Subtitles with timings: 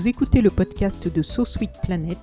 [0.00, 2.16] Vous écoutez le podcast de So Sweet Planet.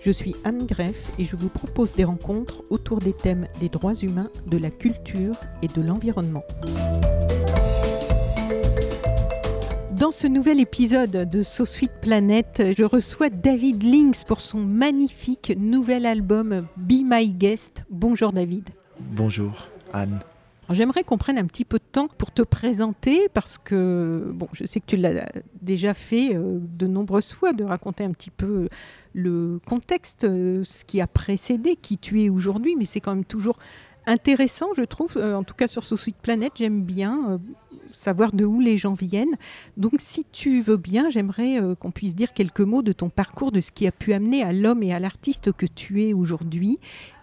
[0.00, 3.94] Je suis Anne Greff et je vous propose des rencontres autour des thèmes des droits
[3.94, 6.44] humains, de la culture et de l'environnement.
[9.92, 15.54] Dans ce nouvel épisode de So Sweet Planet, je reçois David Links pour son magnifique
[15.56, 17.86] nouvel album Be My Guest.
[17.88, 18.68] Bonjour David.
[19.00, 20.20] Bonjour Anne.
[20.70, 24.80] J'aimerais qu'on prenne un petit peu de temps pour te présenter parce que je sais
[24.80, 25.28] que tu l'as
[25.62, 28.68] déjà fait euh, de nombreuses fois, de raconter un petit peu
[29.14, 33.24] le contexte, euh, ce qui a précédé, qui tu es aujourd'hui, mais c'est quand même
[33.24, 33.58] toujours
[34.06, 35.16] intéressant, je trouve.
[35.16, 37.38] Euh, en tout cas, sur ce suite Planète, j'aime bien
[37.92, 39.36] savoir de où les gens viennent.
[39.76, 43.60] Donc, si tu veux bien, j'aimerais qu'on puisse dire quelques mots de ton parcours, de
[43.60, 46.78] ce qui a pu amener à l'homme et à l'artiste que tu es aujourd'hui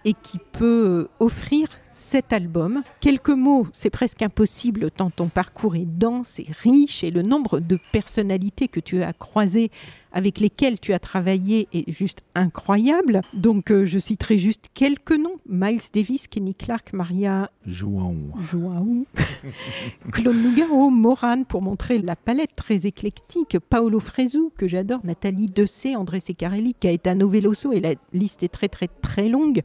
[0.06, 2.82] et qui peut offrir cet album.
[3.00, 7.60] Quelques mots, c'est presque impossible tant ton parcours est dense et riche et le nombre
[7.60, 9.70] de personnalités que tu as croisées
[10.14, 13.22] avec lesquelles tu as travaillé est juste incroyable.
[13.34, 15.36] Donc euh, je citerai juste quelques noms.
[15.48, 18.16] Miles Davis, Kenny Clark, Maria Joao,
[18.52, 19.06] Joao.
[20.12, 25.95] Claude Nougaro, Moran pour montrer la palette très éclectique, Paolo Fresu que j'adore, Nathalie Dessé,
[25.95, 29.62] André Secarelli, Caetano Veloso et la liste est très très très longue.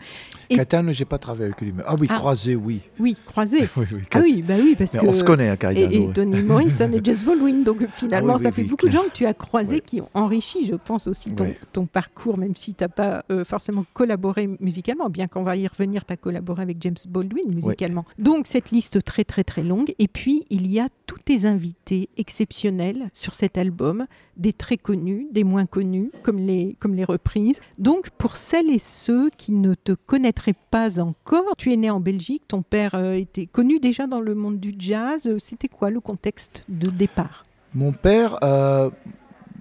[0.51, 0.57] Et...
[0.57, 1.73] Caetano, j'ai pas travaillé avec lui.
[1.75, 1.83] Mais...
[1.87, 2.81] Ah oui, croisé, oui.
[2.99, 3.69] Oui, croisé.
[3.77, 5.91] oui, oui, ah oui, bah oui, parce mais que on se connaît, hein, Caetano.
[5.91, 7.63] Et, et Tony Morrison et James Baldwin.
[7.65, 10.09] Donc finalement, Ah oui, ça fait beaucoup de gens que tu as croisés qui ont
[10.15, 14.49] enrichi, je pense, aussi ton, ton parcours, même si tu n'as pas euh, forcément collaboré
[14.61, 18.05] musicalement, bien qu'on va y revenir, tu as collaboré avec James Baldwin musicalement.
[18.19, 19.95] Donc cette liste très très très longue.
[19.99, 24.07] Et puis il y a tous tes invités exceptionnels sur cet album,
[24.37, 27.61] des très connus, des moins connus, comme les, comme les reprises.
[27.79, 32.01] Donc pour celles et ceux qui ne te connaîtraient pas encore, tu es né en
[32.01, 35.31] Belgique, ton père euh, était connu déjà dans le monde du jazz.
[35.39, 37.47] C'était quoi le contexte de départ?
[37.73, 38.91] Mon père, euh,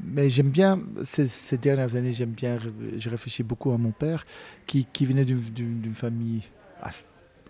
[0.04, 2.58] mais j'aime bien, ces, dernières années, j'aime bien,
[2.98, 4.26] je réfléchis beaucoup à mon père,
[4.66, 6.42] qui, venait d'une- famille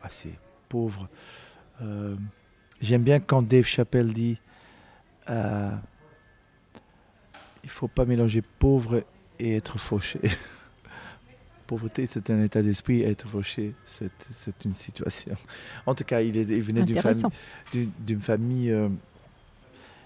[0.04, 0.34] assez,
[0.68, 1.08] pauvre.
[1.82, 2.14] Euh,
[2.82, 4.38] j'aime bien quand Dave Chappelle dit
[5.30, 5.72] euh,
[7.64, 9.04] il faut pas mélanger pauvre
[9.40, 10.20] et être fauché.
[11.68, 14.10] Pauvreté, c'est un état d'esprit, être fauché, c'est
[14.66, 15.34] une situation.
[15.86, 17.22] En tout cas, il, est, il venait d'une famille,
[17.74, 18.88] d'une- d'une famille euh,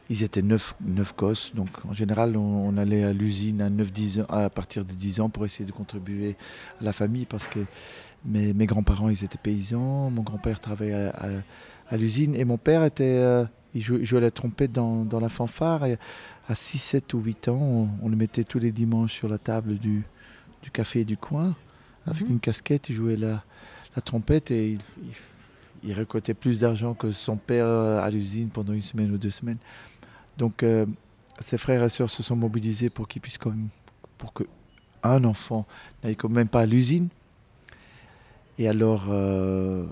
[0.10, 3.94] ils étaient neuf, neuf gosses, donc en général on, on allait à l'usine à 9,
[3.94, 6.36] 10 ans, à partir de 10 ans pour essayer de contribuer
[6.82, 7.60] à la famille parce que
[8.26, 11.30] mes, mes grands-parents ils étaient paysans, mon grand-père travaillait à, à-
[11.94, 15.28] à l'usine et mon père était, euh, il jouait, jouait la trompette dans, dans la
[15.30, 15.86] fanfare.
[15.86, 15.98] Et
[16.50, 19.38] à 6, 7 ou 8 ans on, on le mettait tous les dimanches sur la
[19.38, 20.04] table du,
[20.64, 21.56] du café du coin
[22.06, 22.32] avec Mhm.
[22.32, 23.44] une casquette, il jouait la,
[23.96, 25.12] la trompette et il, il-
[25.84, 29.32] il récoltait plus d'argent que son père euh, à l'usine pendant une semaine ou deux
[29.32, 29.58] semaines.
[30.38, 30.86] Donc, euh,
[31.40, 33.70] ses frères et sœurs se sont mobilisés pour qu'il puisse quand même,
[34.20, 34.44] pour que
[35.02, 35.66] un enfant
[36.04, 37.10] n'aille quand même pas à l'usine.
[38.60, 39.88] Et alors, euh,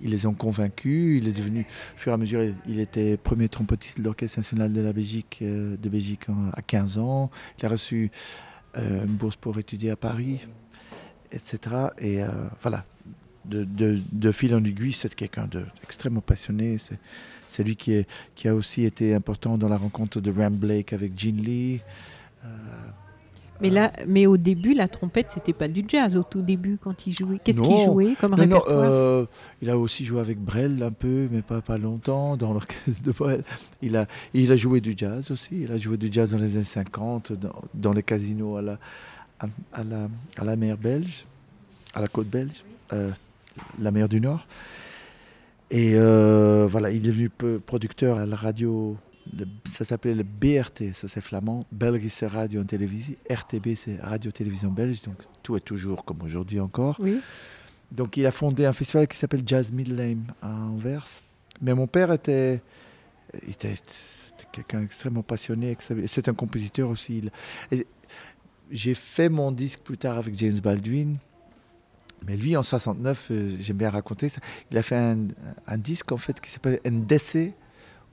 [0.00, 1.20] ils les ont convaincus.
[1.22, 1.60] Il est devenu,
[1.94, 5.38] au fur et à mesure, il était premier trompettiste de l'Orchestre national de la Belgique,
[5.42, 7.30] euh, de Belgique à 15 ans.
[7.58, 8.10] Il a reçu
[8.78, 10.46] une bourse pour étudier à Paris,
[11.32, 11.58] etc.
[11.98, 12.28] Et euh,
[12.62, 12.84] voilà,
[13.44, 16.76] de, fil en aiguille, c'est quelqu'un d'extrêmement passionné.
[17.48, 21.38] C'est, lui qui a aussi été important dans la rencontre de Ram Blake avec Gene
[21.38, 21.80] Lee.
[22.44, 22.48] Euh,
[23.60, 26.16] Mais là, mais au début, la trompette, c'était pas du jazz.
[26.16, 29.26] Au tout début, quand il jouait, qu'est-ce qu'il jouait comme non, non, répertoire euh,
[29.62, 33.12] il a aussi joué avec Brel un peu, mais pas, pas longtemps, dans l'orchestre de
[33.12, 33.42] Brel.
[33.82, 35.62] Il a, il a joué du jazz aussi.
[35.62, 38.78] Il a joué du jazz dans les années 50, dans, dans les casinos à la,
[39.40, 41.24] à, à la, à la mer belge,
[41.94, 43.10] à la côte belge, euh,
[43.80, 44.46] la mer du Nord.
[45.70, 48.96] Et euh, voilà, il est devenu producteur à la radio.
[49.36, 53.16] Le- ça s'appelait le BRT, ça c'est flamand, Belgische Radio en Télévisie.
[53.30, 56.96] RTB, c'est Radio-Télévision Belge, donc tout est toujours comme aujourd'hui encore.
[57.00, 57.20] Oui.
[57.90, 61.06] Donc il a fondé un festival qui s'appelle Jazz Midlame à Anvers.
[61.62, 62.60] Mais mon père était,
[63.42, 63.74] il était,
[64.52, 65.76] quelqu'un d'extrêmement passionné.
[66.06, 67.30] C'est un compositeur aussi.
[67.72, 67.86] Et
[68.70, 71.16] j'ai fait mon disque plus tard avec James Baldwin.
[72.26, 74.40] Mais lui, en 69, euh, j'aime bien raconter ça.
[74.70, 75.28] Il a fait un,
[75.66, 77.54] un disque en fait qui s'appelle Ndessé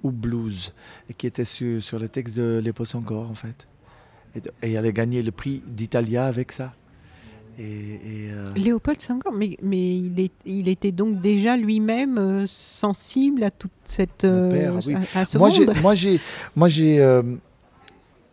[0.06, 0.74] ou Blues
[1.10, 3.68] et qui était sur, sur le texte de Lépo Sangor en fait.
[4.36, 6.74] Et, et il allait gagner le prix d'Italia avec ça.
[7.58, 12.44] Et, et, euh, Léopold Senghor, mais, mais il, est, il était donc déjà lui-même euh,
[12.46, 14.26] sensible à toute cette.
[14.26, 14.96] Mon euh, père, oui.
[15.14, 16.20] à, à ce moi, j'ai, moi, j'ai,
[16.54, 17.22] moi, j'ai,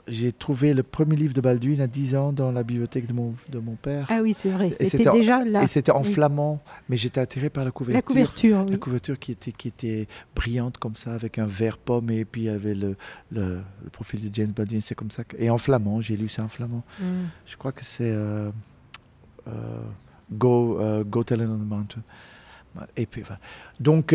[0.08, 3.34] j'ai trouvé le premier livre de Baldwin à 10 ans dans la bibliothèque de mon,
[3.48, 4.06] de mon père.
[4.10, 4.70] Ah oui, c'est vrai.
[4.70, 5.62] C'était déjà là.
[5.62, 6.12] et c'était en oui.
[6.12, 7.96] flamand, mais j'étais attiré par la couverture.
[7.98, 8.72] La couverture, oui.
[8.72, 12.42] La couverture qui était, qui était brillante comme ça, avec un vert pomme, et puis
[12.42, 12.96] il y avait le,
[13.30, 15.22] le, le profil de James Baldwin, c'est comme ça.
[15.24, 16.82] que- et en flamand, j'ai lu ça en flamand.
[17.00, 17.04] Mm.
[17.46, 18.50] Je crois que c'est euh,
[19.46, 19.50] euh,
[20.32, 22.02] Go, euh, Go Tell It on the Mountain.
[22.96, 23.38] Et puis, voilà.
[23.80, 24.14] Donc,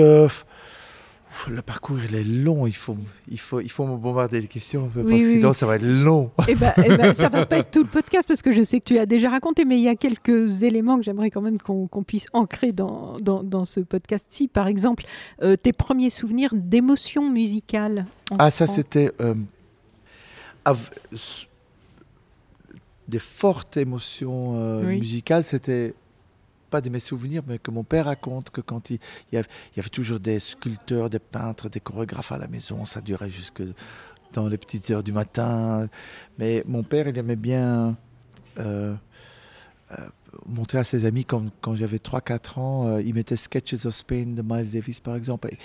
[1.50, 2.68] le parcours, il est long.
[2.68, 2.95] Il faut,
[3.29, 5.56] il faut, il faut me bombarder les questions, Oui, oui, sinon, oui.
[5.56, 6.31] ça va être long.
[6.47, 8.79] Eh ben, eh ben, ça va pas être tout le podcast parce que je sais
[8.79, 11.57] que tu as déjà raconté, mais il y a quelques éléments que j'aimerais quand même
[11.59, 14.47] qu'on puisse ancrer dans, dans, dans ce podcast-ci.
[14.47, 15.06] Par exemple,
[15.44, 18.06] euh, tes premiers souvenirs d'émotion musicale.
[18.31, 19.35] en Ah, ça, c'était euh,
[23.07, 25.44] des fortes émotions euh, musicales.
[25.44, 25.94] C'était
[26.69, 29.00] pas de mes souvenirs, mais que mon père raconte que quand il,
[29.31, 32.48] il, y avait, il y avait toujours des sculpteurs, des peintres, des chorégraphes à la
[32.48, 33.64] maison, ça durait jusque
[34.34, 35.88] dans les petites heures du matin.
[36.38, 37.98] Mais mon père, il aimait bien
[38.60, 38.94] euh,
[39.92, 40.08] euh,
[40.46, 44.28] montrer à ses amis quand, quand j'avais 3-4 ans, euh, il mettait Sketches of Spain
[44.28, 45.50] de Miles Davis par exemple.
[45.52, 45.58] Et,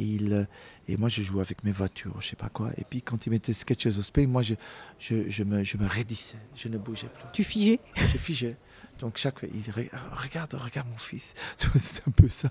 [0.00, 0.48] et il,
[0.88, 2.70] et moi, je jouais avec mes voitures, je sais pas quoi.
[2.76, 4.54] Et puis, quand il mettait Sketches of Spain, moi, je,
[4.98, 7.28] je, je me, je me raidissais, je ne bougeais plus.
[7.32, 7.78] Tu figeais?
[7.94, 8.56] Je figeais.
[9.00, 11.34] Donc, chaque fois, il re- regarde, regarde mon fils.
[11.56, 12.50] C'était un peu ça.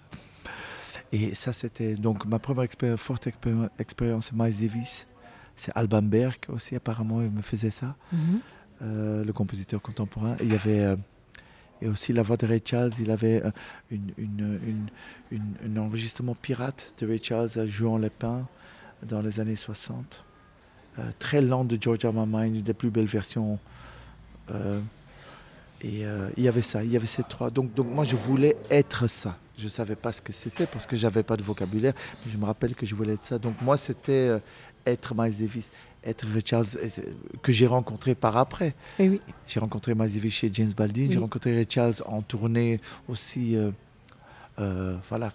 [1.12, 2.68] Et ça, c'était donc ma première
[2.98, 5.08] forte expéri- expérience, Miles Davis.
[5.56, 7.96] C'est Alban Berg aussi, apparemment, il me faisait ça,
[8.82, 10.36] euh, le compositeur contemporain.
[10.40, 10.80] Et il y avait.
[10.82, 10.96] euh,
[11.82, 13.52] et aussi la voix de Ray Charles, il avait euh,
[13.90, 14.90] une, une,
[15.32, 18.46] une, un enregistrement pirate de Ray Charles à jouant les pins
[19.04, 20.26] dans les années 60.
[21.00, 22.12] Euh, très lent de George R.
[22.14, 23.60] Mine, une des plus belles versions.
[25.82, 27.50] Et euh, il y avait ça, il y avait ces trois.
[27.50, 29.38] Donc, donc moi, je voulais être ça.
[29.58, 31.94] Je ne savais pas ce que c'était parce que j'avais pas de vocabulaire,
[32.26, 33.38] mais je me rappelle que je voulais être ça.
[33.40, 34.40] Donc moi, c'était euh,
[34.86, 35.70] être Miles Davis,
[36.04, 36.26] être
[36.64, 37.06] c'est-
[37.42, 38.74] que j'ai rencontré par après.
[39.00, 39.22] Eh oui.
[39.48, 42.80] J'ai rencontré Miles Davis chez James Baldwin, j'ai rencontré Ray Charles en tournée
[43.10, 43.56] aussi.
[43.58, 43.72] euh,
[44.60, 45.32] euh, voilà,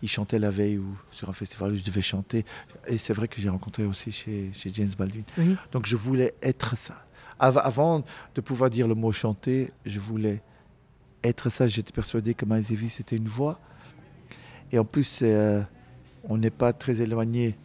[0.00, 2.44] il chantait la veille ou sur un festival où je devais chanter.
[2.86, 5.24] Et c'est vrai que j'ai rencontré aussi chez, chez James Baldwin.
[5.38, 5.56] Oui.
[5.72, 6.94] Donc je voulais être ça.
[7.40, 8.04] Av- avant
[8.34, 10.42] de pouvoir dire le mot chanter, je voulais
[11.24, 11.66] être ça.
[11.66, 13.58] J'étais persuadé que Davis c'était une voix.
[14.72, 15.62] Et en plus, euh,
[16.28, 17.56] on n'est pas très éloigné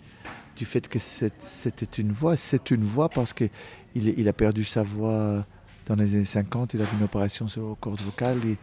[0.55, 2.35] du fait que c'était une voix.
[2.37, 3.49] C'est une voix parce qu'il
[3.93, 5.45] il a perdu sa voix
[5.85, 6.73] dans les années 50.
[6.73, 8.39] Il a fait une opération sur les cordes vocales.
[8.45, 8.57] et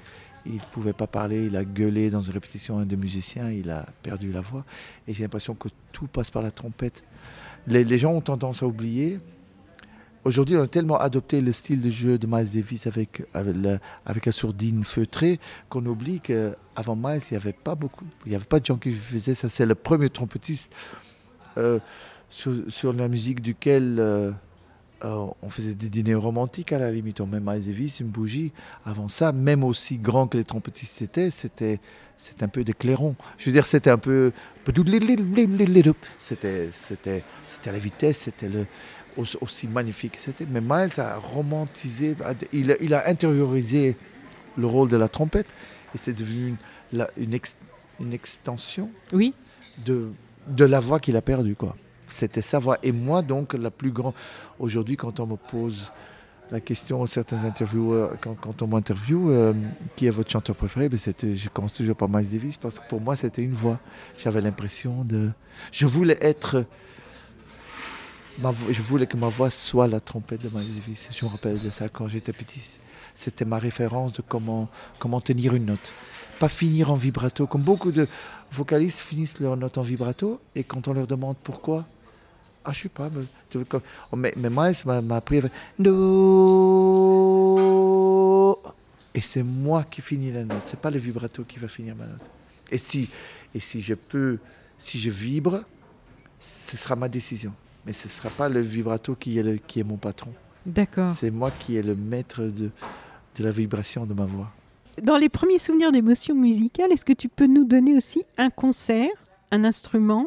[0.46, 1.44] il ne pouvait pas parler.
[1.46, 3.50] Il a gueulé dans une répétition des musiciens.
[3.50, 4.64] Il a perdu la voix.
[5.06, 7.04] Et j'ai l'impression que tout passe par la trompette.
[7.68, 9.20] Les gens ont tendance à oublier.
[10.24, 13.78] Aujourd'hui, on a tellement adopté le style de jeu de Miles Davis avec, avec, la,
[14.06, 18.36] avec la sourdine feutrée qu'on oublie qu'avant Miles, il n'y avait pas beaucoup, il n'y
[18.36, 19.48] avait pas de gens qui faisaient ça.
[19.48, 20.72] C'est le premier trompettiste
[21.58, 21.80] euh,
[22.30, 24.30] sur, sur la musique duquel euh,
[25.04, 27.20] euh, on faisait des dîners romantiques à la limite.
[27.20, 28.52] On met Miles Davis, une bougie.
[28.86, 31.80] Avant ça, même aussi grand que les trompettistes étaient, c'était
[32.40, 33.16] un peu des clairons.
[33.38, 34.30] Je veux dire, c'était un peu.
[36.18, 37.22] C'était c'était
[37.66, 38.66] la vitesse, c'était le
[39.16, 40.46] aussi, magnifique que c'était.
[40.50, 42.16] Mais Miles a romantisé,
[42.52, 43.96] il a, il a intériorisé
[44.56, 45.46] le rôle de la trompette
[45.94, 46.56] et c'est devenu une,
[46.92, 47.56] la- une, ex-
[48.00, 49.34] une extension Oui.
[49.86, 50.08] de,
[50.48, 51.54] de la voix qu'il a perdue.
[51.56, 51.76] quoi.
[52.08, 52.78] C'était sa voix.
[52.82, 54.14] Et moi, donc, la plus grande.
[54.58, 55.90] Aujourd'hui, quand on me pose
[56.50, 59.52] la question, certains intervieweurs, quand, quand on m'interviewe, euh,
[59.96, 62.86] qui est votre chanteur préféré ben, c'était, Je commence toujours par Miles Davis parce que
[62.88, 63.78] pour moi, c'était une voix.
[64.18, 65.30] J'avais l'impression de.
[65.70, 66.66] Je voulais être.
[68.40, 71.08] Je voulais que ma voix soit la trompette de Miles Davis.
[71.14, 72.78] Je me rappelle de ça quand j'étais petit.
[73.14, 75.92] C'était ma référence de comment, comment tenir une note.
[76.38, 77.46] Pas finir en vibrato.
[77.46, 78.08] Comme beaucoup de
[78.50, 81.84] vocalistes finissent leur note en vibrato et quand on leur demande pourquoi,
[82.64, 83.22] ah, je sais pas, mais,
[84.12, 85.92] oh, mais, Miles m'a appris avec Do.
[89.14, 90.62] Et c'est moi qui finis la note.
[90.64, 92.30] C'est pas le vibrato qui va finir ma note.
[92.70, 93.10] Et si,
[93.54, 94.38] et si je peux,
[94.78, 95.64] si je vibre,
[96.40, 97.52] ce sera ma décision.
[97.86, 100.32] Mais ce ne sera pas le vibrato qui est, le- qui est mon patron.
[100.66, 101.10] D'accord.
[101.10, 102.70] C'est moi qui est le maître de,
[103.36, 104.50] de la vibration de ma voix.
[105.02, 109.10] Dans les premiers souvenirs d'émotion musicale, est-ce que tu peux nous donner aussi un concert,
[109.50, 110.26] un instrument,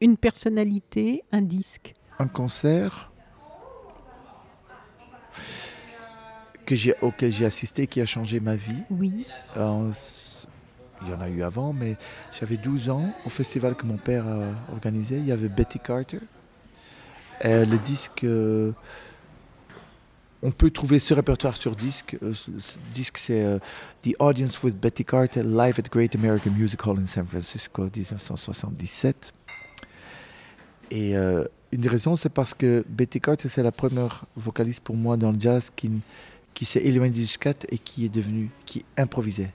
[0.00, 1.94] une personnalité, un disque?
[2.18, 3.10] Un concert.
[6.64, 8.82] que j'ai, auquel j'ai assisté qui a changé ma vie.
[8.90, 9.26] Oui.
[9.56, 9.90] En-
[11.02, 11.96] il y en a eu avant, mais
[12.38, 15.16] j'avais 12 ans au festival que mon père a organisé.
[15.16, 16.18] Il y avait Betty Carter.
[17.44, 18.72] Euh, le disque, euh,
[20.42, 22.16] on peut trouver ce répertoire sur disque.
[22.22, 22.32] Euh,
[22.94, 23.60] disque, c'est
[24.02, 29.32] The Audience with Betty Carter, live at Great American Music Hall in San Francisco, 1977.
[30.90, 34.96] Et euh, une des raisons, c'est parce que Betty Carter, c'est la première vocaliste pour
[34.96, 35.90] moi dans le jazz qui,
[36.64, 39.52] s'est éloignée du scat et qui est devenue, qui improvisait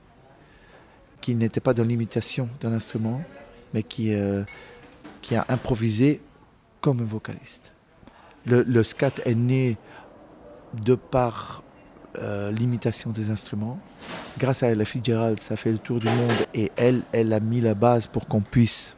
[1.20, 3.22] qui n'était pas dans l'imitation d'un instrument,
[3.74, 4.14] mais qui,
[5.22, 6.20] qui a improvisé
[6.84, 7.73] comme un vocaliste.
[8.46, 9.78] Le, scat est né
[10.74, 11.64] de par
[12.20, 13.80] euh, l'imitation des instruments.
[14.38, 17.62] Grâce à Ella Fitzgerald, ça fait le tour du monde et elle, elle a mis
[17.62, 18.96] la base pour qu'on puisse,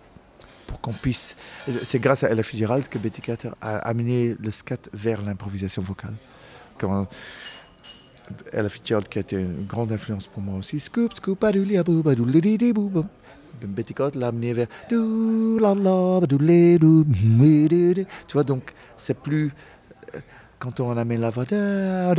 [0.67, 1.35] pour qu'on puisse.
[1.67, 6.15] C'est grâce à Ella Fitzgerald que Betty Carter a amené le scat vers l'improvisation vocale.
[6.77, 7.07] Quand,
[8.51, 10.79] Ella Fitzgerald qui a été une grande influence pour moi aussi.
[10.79, 11.43] Scoop, scoop,
[13.61, 14.67] Betty Carter l'a amené vers.
[14.89, 14.95] Tu
[18.33, 19.51] vois, donc c'est plus.
[20.15, 20.19] euh,
[20.59, 21.45] Quand on amène la voix.
[21.51, 22.13] Là,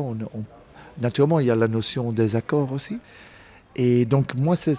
[0.00, 0.44] on, on-
[1.00, 2.98] naturellement, il y a la notion des accords aussi.
[3.76, 4.74] Et donc, moi, c'est-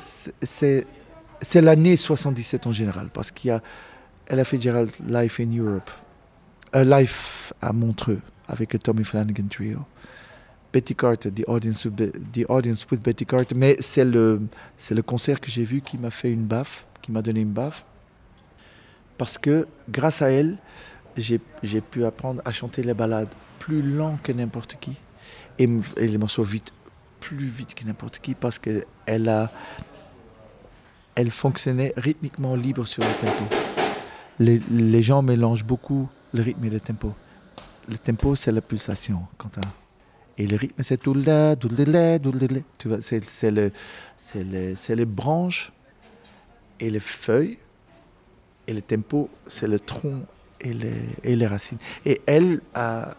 [1.42, 3.62] c'est l'année 77 en général, parce qu'il y a
[4.28, 5.90] Ella Fitzgerald Life in Europe,
[6.76, 9.80] euh, Life à Montreux avec Tommy Flanagan Trio.
[10.76, 11.86] Betty Carter, The Audience
[12.92, 13.56] with, Betty Carter.
[13.56, 14.42] Mais c'est le,
[15.06, 17.86] concert que j'ai vu qui m'a fait une baffe, qui m'a donné une baffe.
[19.18, 20.58] Parce que grâce à elle,
[21.16, 21.40] j'ai
[21.80, 24.98] pu apprendre à chanter les ballades plus lent que n'importe qui.
[25.60, 26.74] Et, les morceaux vite,
[27.22, 29.50] plus vite que n'importe qui parce qu'elle.
[31.16, 33.46] Elle fonctionnait rythmiquement libre sur le tempo.
[34.40, 37.14] Les, gens mélangent beaucoup le rythme et le tempo.
[37.88, 39.22] Le tempo, c'est la pulsation.
[39.38, 39.85] Quand t'as-
[40.38, 42.48] et le rythme, c'est tout là, tout là, tout là.
[42.78, 43.72] Tu vois, c'est c'est le,
[44.18, 45.72] c'est le- c'est les branches
[46.80, 47.58] et les feuilles.
[48.68, 50.26] Et le tempo, c'est le tronc
[50.60, 51.78] et les, et les racines.
[52.06, 53.16] Et elle, a-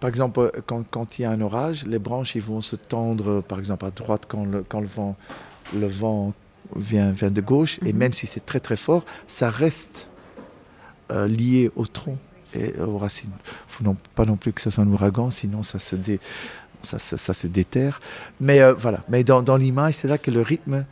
[0.00, 3.40] par exemple, quand, quand il y a un orage, les branches ils vont se tendre,
[3.42, 5.16] par exemple, à droite quand le, quand le vent,
[5.74, 6.34] le vent
[6.76, 7.78] vient, vient de gauche.
[7.86, 7.98] Et Mhm.
[7.98, 10.10] même si c'est très très fort, ça reste
[11.12, 12.18] euh, lié au tronc
[12.54, 13.00] et aux.
[13.24, 13.30] Il
[13.68, 18.00] faut non, pas non plus que ce soit un ouragan, sinon ça se, déterre.
[18.40, 20.84] Mais euh, voilà, mais dans, l'image, c'est là que le rythme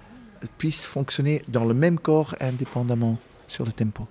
[0.58, 4.06] puisse fonctionner dans le même corps indépendamment sur le tempo.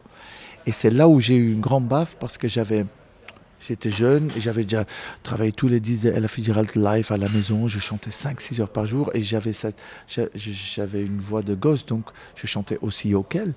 [0.66, 4.86] Et c'est là où j'ai eu une grande baffe parce que j'étais jeune j'avais déjà
[5.24, 7.68] travaillé tous les 10 de Ella Fitzgerald live à la maison.
[7.68, 9.54] Je chantais 5-6 heures par jour et j'avais,
[10.94, 13.54] une voix de gosse, donc je chantais aussi haut qu'elle.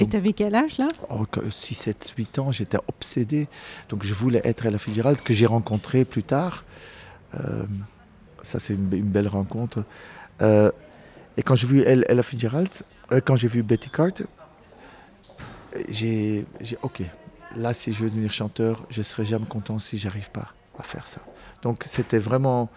[0.00, 3.48] Et t'avais quel âge là Oh, que- 6, 7, 8 ans, j'étais obsédé.
[3.88, 6.64] Donc je voulais être Ella Fitzgerald, que j'ai rencontré plus tard.
[7.34, 7.64] Euh,
[8.42, 9.84] ça, c'est une, une belle rencontre.
[10.42, 10.70] Euh,
[11.36, 12.70] et quand j'ai vu Elle- Ella Fitzgerald,
[13.12, 14.24] euh, quand j'ai vu Betty Carter,
[15.88, 17.02] j'ai, j'ai ok,
[17.56, 21.06] là, si je veux devenir chanteur, je serai jamais content si j'arrive pas à faire
[21.06, 21.20] ça.
[21.62, 22.68] Donc c'était vraiment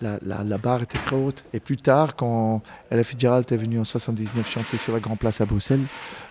[0.00, 1.44] la, barre était très haute.
[1.52, 5.40] Et plus tard, quand Ella Fitzgerald est venue en 79 chanter sur la Grand Place
[5.40, 5.84] à Bruxelles,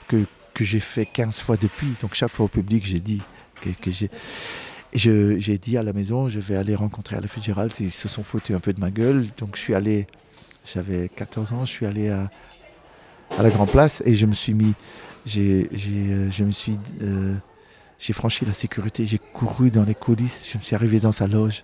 [0.08, 0.26] que,
[0.60, 3.22] j'ai fait 15 fois depuis, donc chaque fois au public, j'ai dit
[3.62, 3.92] que,
[4.94, 5.58] j'ai.
[5.58, 7.72] dit à la maison, je vais aller rencontrer Ella Fitzgerald.
[7.80, 9.28] Ils se sont foutus un peu de ma gueule.
[9.38, 10.08] Donc je suis allé,
[10.66, 12.30] j'avais 14 ans, je suis allé à,
[13.42, 14.74] la Grand Place et je me suis mis,
[15.26, 16.30] j'ai, euh,
[17.02, 17.36] euh,
[18.00, 21.28] j'ai franchi la sécurité, j'ai couru dans les coulisses, je me suis arrivé dans sa
[21.28, 21.64] loge.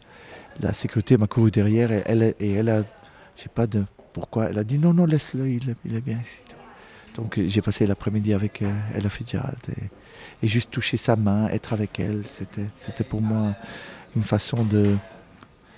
[0.61, 2.81] La sécurité m'a couru derrière et elle, et elle a,
[3.35, 3.83] je sais pas de
[4.13, 6.41] pourquoi, elle a dit non, non, laisse-le, il, il est bien ici.
[7.15, 11.73] Donc j'ai passé l'après-midi avec euh, Ella Fitzgerald et, et juste toucher sa main, être
[11.73, 13.55] avec elle, c'était, pour moi
[14.15, 14.95] une façon de...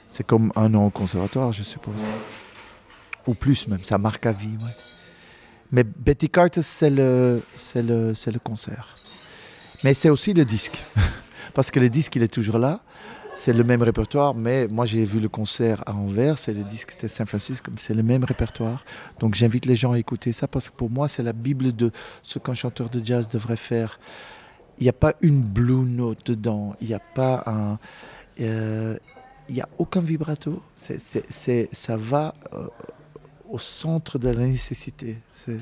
[0.10, 1.96] C'est comme un an au conservatoire, je suppose.
[3.26, 4.56] Ou plus même, ça marque à vie.
[5.72, 7.44] Mais Betty Carter, c'est le,
[7.76, 8.96] le, le concert.
[9.84, 10.82] Mais c'est aussi le disque.
[11.54, 12.82] Parce que le disque, il est toujours là.
[13.40, 17.00] C'est le même répertoire, mais moi j'ai vu le concert à Anvers, c'est le disque
[17.02, 18.84] de San Francisco, c'est le même répertoire.
[19.20, 21.92] Donc j'invite les gens à écouter ça parce que pour moi c'est la Bible de
[22.24, 24.00] ce qu'un chanteur de jazz devrait faire.
[24.80, 27.78] Il n'y a pas une blue note dedans, il n'y a pas un.
[28.42, 28.98] euh,
[29.50, 32.68] il n'y a aucun vibrato, c'est, c'est, c'est- ça va euh,
[33.50, 35.20] au centre de la nécessité.
[35.34, 35.58] C'est-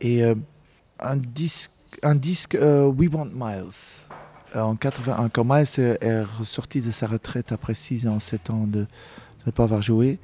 [0.00, 0.34] et euh,
[1.00, 4.06] un disque, un disque We Want Miles.
[4.54, 8.66] Euh, En 81, quand Miles est ressorti de sa retraite après 6 ans, 7 ans
[8.66, 8.86] de, de
[9.46, 10.18] ne pas avoir joué,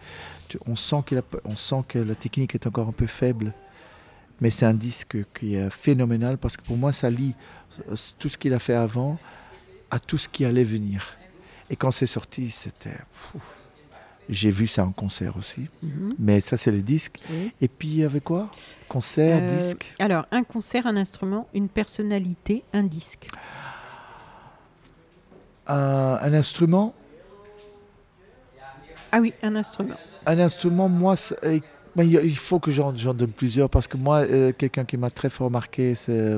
[0.67, 3.53] on sent, qu'il a- on sent que la technique est encore un peu faible.
[4.41, 7.35] Mais c'est un disque qui est phénoménal parce que pour moi, ça lie
[7.91, 9.19] euh, tout ce qu'il a fait avant
[9.91, 11.17] à tout ce qui allait venir.
[11.71, 12.97] Et quand c'est sorti, c'était.
[14.29, 15.67] J'ai vu ça en concert aussi.
[15.83, 16.15] Mhm.
[16.19, 17.19] Mais ça, c'est les disques.
[17.31, 17.51] Oui.
[17.63, 18.51] Et puis, avait quoi?
[18.87, 19.95] Concert, Euh, disque?
[19.99, 23.27] Alors, un concert, un instrument, une personnalité, un disque.
[25.69, 26.95] Un, un instrument?
[29.13, 29.95] Ah oui, un instrument.
[30.27, 31.59] Un instrument, moi, euh,
[31.97, 35.31] ben, il faut que j'en donne plusieurs parce que moi, euh, quelqu'un qui m'a très
[35.31, 35.95] fort marqué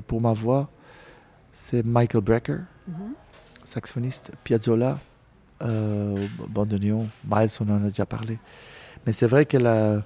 [0.06, 0.68] pour ma voix,
[1.52, 3.12] c'est Michael Brecker, Mhm.
[3.64, 4.98] saxophoniste, Piazzolla,
[5.62, 6.14] euh,
[6.48, 8.38] bandoneon, Miles, on en a déjà parlé.
[9.06, 10.02] Mais c'est vrai que la,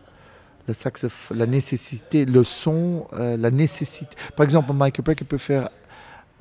[0.70, 4.16] saxoph- la nécessité, le son, euh, la nécessité.
[4.36, 5.68] Par exemple, Michael Brecker peut faire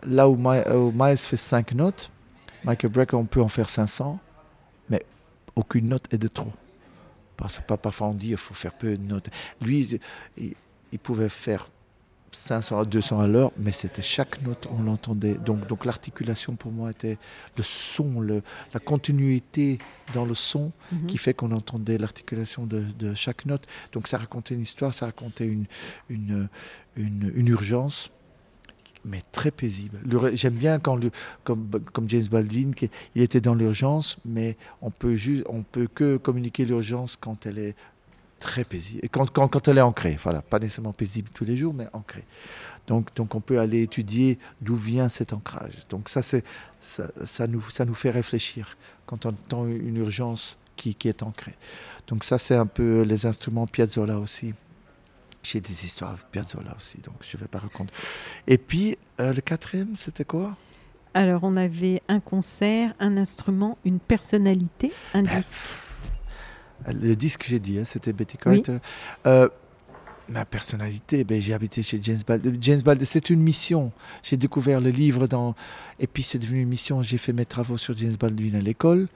[0.07, 2.09] là où, Mi- où Miles fait 5 notes,
[2.63, 4.19] Michael Brecker, on peut en faire 500,
[4.89, 5.03] mais
[5.55, 6.51] aucune note est de trop.
[7.37, 9.29] Parce que pas- parfois on dit qu'il faut faire peu de notes.
[9.61, 9.99] Lui,
[10.37, 10.53] il,
[10.91, 11.69] il pouvait faire
[12.31, 15.35] 500 à 200 à l'heure, mais c'était chaque note, on l'entendait.
[15.35, 17.19] Donc, donc l'articulation pour moi était
[17.57, 18.41] le son, le,
[18.73, 19.77] la continuité
[20.15, 21.05] dans le son Mhm.
[21.07, 23.67] qui fait qu'on entendait l'articulation de, de chaque note.
[23.91, 25.65] Donc ça racontait une histoire, ça racontait une,
[26.09, 26.47] une,
[26.95, 28.11] une, une urgence,
[29.05, 29.99] mais très paisible.
[30.05, 30.99] Le- J'aime bien quand,
[31.43, 31.69] comme,
[32.07, 32.73] James Baldwin,
[33.15, 37.59] il était dans l'urgence, mais on peut, juste, on peut que communiquer l'urgence quand elle
[37.59, 37.75] est
[38.39, 40.17] très paisible, quand, quand, quand elle est ancrée.
[40.21, 42.25] Voilà, pas nécessairement paisible tous les jours, mais ancrée.
[42.87, 45.73] Donc, donc on peut aller étudier d'où vient cet ancrage.
[45.89, 46.39] Donc ça, ça,
[46.81, 51.55] ça, nous, ça nous fait réfléchir quand on entend une urgence qui, qui est ancrée.
[52.07, 54.53] Donc ça, c'est un peu les instruments Piazzolla aussi.
[55.43, 57.93] J'ai des histoires avec Piazzolla aussi, donc je ne vais pas raconter.
[58.47, 60.55] Et puis, euh, le quatrième, c'était quoi?
[61.13, 65.59] Alors, on avait un concert, un instrument, une personnalité, un Ben, disque.
[66.87, 68.61] Le disque que j'ai dit, hein, c'était Betty Oui.
[68.61, 68.79] Carter.
[69.27, 69.49] Euh,
[70.29, 72.57] ma personnalité, ben, j'ai habité chez James Baldwin.
[72.61, 73.91] James Baldwin, c'est une mission.
[74.23, 75.55] J'ai découvert le livre dans...
[75.99, 77.03] Et puis c'est devenu une mission.
[77.03, 79.07] J'ai fait mes travaux sur James Baldwin à l'école.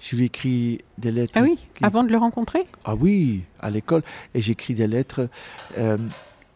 [0.00, 1.32] Je lui ai écrit des lettres.
[1.36, 2.64] Ah oui, qui- avant de le rencontrer?
[2.84, 4.02] Ah oui, à l'école.
[4.34, 5.28] Et j'ai écrit des lettres
[5.78, 5.98] euh,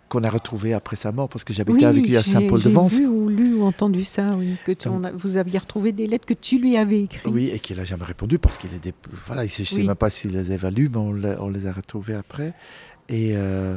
[0.08, 2.92] qu'on a retrouvées après sa mort parce que j'habitais Oui, avec lui à Saint-Paul-de-Vence.
[2.92, 5.58] J'ai vu ou lu ou entendu ça, oui, que tu, Donc- on a- vous aviez
[5.58, 7.30] retrouvé des lettres que tu lui avais écrites.
[7.32, 8.94] Oui, et qu'il n'a jamais répondu parce qu'il est des...
[9.26, 9.86] Voilà, il sait- je ne sais Oui.
[9.88, 12.54] même pas s'il les avait lus, mais on, les a retrouvés après.
[13.10, 13.76] Et euh,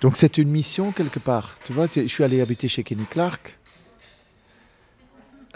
[0.00, 1.56] donc c'est une mission quelque part.
[1.64, 3.58] Tu vois, je suis allé habiter chez Kenny Clark.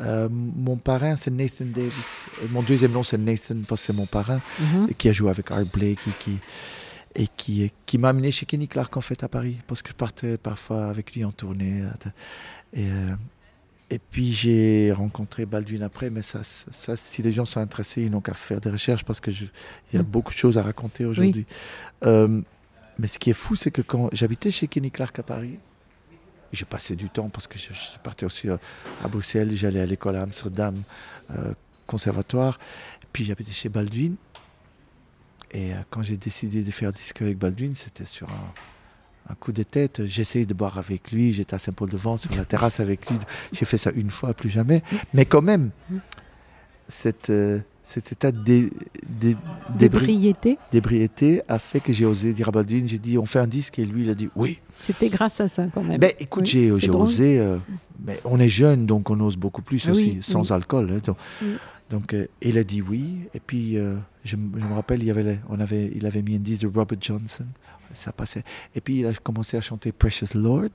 [0.00, 2.26] Euh, mon parrain, c'est Nathan Davis.
[2.42, 4.88] Euh, Mon deuxième nom, c'est Nathan parce que c'est mon parrain Mhm.
[4.96, 6.38] qui a joué avec Art Blake et qui,
[7.16, 9.94] et qui, qui m'a amené chez Kenny Clark en fait à Paris parce que je
[9.94, 11.82] partais parfois avec lui en tournée.
[12.74, 13.14] Et, euh,
[13.90, 18.20] et puis j'ai rencontré Baldwin après, mais ça, si les gens sont intéressés, ils n'ont
[18.20, 19.46] qu'à faire des recherches parce que je-
[19.92, 20.06] il y a Mm.
[20.06, 21.46] beaucoup de choses à raconter aujourd'hui.
[22.04, 22.40] Euh,
[22.98, 25.58] mais ce qui est fou, c'est que quand j'habitais chez Kenny Clark à Paris,
[26.52, 28.56] je passais du temps parce que je, je partais aussi euh,
[29.04, 30.74] à Bruxelles, j'allais à l'école à Amsterdam,
[31.30, 31.52] euh,
[31.86, 32.58] conservatoire,
[33.12, 34.16] puis j'habitais chez Baldwin.
[35.50, 39.62] Et euh, quand j'ai décidé de faire disque avec Baldwin, c'était sur un, coup de
[39.62, 40.06] tête.
[40.06, 43.18] J'essayais de boire avec lui, j'étais à Saint-Paul-de-Vence sur la terrasse avec lui.
[43.52, 44.82] J'ai fait ça une fois, plus jamais.
[45.12, 45.70] Mais quand même,
[46.88, 47.30] cette,
[47.88, 48.30] cet état
[49.70, 50.58] D'ébriété.
[50.70, 53.78] d'ébriété a fait que j'ai osé dire à Baldwin, j'ai dit on fait un disque
[53.78, 54.58] et lui il a dit oui.
[54.78, 55.98] C'était grâce à ça quand même.
[55.98, 57.08] Ben écoute, Oui, j'ai drôle.
[57.08, 57.56] osé, euh,
[58.04, 60.52] mais on est jeune donc on ose beaucoup plus aussi, sans oui.
[60.54, 60.90] alcool.
[60.92, 61.14] hein,
[61.88, 65.40] donc euh, il a dit oui et puis euh, je, me rappelle, il, y avait,
[65.48, 67.46] on avait, il avait mis un disque de Robert Johnson,
[67.94, 68.44] ça passait.
[68.74, 70.68] Et puis il a commencé à chanter Precious Lord,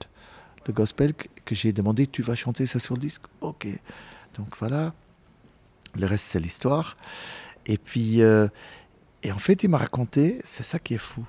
[0.66, 3.22] le gospel, que, que j'ai demandé tu vas chanter ça sur le disque?
[3.42, 3.68] Ok.
[4.36, 4.94] Donc voilà,
[5.96, 6.98] le reste c'est l'histoire.
[7.66, 8.48] Et puis, euh,
[9.24, 11.26] et en fait, il m'a raconté, c'est ça qui est fou.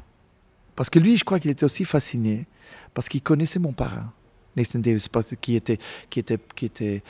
[0.74, 2.46] Parce que lui, je crois qu'il était aussi fasciné,
[2.92, 4.12] parce qu'il connaissait mon parrain,
[4.56, 5.08] Nathan Davis,
[5.40, 5.78] qui était,
[6.10, 7.02] qui était, qui était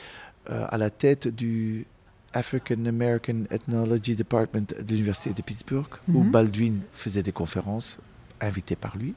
[0.51, 1.87] euh, à la tête du
[2.33, 6.31] African American Ethnology Department de l'Université de Pittsburgh, où Mhm.
[6.31, 7.97] Baldwin faisait des conférences
[8.41, 9.15] invitées par lui.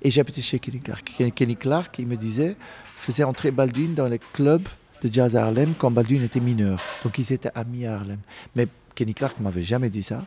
[0.00, 1.12] Et j'habitais chez Kenny Clark.
[1.18, 2.56] Ken- Kenny Clark, il me disait,
[2.96, 4.66] faisait entrer Baldwin dans les clubs
[5.04, 6.78] de jazz à Harlem quand Baldwin était mineur.
[7.04, 8.18] Donc ils étaient amis à Harlem.
[8.56, 10.24] Mais Kenny Clark m'avait jamais dit ça.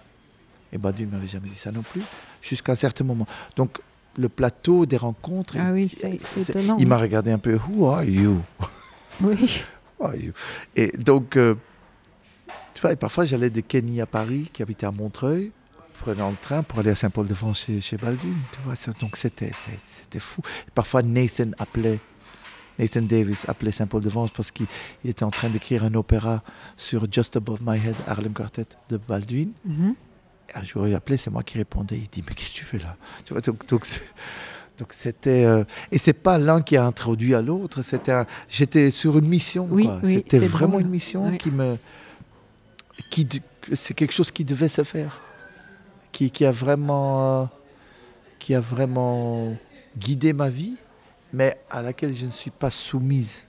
[0.72, 2.02] Et Baldwin m'avait jamais dit ça non plus,
[2.42, 3.26] jusqu'à un certain moment.
[3.56, 3.80] Donc
[4.18, 5.56] le plateau des rencontres.
[5.60, 6.78] Ah oui, il- c'est c'est c'est- étonnant.
[6.80, 8.42] Il m'a regardé un peu, Who are you?
[9.22, 9.62] Oui.
[10.00, 10.32] Who are you?
[10.76, 11.56] Et donc, euh,
[12.74, 15.52] tu vois, et parfois j'allais de Kenny à Paris, qui habitait à Montreuil,
[16.00, 18.36] prenant le train pour aller à Saint-Paul-de-France chez, chez Baldwin.
[18.52, 19.52] Tu vois, donc c'était
[20.20, 20.42] fou.
[20.68, 22.00] Et parfois Nathan appelait.
[22.80, 24.68] Nathan Davis appelait Saint-Paul-de-Vence parce qu'il
[25.04, 26.44] il était en train d'écrire un opéra
[26.76, 29.52] sur Just Above My Head, Harlem Quartet de Baldwin.
[29.66, 29.96] Mhm.
[30.50, 31.98] Et un jour, il appelait, c'est moi qui répondais.
[31.98, 32.96] Il dit Mais qu'est-ce que tu fais là?
[33.26, 33.86] Tu vois, donc, donc,
[34.92, 35.44] c'était.
[35.46, 37.82] euh, et c'est pas l'un qui a introduit à l'autre.
[37.82, 38.14] C'était
[38.48, 39.68] J'étais sur une mission.
[39.72, 40.00] Oui, quoi.
[40.04, 40.82] oui, c'était vraiment drôle.
[40.84, 41.78] une mission qui me.
[43.10, 43.28] qui,
[43.74, 45.20] c'est quelque chose qui devait se faire,
[46.12, 47.46] qui, qui a vraiment, euh,
[48.40, 49.54] qui a vraiment
[49.98, 50.76] guidé ma vie,
[51.34, 53.48] mais à laquelle je ne suis pas soumise.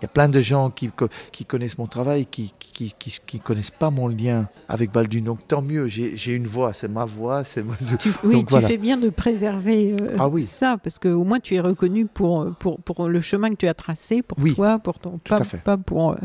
[0.00, 0.90] Il y a plein de gens qui,
[1.30, 5.24] qui connaissent mon travail, qui ne qui, qui, connaissent pas mon lien avec Baldwin.
[5.24, 7.44] Donc tant mieux, j'ai une voix, c'est ma voix.
[7.44, 7.62] c'est
[7.98, 11.60] Tu, oui, tu fais bien de préserver euh, ah ça, parce qu'au moins tu es
[11.60, 15.34] reconnu pour, pour, pour, le chemin que tu as tracé, pour toi, pour ton Tout
[15.34, 16.12] pas, pas pour.
[16.12, 16.16] Euh,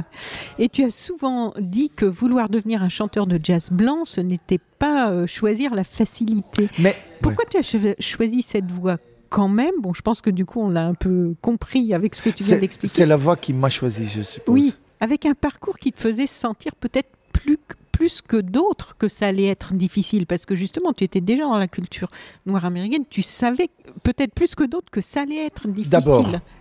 [0.58, 4.62] et tu as souvent dit que vouloir devenir un chanteur de jazz blanc, ce n'était
[4.80, 6.70] pas euh, choisir la facilité.
[6.80, 8.98] Mais pourquoi tu as choisi cette voie?
[9.30, 12.22] Quand même, bon, je pense que du coup, on l'a un peu compris avec ce
[12.22, 12.94] que tu viens d'expliquer.
[12.94, 14.54] C'est la voie qui m'a choisi, je suppose.
[14.54, 17.58] Oui, avec un parcours qui te faisait sentir peut-être plus,
[17.92, 21.58] plus que d'autres que ça allait être difficile, parce que justement, tu étais déjà dans
[21.58, 22.10] la culture
[22.46, 23.70] noire américaine, tu savais
[24.04, 25.90] peut-être plus que d'autres que ça allait être difficile.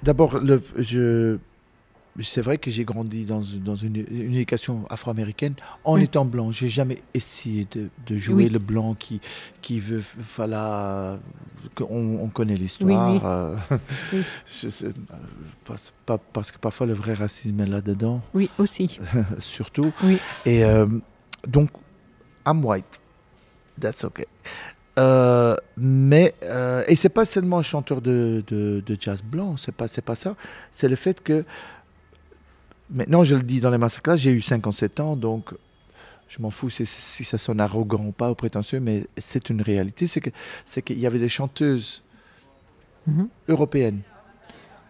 [0.02, 0.40] D'abord, d'abord,
[0.76, 1.38] je
[2.20, 6.50] c'est vrai que j'ai grandi dans, dans une, éducation afro-américaine en étant blanc.
[6.50, 9.20] J'ai jamais essayé de, de jouer le blanc qui,
[9.62, 10.02] qui veut.
[10.36, 11.18] Voilà.
[11.80, 13.26] On, on connaît l'histoire.
[13.26, 13.56] Euh,
[16.06, 18.20] pas, parce que parfois le vrai racisme est là-dedans.
[18.32, 18.98] Oui, aussi.
[19.38, 19.92] Surtout.
[20.04, 20.18] Oui.
[20.46, 20.86] Et euh,
[21.48, 21.70] donc,
[22.46, 23.00] I'm white.
[23.80, 24.26] That's okay.
[24.98, 29.74] Euh, mais euh, et c'est pas seulement un chanteur de, de, de jazz blanc, c'est
[29.74, 30.36] pas c'est pas ça.
[30.70, 31.44] C'est le fait que
[32.90, 35.54] Maintenant, je le dis dans les masterclass, j'ai eu 57 ans, donc
[36.28, 40.06] je m'en fous si, ça sonne arrogant ou pas ou prétentieux, mais c'est une réalité.
[40.06, 40.32] C'est qu'il
[40.64, 42.02] c'est y avait des chanteuses
[43.06, 43.28] mhm.
[43.48, 44.00] européennes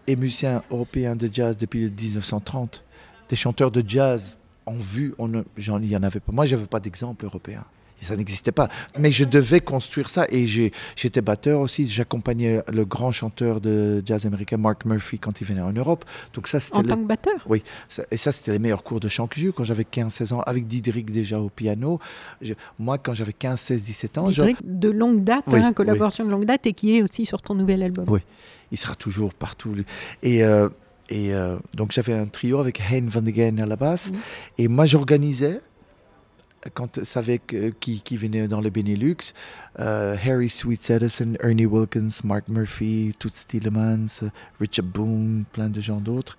[0.07, 2.85] et musiciens européens de jazz depuis 1930.
[3.28, 5.44] Des chanteurs de jazz en vue, il
[5.80, 6.33] n'y en avait pas.
[6.33, 7.64] Moi, je n'avais pas d'exemple européen
[8.00, 8.68] ça n'existait pas.
[8.98, 11.87] Mais je devais construire ça et j'étais batteur aussi.
[11.87, 16.04] J'accompagnais le grand chanteur de jazz américain Mark Murphy quand il venait en Europe.
[16.35, 17.44] Donc ça, en tant que batteur?
[17.48, 17.62] Oui.
[18.11, 20.40] et ça, c'était les meilleurs cours de chant que j'ai eu quand j'avais 15-16 ans,
[20.40, 21.98] avec Didrik déjà au piano.
[22.78, 24.28] moi, quand j'avais 15, 16, 17 ans.
[24.28, 27.54] Didrik de longue date, hein, collaboration de longue date et qui est aussi sur ton
[27.54, 28.04] nouvel album.
[28.09, 28.20] Oui,
[28.70, 29.74] il sera toujours partout.
[30.22, 30.44] Et.
[30.44, 30.68] Euh,
[31.11, 34.11] et euh, donc j'avais un trio avec Hein Van de Gen à la basse.
[34.57, 35.61] Et moi j'organisais
[36.72, 37.40] quand savait
[37.81, 39.35] qui, qui venait dans le Benelux,
[39.79, 46.00] euh, Harry Sweet Edison, Ernie Wilkins, Mark Murphy, Toots Tillemans, Richard Boone, plein de gens
[46.00, 46.38] d'autres.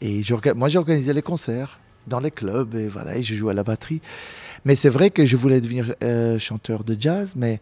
[0.00, 0.22] Et
[0.56, 4.00] moi, j'organisais les concerts dans les clubs et voilà, et je jouais à la batterie.
[4.64, 7.60] Mais c'est vrai que je voulais devenir euh, chanteur de jazz, mais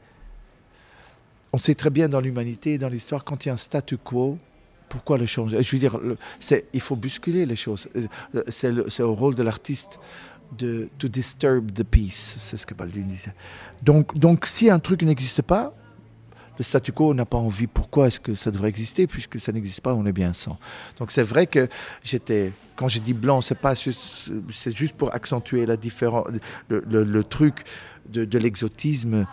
[1.53, 4.39] on sait très bien dans l'humanité, dans l'histoire, quand il y a un statu quo,
[4.89, 5.63] pourquoi le changer?
[5.63, 5.99] Je veux dire,
[6.73, 7.89] il faut bousculer les choses.
[8.49, 9.99] C'est au rôle de l'artiste
[10.57, 13.35] de to disturb the peace, c'est ce que Baldwin disait.
[13.83, 15.75] Donc, donc si un truc n'existe pas,
[16.59, 17.67] le statu quo n'a pas envie.
[17.67, 19.07] Pourquoi est-ce que ça devrait exister?
[19.07, 20.59] Puisque ça n'existe pas On est bien sans.
[20.99, 21.69] Donc c'est vrai que
[22.03, 26.27] j'étais, quand j'ai dit blanc, c'est pas c'est juste pour accentuer la différence,
[26.69, 27.65] le, truc
[28.09, 29.27] de, l'exotisme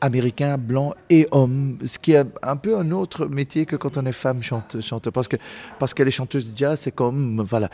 [0.00, 4.04] américain, blanc et homme, ce qui est un peu un autre métier que quand on
[4.04, 5.36] est femme chante, chante parce que
[5.78, 7.70] parce que les chanteuses de jazz c'est comme voilà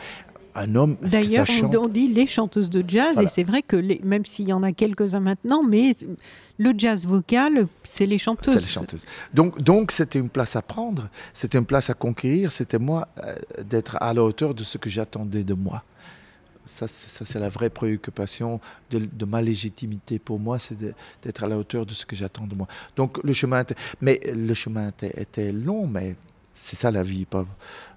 [0.57, 0.97] un homme.
[1.01, 1.47] D'ailleurs,
[1.79, 4.63] on, dit les chanteuses de jazz, et c'est vrai que les, même s'il y en
[4.63, 5.95] a quelques-uns maintenant, mais
[6.57, 8.55] le jazz vocal, c'est les chanteuses.
[8.55, 9.05] C'est les chanteuses.
[9.33, 13.35] Donc, donc c'était une place à prendre, c'était une place à conquérir, c'était moi euh,
[13.63, 15.83] d'être à la hauteur de ce que j'attendais de moi.
[16.65, 20.77] Ça, ça c'est la vraie préoccupation de, ma légitimité pour moi, c'est
[21.23, 22.67] d'être à la hauteur de ce que j'attends de moi.
[22.97, 23.63] Donc le chemin,
[24.01, 26.17] mais le chemin était long, mais
[26.57, 27.25] c'est ça la vie.
[27.25, 27.45] Pas,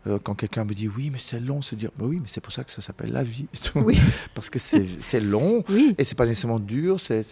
[0.07, 2.43] euh, quand quelqu'un me dit oui, mais c'est long, se dire bah oui, mais c'est
[2.43, 3.47] pour ça que ça s'appelle la vie.
[3.75, 3.99] Oui.
[4.35, 5.95] Parce que c'est long oui.
[5.97, 7.01] et c'est pas nécessairement dur.
[7.01, 7.25] c'est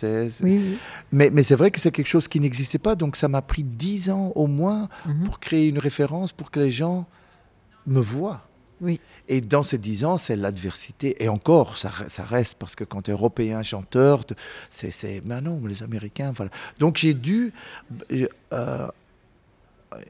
[0.43, 0.79] oui,
[1.13, 2.95] Mais, mais c'est vrai que c'est quelque chose qui n'existait pas.
[2.95, 5.25] Donc ça m'a pris dix ans au moins mhm.
[5.25, 7.07] pour créer une référence, pour que les gens
[7.87, 8.49] me voient.
[8.81, 9.01] Oui.
[9.29, 11.23] Et dans ces dix ans, c'est l'adversité.
[11.23, 14.25] Et encore, ça, ça, reste, parce que quand tu es européen, chanteur,
[14.71, 15.23] c'est.
[15.25, 16.51] Mais non, les Américains, voilà.
[16.79, 17.53] Donc j'ai dû.
[18.53, 18.89] Euh,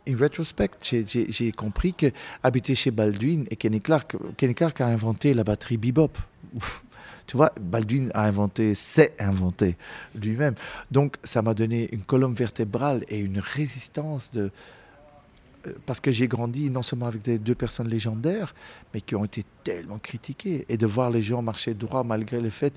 [0.06, 0.70] in retrospect,
[1.06, 2.06] j'ai compris que
[2.42, 6.18] habiter chez Baldwin et Kenny Clark, Kenny Clark a inventé la batterie bebop.
[7.26, 9.76] Tu vois, Baldwin a inventé, s'est inventé
[10.14, 10.54] lui-même.
[10.90, 14.50] Donc, ça m'a donné une colonne vertébrale et une résistance de.
[15.66, 18.54] Euh, parce que j'ai grandi non seulement avec deux personnes légendaires,
[18.94, 20.64] mais qui ont été tellement critiquées.
[20.70, 22.72] Et de voir les gens marcher droit malgré le fait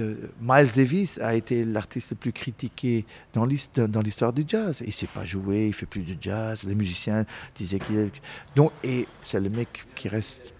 [0.00, 4.80] Miles Davis a été l'artiste le plus critiqué dans l'histoire du jazz.
[4.80, 6.64] Il ne sait pas jouer, il fait plus de jazz.
[6.64, 8.10] Les musiciens disaient qu'il.
[8.56, 10.53] Donc, et c'est le mec qui reste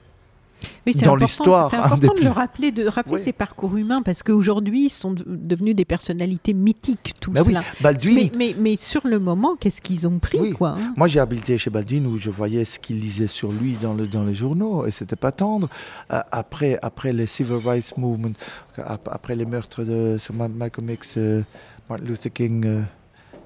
[0.86, 3.20] Oui, c'est dans important- l'histoire, C'est important de le rappeler, de rappeler Oui.
[3.20, 7.48] ses parcours humains, parce qu'aujourd'hui, ils sont de- devenus des personnalités mythiques, tout Ben oui,
[7.48, 7.62] cela.
[7.80, 10.52] Baldwin, Mais, mais, mais sur le moment, qu'est-ce qu'ils ont pris, Oui.
[10.52, 10.94] quoi hein?
[10.96, 14.06] Moi, j'ai habité chez Baldwin où je voyais ce qu'il lisait sur lui dans, le,
[14.06, 15.68] dans les journaux et c'était pas tendre.
[16.12, 18.32] Euh, après, après les Civil Rights Movement,
[18.78, 21.42] ap- après les meurtres de sur Ma- Malcolm X, euh,
[21.88, 22.82] Martin Luther King, euh,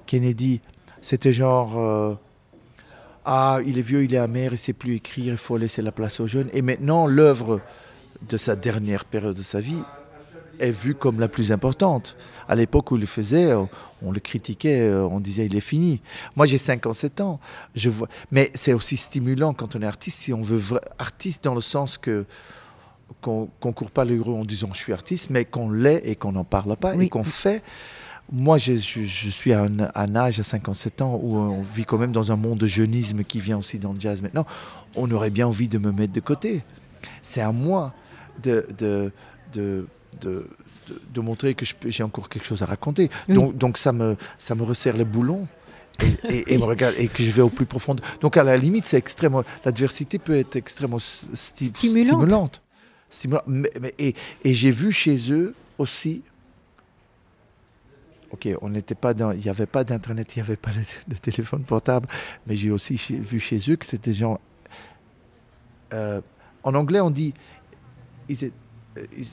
[0.05, 0.61] Kennedy,
[1.01, 1.73] c'était genre
[3.31, 5.91] ah il est vieux, il est amer, il sait plus écrire, il faut laisser la
[5.91, 6.49] place aux jeunes.
[6.51, 7.61] Et maintenant, l'œuvre
[8.27, 9.83] de sa dernière période de sa vie
[10.59, 12.15] est vue comme la plus importante.
[12.47, 13.53] À l'époque où il le faisait,
[14.01, 16.01] on, le critiquait, euh, on disait il est fini.
[16.35, 17.39] Moi j'ai 57 ans,
[17.75, 18.09] je vois.
[18.31, 21.61] Mais c'est aussi stimulant quand on est artiste, si on veut vra- artiste dans le
[21.61, 22.25] sens que
[23.21, 26.15] qu'on ne court pas les rues en disant je suis artiste, mais qu'on l'est et
[26.15, 27.05] qu'on n'en parle pas Oui.
[27.05, 27.61] et qu'on fait.
[28.31, 31.85] Moi, je, je- je suis à un, un âge, à 57 ans, où on vit
[31.85, 34.45] quand même dans un monde de jeunisme qui vient aussi dans le jazz maintenant.
[34.95, 36.61] On aurait bien envie de me mettre de côté.
[37.23, 37.93] C'est à moi
[38.43, 39.11] de, de,
[39.53, 39.87] de,
[40.21, 40.47] de,
[41.13, 43.09] de- montrer que j'ai encore quelque chose à raconter.
[43.27, 43.35] Oui.
[43.35, 45.47] Donc, donc ça, me, ça me resserre les boulons.
[46.01, 47.95] Et, et- et me regarde, et que je vais au plus profond.
[48.21, 49.43] Donc à la limite, c'est extrêmement.
[49.65, 52.07] L'adversité peut être extrêmement sti- Stimulante.
[52.07, 52.61] stimulante.
[53.09, 54.15] Stimulant- mais- mais- et
[54.45, 56.21] et j'ai vu chez eux aussi.
[58.31, 60.71] Ok, on n'était pas dans, il n'y avait pas d'internet, il n'y avait pas
[61.07, 62.07] de, téléphone portable,
[62.45, 64.39] mais j'ai aussi vu chez eux que c'était des gens.
[65.93, 66.21] euh,
[66.63, 67.33] en anglais, on dit
[68.27, 68.53] ils étaient,
[68.97, 69.25] euh, ils-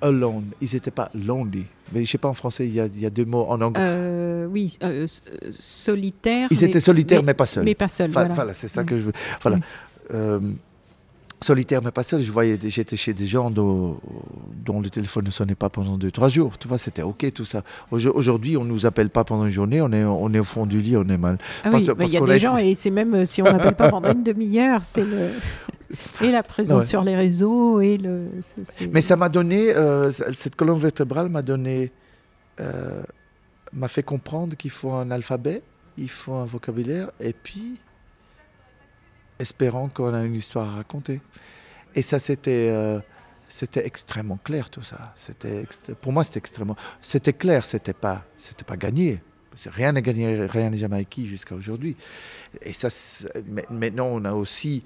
[0.00, 0.50] alone.
[0.60, 1.66] Ils n'étaient pas lonely.
[1.92, 3.60] Mais je sais pas en français, il y a, il y a deux mots en
[3.60, 3.80] anglais.
[3.84, 6.48] Euh, Oui, euh, euh, solitaire.
[6.50, 7.64] ils mais- étaient solitaires, mais, pas seuls.
[7.64, 8.34] Mais pas seul, Enfin, voilà.
[8.34, 9.12] voilà, c'est ça que je veux.
[9.42, 9.58] Voilà.
[9.58, 10.54] Mm.
[11.42, 12.22] Solitaire, mais pas seul.
[12.22, 13.98] Je voyais, j'étais chez des gens dont,
[14.64, 16.58] dont le téléphone ne sonnait pas pendant deux, trois jours.
[16.58, 17.62] Tu vois, c'était ok tout ça.
[17.90, 19.80] Aujo- Aujourd'hui, on nous appelle pas pendant une journée.
[19.82, 21.38] On est, on est au fond du lit, on est mal.
[21.64, 23.42] Ah oui, bah, il y a des a gens, été- et c'est même euh, si
[23.42, 25.28] on n'appelle pas pendant une demi-heure, c'est le.
[26.22, 26.88] Et la présence Ouais.
[26.88, 28.28] sur les réseaux, et le.
[28.92, 31.92] Mais ça m'a donné, euh, cette colonne vertébrale m'a donné,
[32.60, 33.02] euh,
[33.74, 35.62] m'a fait comprendre qu'il faut un alphabet,
[35.98, 37.74] il faut un vocabulaire, et puis,
[39.42, 41.20] espérant qu'on a une histoire à raconter.
[41.94, 43.00] Et ça, c'était, euh,
[43.48, 45.12] c'était extrêmement clair tout ça.
[45.16, 45.66] C'était,
[46.00, 49.20] pour moi, c'était extrêmement, c'était clair, c'était pas, c'était pas gagné.
[49.66, 51.94] Rien n'est gagné, rien n'est jamais acquis jusqu'à aujourd'hui.
[52.62, 52.88] Et ça,
[53.68, 54.82] maintenant, on a aussi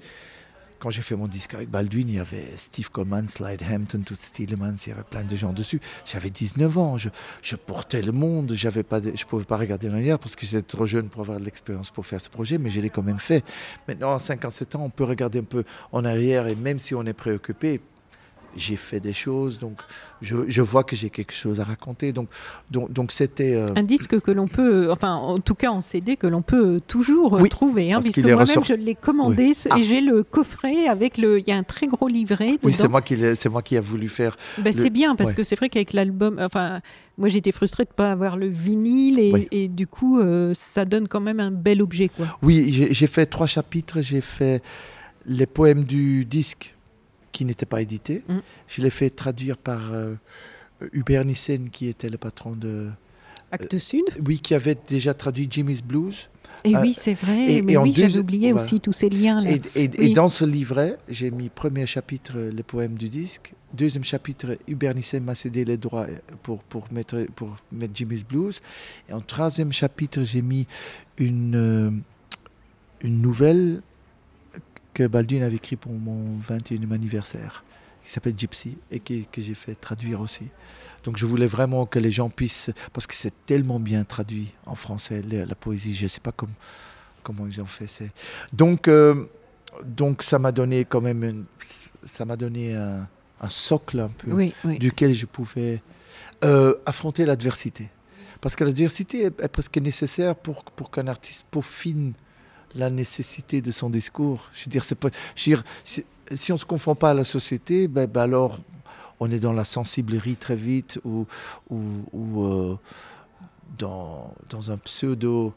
[0.79, 4.15] quand j'ai fait mon disque avec Baldwin, il y avait Steve Coleman, Slide Hampton, Toots
[4.19, 5.79] Stielemans, il y avait plein de gens dessus.
[6.05, 8.47] J'avais 19 ans, je, portais le monde,
[8.89, 11.39] pas je ne pouvais pas regarder en arrière parce que j'étais trop jeune pour avoir
[11.39, 13.43] de l'expérience pour faire ce projet, mais je l'ai quand même fait.
[13.87, 17.05] Maintenant, à 57 ans, on peut regarder un peu en arrière et même si on
[17.05, 17.81] est préoccupé,
[18.57, 19.77] j'ai fait des choses, donc
[20.21, 22.11] je, je vois que j'ai quelque chose à raconter.
[22.11, 22.27] Donc,
[22.71, 23.53] donc, donc c'était...
[23.55, 26.81] euh, Un disque que l'on peut, enfin en tout cas en CD, que l'on peut
[26.87, 29.77] toujours Oui, trouver, hein, parce puisque moi-même ressort- je l'ai commandé Ah.
[29.77, 32.57] et j'ai le coffret avec le, il y a un très gros livret.
[32.63, 35.29] oui, c'est moi, qui c'est moi qui a voulu faire Ben, le- C'est bien parce
[35.31, 35.35] ouais.
[35.35, 36.81] que c'est vrai qu'avec l'album, enfin,
[37.17, 39.47] moi j'étais frustrée de ne pas avoir le vinyle et, Oui.
[39.51, 42.25] et du coup euh, ça donne quand même un bel objet quoi.
[42.41, 44.01] Oui, j'ai fait trois chapitres.
[44.01, 44.61] J'ai fait
[45.25, 46.73] les poèmes du disque
[47.37, 48.23] qui n'étaient pas édités.
[48.27, 48.37] Mm.
[48.67, 50.15] Je l'ai fait traduire par euh,
[50.91, 52.87] Hubert Nissen, qui était le patron de.
[53.51, 54.03] Acte Sud.
[54.25, 56.29] Oui, qui avait déjà traduit Jimmy's Blues.
[56.65, 57.53] Et euh, oui, c'est vrai.
[57.53, 58.65] et- mais et oui, j'avais oublié voilà.
[58.65, 59.51] aussi tous ces liens là.
[59.51, 60.13] Et, et- et Oui.
[60.13, 63.53] dans ce livret, j'ai mis premier chapitre euh, les poèmes du disque.
[63.73, 68.25] Deuxième chapitre, Hubert Nissen m'a cédé les droits euh, pour, pour, mettre, pour mettre Jimmy's
[68.25, 68.59] Blues.
[69.09, 70.65] Et en troisième chapitre, j'ai mis
[71.19, 71.91] une, euh,
[73.01, 73.81] une nouvelle
[74.97, 77.63] que Baldwin avait écrite pour mon 21e anniversaire,
[78.03, 80.47] qui s'appelle Gypsy, et qui- que j'ai fait traduire aussi.
[81.03, 84.73] Donc je voulais vraiment que les gens puissent, parce que c'est tellement bien traduit en
[84.73, 86.55] français, la, la poésie, je ne sais pas comme-
[87.21, 87.85] comment ils ont fait.
[87.85, 88.09] c'est-
[88.53, 89.13] Donc, euh,
[89.85, 91.45] donc ça m'a donné quand même, une-
[92.03, 93.07] ça m'a donné un,
[93.39, 94.79] un socle un peu Oui, oui.
[94.79, 95.83] duquel je pouvais
[96.43, 97.89] euh, affronter l'adversité.
[98.41, 102.13] Parce que l'adversité est, est presque nécessaire pour, pour qu'un artiste peaufine
[102.75, 104.49] la nécessité de son discours.
[104.53, 106.03] Je veux dire, c'est pas, je veux dire, si,
[106.33, 108.59] si on ne se confond pas à la société, ben, ben alors
[109.19, 111.25] on est dans la sensiblerie très vite ou,
[111.69, 111.79] ou,
[112.13, 112.77] ou, euh,
[113.79, 115.53] dans, dans un pseudo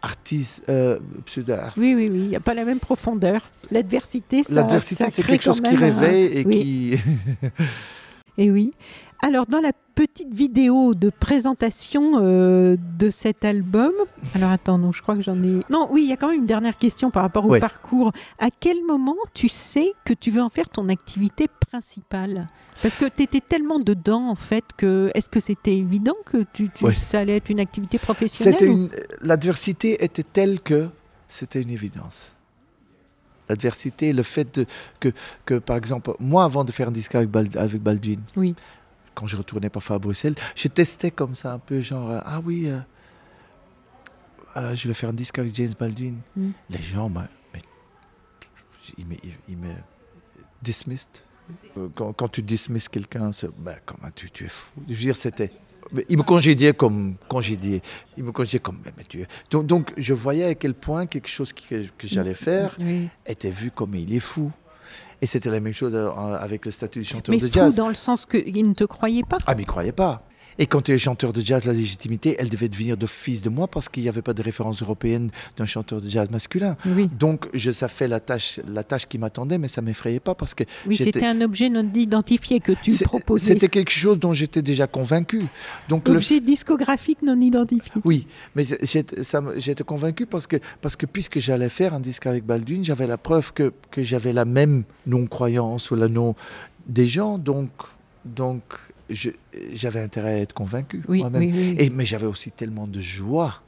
[0.00, 3.42] artiste, euh, pseudo Oui, oui, oui, il n'y a pas la même profondeur.
[3.70, 6.60] L'adversité, ça, L'adversité, c'est quelque chose qui un- réveille et oui.
[6.60, 7.00] qui.
[8.38, 8.72] Et oui.
[9.24, 13.92] Alors, dans la petite vidéo de présentation euh, de cet album,
[14.34, 15.60] alors attends, non, je crois que j'en ai.
[15.70, 17.60] Non, oui, il y a quand même une dernière question par rapport au Ouais.
[17.60, 18.10] parcours.
[18.38, 22.48] À quel moment tu sais que tu veux en faire ton activité principale?
[22.80, 26.70] Parce que tu étais tellement dedans, en fait, que est-ce que c'était évident que tu,
[26.70, 26.94] tu- Ouais.
[26.94, 28.90] ça allait être une activité professionnelle ou- une...
[29.20, 30.88] L'adversité était telle que
[31.28, 32.32] c'était une évidence.
[33.48, 34.66] L'adversité, le fait de-
[35.00, 35.10] que,
[35.44, 38.54] que, par exemple, moi, avant de faire un disque avec, Bald- avec Baldwin, Oui.
[39.14, 42.40] quand je retournais parfois à Bruxelles, je testais comme ça un peu, genre, euh, ah
[42.44, 42.78] oui, euh,
[44.56, 46.18] euh, je vais faire un disque avec James Baldwin.
[46.36, 46.50] Mm.
[46.70, 47.60] Les gens, mais,
[48.98, 49.14] ils me,
[49.48, 49.72] ils me
[50.62, 51.22] dismissed.
[51.94, 54.70] Quand, quand tu dismisses quelqu'un, c'est, ben, comment tu, tu es fou?
[54.88, 55.52] Je veux dire, c'était.
[56.08, 57.82] Il me congédiait comme congédié.
[58.16, 58.78] Il me congédiait comme.
[58.84, 59.04] Mais,
[59.50, 63.08] donc, donc, je voyais à quel point quelque chose que, que j'allais faire Oui.
[63.26, 64.50] était vu comme il est fou.
[65.20, 67.76] Et c'était la même chose euh, avec le statut de chanteur Mais de fou jazz.
[67.76, 69.38] dans le sens qu'il ne te croyait pas.
[69.46, 70.26] Ah, mais il croyait pas.
[70.58, 73.68] Et quand tu es chanteur de jazz, la légitimité, elle devait devenir d'office de moi
[73.68, 76.76] parce qu'il n'y avait pas de référence européenne d'un chanteur de jazz masculin.
[76.86, 77.08] Oui.
[77.18, 80.54] Donc, je, ça fait la tâche, la tâche qui m'attendait, mais ça m'effrayait pas parce
[80.54, 83.52] que Oui, c'était un objet non identifié que tu proposais.
[83.54, 85.46] C'était quelque chose dont j'étais déjà convaincu.
[85.88, 88.00] Donc, le Objet discographique non identifié.
[88.04, 92.84] Oui, mais j'étais convaincu parce que, parce que puisque j'allais faire un disque avec Baldwin,
[92.84, 96.34] j'avais la preuve que, que j'avais la même non-croyance ou la non
[96.86, 97.70] des gens, donc,
[98.24, 98.62] donc
[99.10, 101.42] j'avais intérêt à être convaincu Oui, moi-même.
[101.42, 101.76] oui, oui.
[101.78, 103.62] Et, mais j'avais aussi tellement de joie,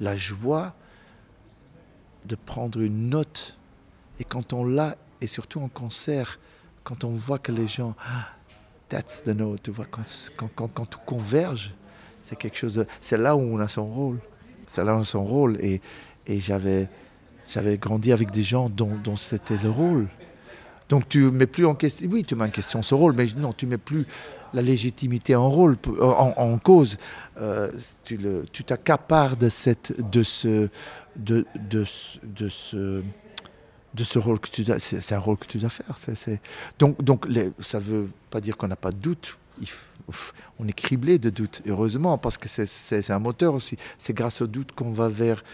[0.00, 0.74] la joie
[2.24, 3.58] de prendre une note.
[4.18, 6.38] Et quand on l'a, et surtout en concert,
[6.84, 8.28] quand on voit que les gens, ah,
[8.88, 10.02] that's the note, tu vois, quand,
[10.36, 11.74] quand, quand, quand tout converge,
[12.20, 14.18] c'est quelque chose de, c'est là où on a son rôle.
[14.66, 15.58] C'est là où on a son rôle.
[15.60, 15.80] Et,
[16.26, 16.88] et j'avais,
[17.48, 20.08] j'avais grandi avec des gens dont, dont c'était le rôle.
[20.90, 23.52] Donc tu mets plus en question, oui, tu mets en question ce rôle, mais non,
[23.52, 24.06] tu mets plus
[24.52, 26.98] la légitimité en rôle, en, cause.
[27.40, 27.70] Euh,
[28.04, 30.68] tu t'accapares de cette, de ce,
[31.14, 32.18] de, de, ce-
[33.94, 35.86] de ce, rôle que tu dois, c'est, un rôle que tu dois faire.
[36.80, 39.38] Donc, donc les- ça veut pas dire qu'on n'a pas de doute.
[40.58, 43.76] On est criblé de doutes, heureusement, parce que c'est, c'est un moteur aussi.
[43.96, 45.44] C'est grâce au doute qu'on va vers,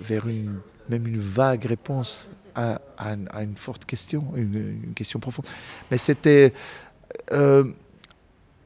[0.00, 4.94] vers une, même une vague réponse à, à une, à une forte question, une, une
[4.94, 5.46] question profonde.
[5.90, 6.52] Mais c'était.
[7.32, 7.64] euh,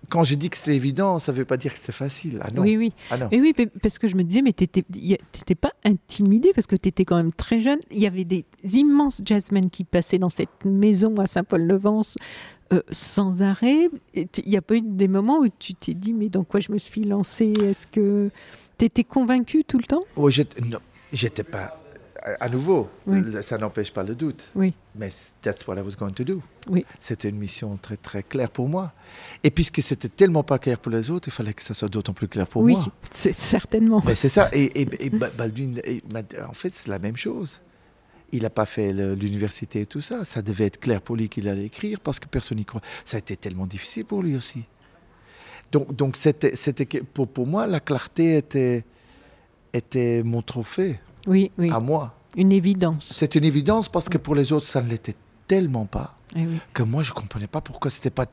[0.09, 2.41] quand j'ai dit que c'était évident, ça ne veut pas dire que c'était facile.
[2.43, 2.63] Ah non.
[2.63, 2.93] Oui, oui.
[3.11, 3.29] Ah non.
[3.31, 6.89] Et oui, parce que je me disais, mais a- t'étais pas intimidé parce que tu
[6.89, 7.79] étais quand même très jeune.
[7.93, 12.17] Il y avait des immenses jazzmen qui passaient dans cette maison à Saint-Paul-de-Vence
[12.73, 13.89] euh, sans arrêt.
[14.33, 16.59] Tu- Il n'y a pas eu des moments où tu t'es dit, mais dans quoi
[16.59, 17.53] je me suis lancée?
[17.63, 18.31] Est-ce que
[18.79, 20.03] tu étais convaincu tout le temps?
[20.17, 20.33] Oui,
[21.13, 21.80] j'étais pas.
[22.39, 23.23] À nouveau, Oui.
[23.43, 24.51] ça n'empêche pas le doute.
[24.55, 24.75] Oui.
[24.95, 25.09] Mais
[25.41, 26.43] that's what I was going to do.
[26.69, 26.85] Oui.
[26.99, 28.93] C'était une mission très très claire pour moi.
[29.43, 32.13] Et puisque c'était tellement pas clair pour les autres, il fallait que ça soit d'autant
[32.13, 32.85] plus clair pour oui, moi.
[33.11, 34.03] c'est certainement.
[34.07, 34.51] Mais c'est ça.
[34.53, 36.03] Et, et- et Ba- Baldwin, et
[36.47, 37.63] en fait, c'est la même chose.
[38.33, 40.25] Il n'a pas fait l'université et tout ça.
[40.27, 42.83] Ça devait être clair pour lui qu'il allait écrire parce que personne n'y croit.
[43.05, 44.65] Ça a été tellement difficile pour lui aussi.
[45.73, 46.53] Donc, donc c'était,
[47.15, 48.85] pour, pour moi, la clarté était,
[49.73, 51.71] était mon trophée Oui, oui.
[51.71, 52.15] à moi.
[52.37, 53.13] Une évidence.
[53.17, 55.17] C'est une évidence parce que pour les autres, ça ne l'était
[55.49, 56.59] tellement pas Eh oui.
[56.73, 58.27] que moi, je ne comprenais pas pourquoi c'était pas.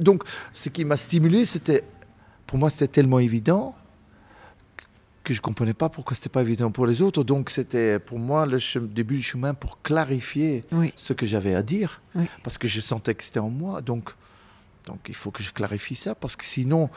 [0.00, 1.84] Donc, ce qui m'a stimulé, c'était.
[2.46, 3.74] Pour moi, c'était tellement évident
[5.24, 7.22] que je ne comprenais pas pourquoi c'était pas évident pour les autres.
[7.24, 10.92] Donc, c'était pour moi le début du chemin pour clarifier Oui.
[10.96, 12.00] ce que j'avais à dire.
[12.14, 12.24] Oui.
[12.42, 13.82] Parce que je sentais que c'était en moi.
[13.82, 14.10] Donc,
[14.86, 16.88] donc, il faut que je clarifie ça parce que sinon,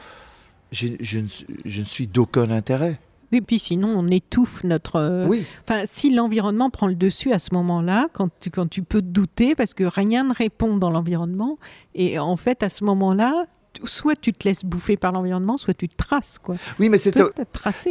[0.70, 1.28] je, je ne,
[1.66, 2.98] je ne suis d'aucun intérêt.
[3.32, 4.96] Oui, puis sinon, on étouffe notre.
[4.96, 5.44] euh, Oui.
[5.66, 9.54] Enfin, si l'environnement prend le dessus à ce moment-là, quand tu, quand tu peux douter,
[9.54, 11.58] parce que rien ne répond dans l'environnement,
[11.94, 13.46] et en fait, à ce moment-là,
[13.84, 16.56] soit tu te laisses bouffer par l'environnement, soit tu te traces, quoi.
[16.78, 17.22] Oui, mais c'était.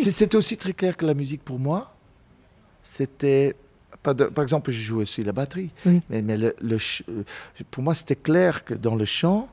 [0.04, 1.94] C'était aussi très clair que la musique pour moi,
[2.84, 3.56] c'était.
[4.04, 5.70] Par exemple, je jouais aussi la batterie.
[5.86, 6.02] Oui.
[6.10, 7.24] Mais, mais le, euh,
[7.70, 9.48] pour moi, c'était clair que dans le chant,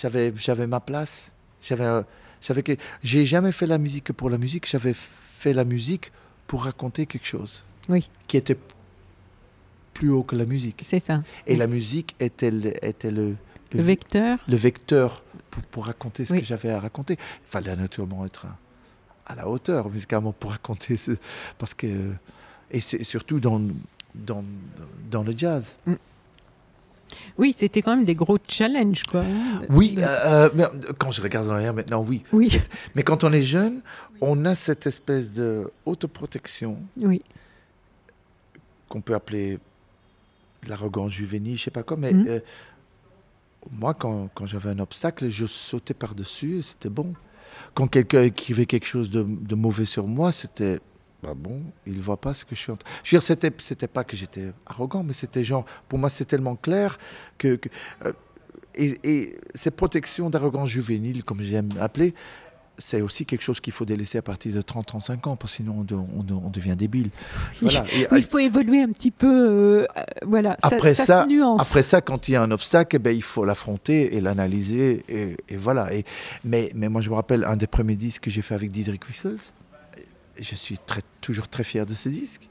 [0.00, 1.32] j'avais j'avais ma place.
[1.60, 2.02] J'avais
[2.40, 2.72] j'avais que
[3.02, 4.68] j'ai jamais fait la musique que pour la musique.
[4.68, 6.12] J'avais fait la musique
[6.46, 8.56] pour raconter quelque chose Oui, qui était
[9.94, 10.80] plus haut que la musique.
[10.82, 11.22] c'est ça.
[11.46, 11.56] Et Oui.
[11.58, 13.34] la musique était le, était le,
[13.72, 14.38] Le vecteur.
[14.46, 16.40] le vecteur pour, pour raconter ce Oui.
[16.40, 17.14] que j'avais à raconter.
[17.14, 21.12] Il fallait naturellement être à, à la hauteur, musicalement, pour raconter ce.
[21.58, 22.10] Parce que.
[22.70, 23.60] Et surtout dans,
[24.14, 24.44] dans,
[25.10, 25.76] dans le jazz.
[27.38, 29.24] Oui, c'était quand même des gros challenges, quoi.
[29.68, 32.22] Oui, euh, euh, euh, quand je regarde en arrière maintenant, oui.
[32.32, 32.60] oui,
[32.94, 33.82] Mais quand on est jeune,
[34.20, 37.22] on a cette espèce de autoprotection oui,
[38.88, 39.58] qu'on peut appeler
[40.68, 42.24] l'arrogance juvénile, je sais pas quoi, mais Mhm.
[42.28, 42.40] euh,
[43.70, 47.14] moi, quand, quand j'avais un obstacle, je sautais par-dessus et c'était bon.
[47.74, 50.78] Quand quelqu'un écrivait quelque chose de, de mauvais sur moi, c'était
[51.22, 52.88] bah bon, il voit pas ce que je suis en train.
[53.02, 56.36] Je veux dire, c'était, c'était pas que j'étais arrogant, mais c'était genre, pour moi, c'était
[56.36, 56.98] tellement clair
[57.38, 57.56] que.
[57.56, 57.68] que,
[58.04, 58.12] euh,
[58.74, 62.14] et, et ces protections d'arrogance juvénile, comme j'aime appeler,
[62.78, 65.86] c'est aussi quelque chose qu'il faut délaisser à partir de 30-35 ans, parce que sinon
[65.90, 67.10] on, devient débile.
[67.60, 67.84] Voilà.
[68.12, 69.26] il faut évoluer un petit peu.
[69.28, 69.86] Euh,
[70.26, 70.56] voilà.
[70.62, 71.26] Après ça,
[71.58, 75.04] après ça, quand il y a un obstacle, eh ben, il faut l'affronter et l'analyser.
[75.08, 75.92] Et, voilà.
[75.94, 76.04] Et,
[76.44, 79.06] mais, mais moi, je me rappelle un des premiers disques que j'ai fait avec Diedrich
[79.08, 79.38] Wissels.
[80.40, 80.78] Je suis
[81.20, 82.48] toujours très fier de ce disque.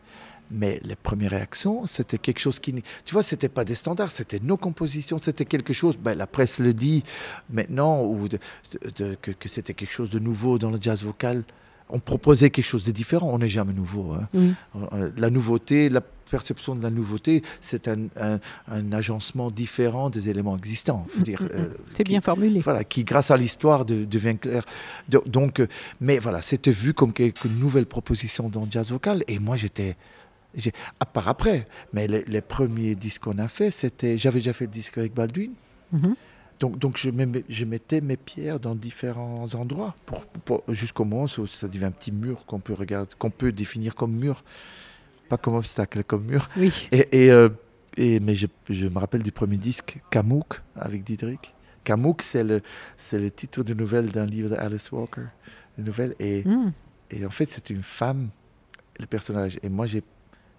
[0.52, 4.40] Mais les premières réactions, c'était quelque chose qui, tu vois, c'était pas des standards, c'était
[4.40, 5.98] nos compositions, c'était quelque chose.
[5.98, 7.04] Ben, la presse le dit
[7.50, 8.28] maintenant, ou
[9.22, 11.44] que, c'était quelque chose de nouveau dans le jazz vocal.
[11.90, 13.30] On proposait quelque chose de différent.
[13.32, 14.14] On n'est jamais nouveau.
[14.14, 14.28] Hein.
[14.94, 18.10] Euh, la nouveauté, la perception de la nouveauté, c'est un,
[18.92, 21.06] agencement différent des éléments existants.
[21.16, 21.74] Mm, mm, euh, mm.
[21.94, 22.60] c'est bien formulé.
[22.62, 24.64] Voilà, qui, grâce à l'histoire, devient clair.
[25.28, 25.68] Donc, euh,
[26.02, 29.24] mais voilà, c'était vu comme une nouvelle proposition dans le jazz vocal.
[29.28, 29.96] Et moi, j'étais
[31.00, 34.18] à part après, mais les, premiers disques qu'on a fait, c'était.
[34.18, 35.52] J'avais déjà fait le disque avec Baldwin.
[35.92, 36.16] Mhm.
[36.60, 37.10] Donc, donc je,
[37.50, 39.96] je, mettais mes pierres dans différents endroits
[40.46, 43.94] pour, jusqu'au moment où ça devient un petit mur qu'on peut regarder, qu'on peut définir
[43.96, 44.44] comme mur,
[45.28, 46.50] pas comme obstacle, comme mur.
[46.58, 46.88] Oui.
[46.92, 47.50] Et, euh,
[47.98, 51.54] et, mais je, je, me rappelle du premier disque, Kamouk, avec Didrik.
[51.84, 52.62] Kamouk, c'est le,
[52.96, 55.26] c'est le titre de nouvelle d'un livre d'Alice Walker.
[55.78, 56.72] Nouvelle, et, mm.
[57.12, 58.30] et en fait, c'est une femme,
[59.00, 59.60] le personnage.
[59.62, 60.04] Et moi, j'ai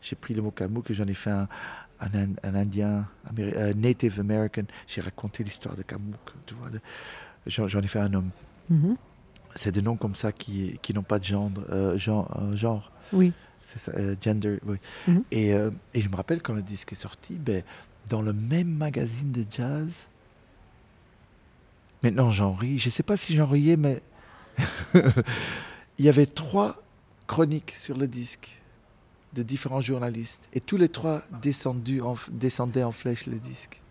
[0.01, 1.49] j'ai pris le mot Kamouk que j'en ai fait un,
[2.01, 4.65] un, Indien, un Native American.
[4.87, 6.19] J'ai raconté l'histoire de Kamouk.
[6.47, 6.69] Tu vois,
[7.47, 8.31] j'en, ai fait un homme.
[8.71, 8.97] Mm-hmm.
[9.55, 11.51] C'est des noms comme ça qui, qui n'ont pas de genre.
[11.71, 12.93] Euh, genre, euh, genre.
[13.13, 13.33] Oui.
[13.61, 14.59] C'est ça, euh, gender.
[14.65, 14.77] Oui.
[15.09, 15.23] Mm-hmm.
[15.33, 15.51] et,
[15.95, 17.63] et, je me rappelle quand le disque est sorti, ben,
[18.09, 20.09] dans le même magazine de jazz.
[22.03, 22.79] Maintenant, j'en ris.
[22.79, 24.03] Je ne sais pas si j'en riais, mais
[25.99, 26.83] il y avait trois
[27.27, 28.63] chroniques sur le disque
[29.37, 30.49] de différents journalistes.
[30.55, 33.83] Et tous les trois descendaient en flèche le disque.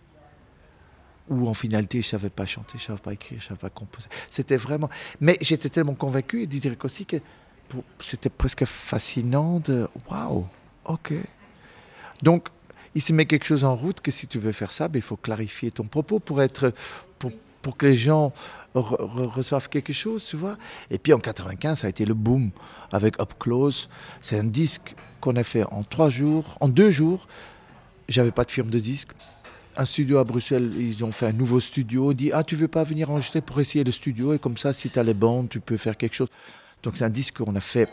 [1.29, 3.49] Ou en finalité, je ne savais pas chanter, je ne savais pas écrire, je ne
[3.49, 4.09] savais pas composer.
[4.29, 4.89] C'était vraiment.
[5.21, 7.17] Mais j'étais tellement convaincu, et Didier aussi, que
[7.99, 9.87] c'était presque fascinant de.
[10.09, 10.45] Waouh,
[10.85, 11.13] ok.
[12.21, 12.49] Donc,
[12.93, 15.03] il se met quelque chose en route que si tu veux faire ça, ben, il
[15.03, 16.73] faut clarifier ton propos pour être.
[17.65, 18.31] Pour, que les gens
[18.75, 20.55] reçoivent quelque chose, tu vois.
[20.91, 22.51] Et puis en 95, ça a été le boom
[22.91, 23.89] avec Up Close.
[24.21, 27.27] C'est un disque qu'on a fait en trois jours, en deux jours.
[28.07, 29.13] J'avais pas de firme de disque.
[29.77, 32.13] Un studio à Bruxelles, ils ont fait un nouveau studio.
[32.13, 34.35] Dit ah tu veux pas venir enregistrer pour essayer le studio?
[34.35, 36.29] Et comme ça si tu as les bandes tu peux faire quelque chose.
[36.83, 37.89] Donc c'est un disque qu'on a fait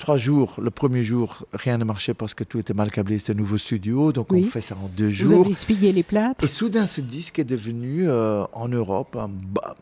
[0.00, 0.56] trois jours.
[0.60, 3.58] Le premier jour, rien ne marchait parce que tout était mal câblé, c'était un nouveau
[3.58, 4.10] studio.
[4.10, 5.28] Donc on fait ça en deux jours.
[5.28, 6.42] Vous avez essuyé les plâtres.
[6.42, 9.74] Et soudain, ce disque est devenu euh, en Europe un bam.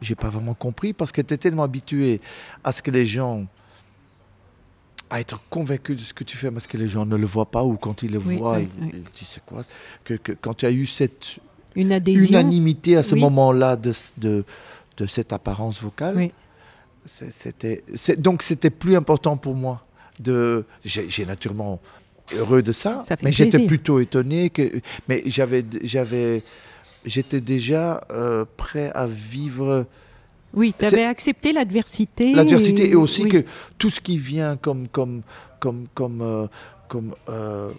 [0.00, 2.20] J'ai pas vraiment compris parce que tu es tellement habitué
[2.62, 3.46] à ce que les gens
[5.10, 7.50] à être convaincu de ce que tu fais parce que les gens ne le voient
[7.50, 8.68] pas ou quand ils le voient, ils,
[9.18, 9.62] disent quoi
[10.04, 11.38] que, quand tu as eu cette
[11.74, 14.44] Une unanimité à ce moment-là de, de,
[14.98, 16.30] de, cette apparence vocale,
[17.08, 17.82] c'était
[18.18, 19.82] donc c'était plus important pour moi.
[20.20, 21.80] De, j'ai naturellement
[22.34, 26.42] heureux de ça, mais j'étais plutôt étonné que, mais j'avais j'avais
[27.04, 29.86] j'étais déjà euh, prêt à vivre
[30.54, 32.32] oui, tu avais accepté l'adversité.
[32.34, 33.44] L'adversité et, aussi que
[33.76, 35.22] tout ce qui vient comme, comme,
[35.60, 36.46] comme, comme, euh,
[36.88, 37.70] comme euh,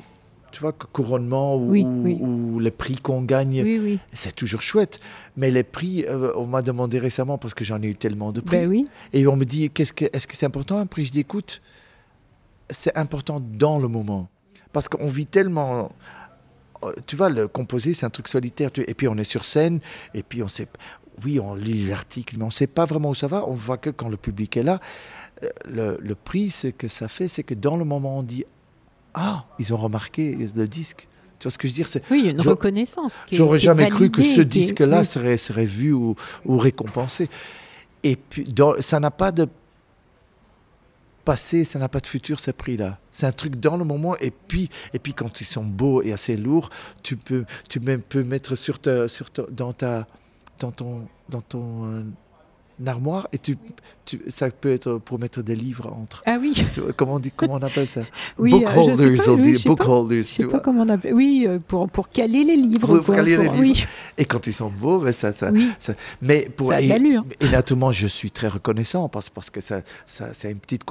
[0.51, 4.99] tu vois, couronnement ou, les prix qu'on gagne, c'est toujours chouette.
[5.37, 8.41] Mais les prix, euh, on m'a demandé récemment, parce que j'en ai eu tellement de
[8.41, 10.77] prix, ben et on me dit, est-ce que c'est important?
[10.77, 11.05] Un prix?
[11.05, 11.61] Je dis, écoute,
[12.69, 14.29] c'est important dans le moment.
[14.71, 15.91] Parce qu'on vit tellement
[17.05, 18.69] tu vois, le composer, c'est un truc solitaire.
[18.87, 19.79] Et puis on est sur scène,
[20.13, 20.67] et puis on sait,
[21.23, 23.45] oui, on lit les articles, mais on ne sait pas vraiment où ça va.
[23.47, 24.79] On voit que quand le public est là,
[25.43, 28.45] euh, le, prix, ce que ça fait, c'est que dans le moment, on dit
[29.13, 31.07] Ah, ils ont remarqué le disque.
[31.39, 33.23] Tu vois ce que je veux dire Oui, il y a une reconnaissance.
[33.31, 37.29] J'aurais jamais cru que ce disque-là serait, serait vu ou, récompensé.
[38.03, 38.47] Et puis,
[38.79, 39.47] ça n'a pas de
[41.25, 42.97] passé, ça n'a pas de futur, ces prix-là.
[43.11, 46.11] C'est un truc dans le moment, et puis, et puis quand ils sont beaux et
[46.11, 46.69] assez lourds,
[47.03, 50.07] tu peux, tu peux mettre sur ta, sur dans ta
[50.59, 52.05] dans ton, dans ton
[52.81, 53.57] euh, armoire et tu,
[54.05, 56.23] tu, ça peut être pour mettre des livres entre.
[56.25, 56.53] Ah oui.
[56.95, 58.01] comment, on dit, comment on appelle ça?
[58.37, 60.17] Oui, Book euh, holders, on dit book holders.
[60.17, 61.13] Je sais pas comment on appelle.
[61.13, 62.99] Oui, euh, pour, pour caler les livres.
[62.99, 63.59] Pour, caler les livres.
[63.59, 63.85] Oui.
[64.17, 67.91] Et quand ils sont beaux, ben, ça, ça, ça, mais pour ça et, et, naturellement,
[67.91, 70.83] je suis très reconnaissant parce, parce que ça, ça, c'est une petite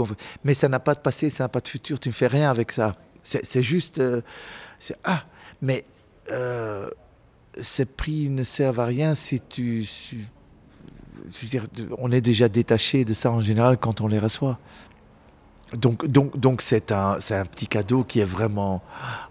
[0.45, 1.99] mais ça n'a pas de passé, ça n'a pas de futur.
[1.99, 2.95] Tu ne fais rien avec ça.
[3.23, 4.01] C'est juste,
[4.79, 5.25] c'est ah,
[5.61, 5.85] mais.
[6.31, 6.91] Euh,
[7.61, 9.87] ces prix ne servent à rien si tu.
[11.27, 11.65] Je veux dire,
[11.99, 14.59] on est déjà détaché de ça en général quand on les reçoit.
[15.77, 18.83] Donc, donc, donc c'est un, c'est un petit cadeau qui est vraiment,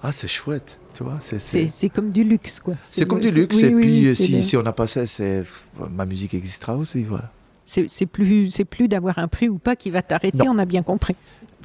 [0.04, 1.16] ah, c'est chouette, tu vois.
[1.20, 2.76] C'est, c'est, comme du luxe, quoi.
[2.84, 3.64] C'est, comme du luxe.
[3.64, 5.44] et puis, si, si on n'a pas ça, c'est,
[5.92, 7.32] ma musique existera aussi, voilà.
[7.66, 10.66] C'est c'est plus, c'est plus d'avoir un prix ou pas qui va t'arrêter, on a
[10.66, 11.16] bien compris.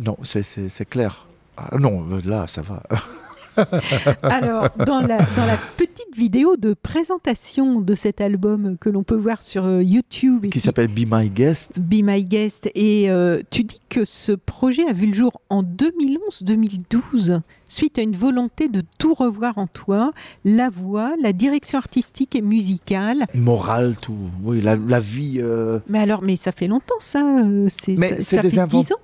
[0.00, 1.26] Non, c'est- c'est c'est clair.
[1.56, 2.82] Ah, non, euh, là, ça va.
[4.22, 9.16] Alors, dans la, dans la petite vidéo de présentation de cet album que l'on peut
[9.16, 11.80] voir sur euh, YouTube, et qui s'appelle Be My Guest.
[11.80, 15.62] Be My Guest, et euh, tu dis que ce projet a vu le jour en
[15.62, 20.12] 2011-2012, suite à une volonté de tout revoir en toi,
[20.44, 23.24] la voix, la direction artistique et musicale.
[23.34, 24.16] Morale, tout.
[24.42, 25.38] Oui, la, la vie.
[25.40, 27.20] euh, Mais alors, mais ça fait longtemps ça,
[27.68, 28.96] c'est ça, ça fait invent- 10 ans.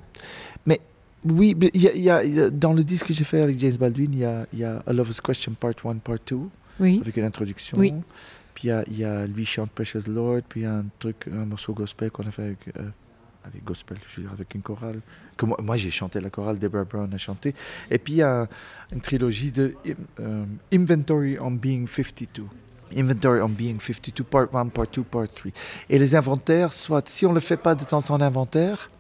[1.25, 3.25] Oui, mais y a- il y a- il y a- dans le disque que j'ai
[3.25, 6.19] fait avec James Baldwin, il y a, y a A Lover's Question Part 1, Part
[6.27, 6.39] 2,
[6.81, 6.99] Oui.
[7.03, 7.77] avec une introduction.
[7.79, 7.93] Oui.
[8.55, 11.45] Puis il y a, lui chante Precious Lord, puis il y a un truc, un
[11.45, 12.83] morceau gospel qu'on a fait avec, euh,
[13.45, 15.01] allez, gospel, je veux dire, avec une chorale.
[15.37, 17.55] Que moi, moi, j'ai chanté la chorale, Deborah Brown a chanté.
[17.91, 18.49] Et puis il y a
[18.93, 19.75] une trilogie de
[20.21, 22.45] euh, Inventory on Being 52.
[22.97, 25.53] Inventory on Being 52, Part 1, Part 2, Part 3.
[25.91, 28.91] Et les inventaires, soit si on ne le fait pas de temps en inventaire,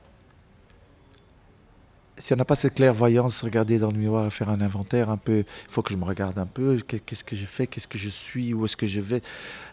[2.18, 5.16] si on n'a pas cette clairvoyance, regarder dans le miroir et faire un inventaire un
[5.16, 7.88] peu, il faut que je me regarde un peu, qu'est- qu'est-ce que je fais, qu'est-ce
[7.88, 9.20] que je suis, où est-ce que je vais,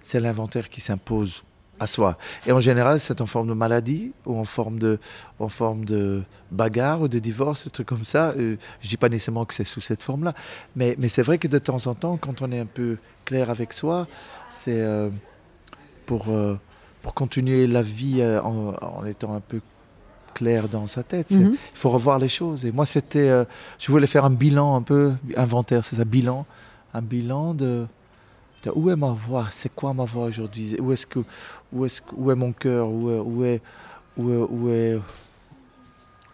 [0.02, 1.44] c'est l'inventaire qui s'impose
[1.80, 2.18] à soi.
[2.48, 4.98] Et en général, c'est en forme de maladie ou en forme de,
[5.40, 8.30] en forme de bagarre ou de divorce, des trucs comme ça.
[8.38, 10.34] Euh, je dis pas nécessairement que c'est sous cette forme-là,
[10.78, 13.50] mais, mais c'est vrai que de temps en temps, quand on est un peu clair
[13.50, 14.08] avec soi,
[14.50, 15.10] c'est euh,
[16.06, 16.58] pour, euh,
[17.02, 19.60] pour continuer la vie en, en étant un peu
[20.36, 21.32] clair dans sa tête.
[21.32, 21.52] Mhm.
[21.54, 22.66] il faut revoir les choses.
[22.68, 23.44] Et moi, c'était, euh,
[23.80, 26.46] je voulais faire un bilan un peu, inventaire, c'est ça, bilan,
[26.94, 27.88] un bilan de,
[28.64, 31.20] de où est ma voix, c'est quoi ma voix aujourd'hui, où est-ce que,
[31.74, 33.62] où que- où est mon cœur, où est, où est,
[34.18, 35.00] où est, où est,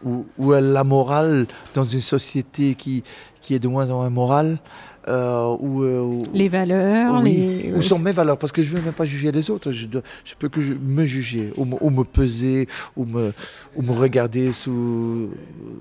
[0.03, 1.45] où- où est la morale
[1.75, 3.03] dans une société qui,
[3.41, 4.59] qui est de moins en moins morale,
[5.07, 7.33] euh, euh, Les valeurs, oui.
[7.63, 7.73] les.
[7.73, 9.71] Où sont mes valeurs Parce que je ne veux même pas juger les autres.
[9.71, 9.87] Je,
[10.23, 13.33] je peux que je- me juger, ou me, ou me peser, ou me,
[13.75, 15.29] ou me regarder sous,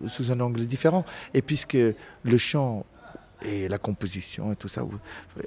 [0.07, 1.05] sous un angle différent.
[1.35, 2.85] Et puisque le chant
[3.43, 4.83] et la composition et tout ça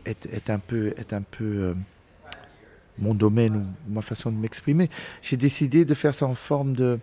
[0.05, 1.74] est, est un peu, est un peu euh,
[2.99, 4.89] mon domaine ou ma façon de m'exprimer,
[5.21, 6.99] j'ai décidé de faire ça en forme de,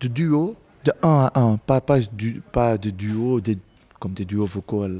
[0.00, 3.58] de duo, de un à un, pas, pas, du, pas de duo, des-
[3.98, 4.84] comme des duos vocaux.
[4.84, 4.98] euh,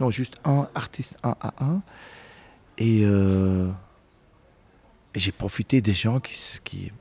[0.00, 1.82] non, juste un artiste un à un.
[2.78, 3.68] Et, euh,
[5.14, 6.92] j'ai profité des gens qui.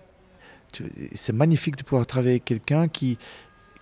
[1.14, 3.18] c'est magnifique de pouvoir travailler avec quelqu'un qui,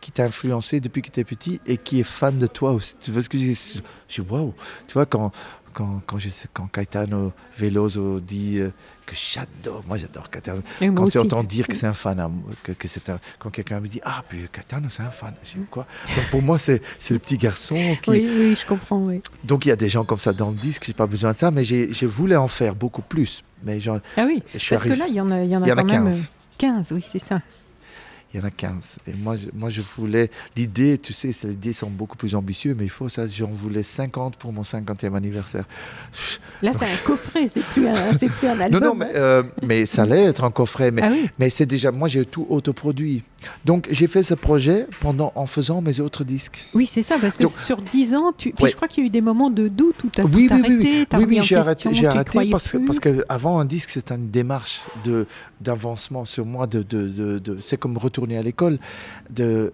[0.02, 2.98] qui t'a influencé depuis que tu es petit et qui est fan de toi aussi.
[2.98, 4.54] Tu vois ce que je dis Je dis, waouh
[4.88, 5.32] Tu vois, quand,
[5.78, 8.72] quand, quand, je sais- quand Caetano Veloso dit euh,
[9.06, 10.62] que j'adore, moi j'adore Caetano.
[10.82, 12.32] Et Quand tu entends dire que c'est un fan, hein,
[12.64, 15.60] que, que c'est un, quand quelqu'un me dit Ah, puis Caetano c'est un fan, je
[15.60, 15.86] dis quoi?
[16.16, 18.98] Donc pour moi, c'est c'est le petit garçon qui, Oui, oui, je comprends.
[19.06, 19.22] Oui.
[19.44, 21.36] donc il y a des gens comme ça dans le disque, j'ai pas besoin de
[21.36, 23.44] ça, mais j'ai- je voulais en faire beaucoup plus.
[23.64, 25.56] Mais genre, Ah oui, je suis parce que là, il y en a, il y
[25.56, 26.24] en a il y en a quand même 15.
[26.24, 27.40] euh, 15, oui, c'est ça.
[28.34, 28.98] Il y en a 15.
[29.08, 30.30] Et moi, je, moi, je voulais.
[30.58, 33.26] L'idée, tu sais, les idées sont beaucoup plus ambitieuses, mais il faut ça.
[33.26, 35.64] J'en voulais 50 pour mon 50e anniversaire.
[36.62, 38.84] Là, c'est un coffret, c'est plus un, plus un Non, album.
[38.84, 40.92] non, mais, euh, mais ça allait être un coffret.
[40.92, 41.92] Mais, Ah oui, mais c'est déjà.
[41.92, 43.24] Moi, j'ai tout autoproduit.
[43.64, 46.66] Donc, j'ai fait ce projet pendant, en faisant mes autres disques.
[46.74, 48.52] oui, c'est ça, parce que Donc- sur 10 ans, tu...
[48.52, 48.70] Puis Ouais.
[48.72, 50.56] je crois qu'il y a eu des moments de doute où tu as oui, tout
[50.56, 52.86] oui, arrêté, oui, oui, j'ai arrêté, j'ai arrêté parce que, plus.
[52.86, 54.82] parce que avant un disque, c'est une démarche
[55.62, 57.98] d'avancement sur moi, de, de, de, de- c'est comme
[58.36, 58.80] à l'école.
[59.30, 59.72] De,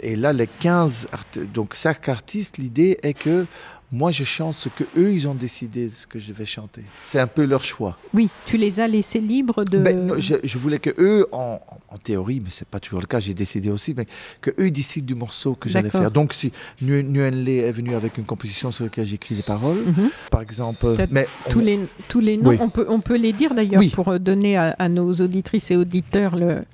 [0.00, 3.46] et là, les 15, art- donc chaque artiste, l'idée est que
[3.92, 6.82] moi, je chante ce que eux, ils ont décidé ce que je vais chanter.
[7.06, 7.96] C'est un peu leur choix.
[8.12, 9.78] Oui, tu les as laissés libres de...
[9.78, 11.60] Ben, non, je, je voulais que eux, en,
[11.90, 14.06] en théorie, mais c'est pas toujours le cas, j'ai décidé aussi, mais
[14.40, 16.10] que eux décident du morceau que j'allais faire.
[16.10, 16.50] Donc, si
[16.82, 20.10] Nu- Nguyen Lé est venu avec une composition sur laquelle j'écris des paroles, Mhm.
[20.28, 22.56] par exemple, mais on- Tous les, tous les noms, Oui.
[22.60, 23.90] on, peut, on peut les dire d'ailleurs Oui.
[23.90, 26.64] pour donner à, à nos auditrices et auditeurs le...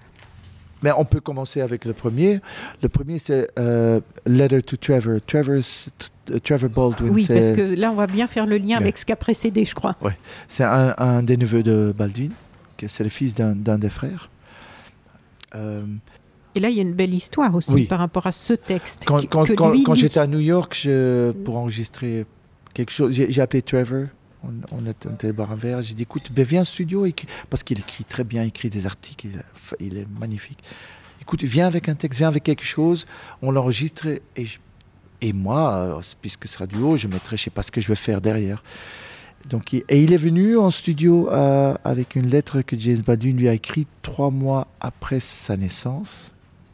[0.82, 2.40] Mais on peut commencer avec le premier.
[2.82, 5.18] Le premier, c'est euh, Letter to Trevor.
[5.26, 5.90] Trevor, c'est-
[6.30, 8.82] euh, Trevor Baldwin, Oui, parce que là, on va bien faire le lien Ouais.
[8.82, 9.96] avec ce qui a précédé, je crois.
[10.48, 12.32] c'est un, un des neveux de Baldwin,
[12.86, 14.30] c'est le fils d'un des frères.
[15.54, 15.82] Euh,
[16.54, 17.84] Et là, il y a une belle histoire aussi Oui.
[17.84, 19.04] par rapport à ce texte.
[19.06, 19.18] quand
[19.94, 22.26] j'étais à New York, je, pour enregistrer
[22.74, 24.06] quelque chose, j'ai appelé Trevor.
[24.43, 25.82] On, on était boire un verre.
[25.82, 27.07] J'ai dit, écoute, ben viens au studio,
[27.51, 29.28] parce qu'il écrit très bien, il écrit des articles,
[29.80, 30.59] il, est- magnifique.
[31.20, 33.07] Écoute, viens avec un texte, viens avec quelque chose,
[33.43, 34.47] on l'enregistre et,
[35.20, 37.88] et moi, euh, puisque ce sera duo, je mettrai, je sais pas ce que je
[37.88, 38.62] vais faire derrière.
[39.49, 43.49] Donc, et il est venu en studio euh, avec une lettre que James Baldwin lui
[43.49, 46.32] a écrite trois mois après sa naissance.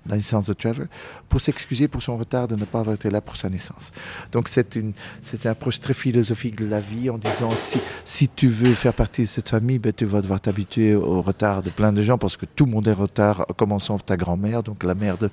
[0.09, 0.86] La naissance de Trevor,
[1.28, 3.92] pour s'excuser pour son retard de ne pas avoir été là pour sa naissance.
[4.32, 8.48] Donc c'est une, c'est approche très philosophique de la vie en disant si, si tu
[8.48, 11.92] veux faire partie de cette famille, ben, tu vas devoir t'habituer au retard de plein
[11.92, 14.82] de gens parce que tout le monde est en retard, commençant par ta grand-mère, donc
[14.84, 15.30] la mère de,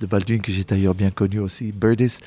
[0.00, 2.18] de Baldwin que j'ai d'ailleurs bien connue aussi, Birdis.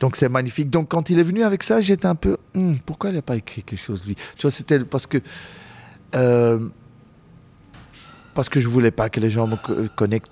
[0.00, 0.70] Donc c'est magnifique.
[0.70, 3.36] Donc quand il est venu avec ça, j'étais un peu, Hum, pourquoi il n'a pas
[3.36, 4.14] écrit quelque chose lui?
[4.36, 5.18] Tu vois, c'était parce que
[6.14, 6.68] euh,
[8.34, 10.30] parce que je voulais pas que les gens me co- connectent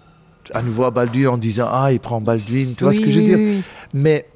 [0.55, 2.75] à nouveau à Baldwin en disant ah il prend Baldwin.
[2.77, 3.39] Tu vois ce que je veux dire?
[3.39, 3.63] oui, oui.
[3.95, 4.27] Mais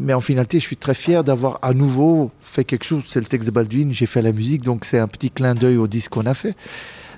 [0.00, 3.02] mais en finalité, je suis très fier d'avoir à nouveau fait quelque chose.
[3.06, 5.76] C'est le texte de Baldwin, j'ai fait la musique, donc c'est un petit clin d'œil
[5.76, 6.54] au disque qu'on a fait.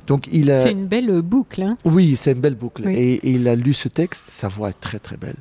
[0.07, 1.62] Donc il a, C'est une belle boucle.
[1.62, 1.76] hein.
[1.85, 2.89] oui, c'est une belle boucle.
[2.89, 5.37] Et il a lu ce texte, sa voix est très très belle.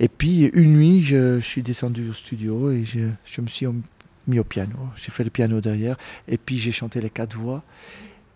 [0.00, 3.66] Et puis une nuit, je, je suis descendu au studio et je, je me suis
[4.26, 4.74] mis au piano.
[4.96, 7.62] J'ai fait le piano derrière et puis j'ai chanté les quatre voix.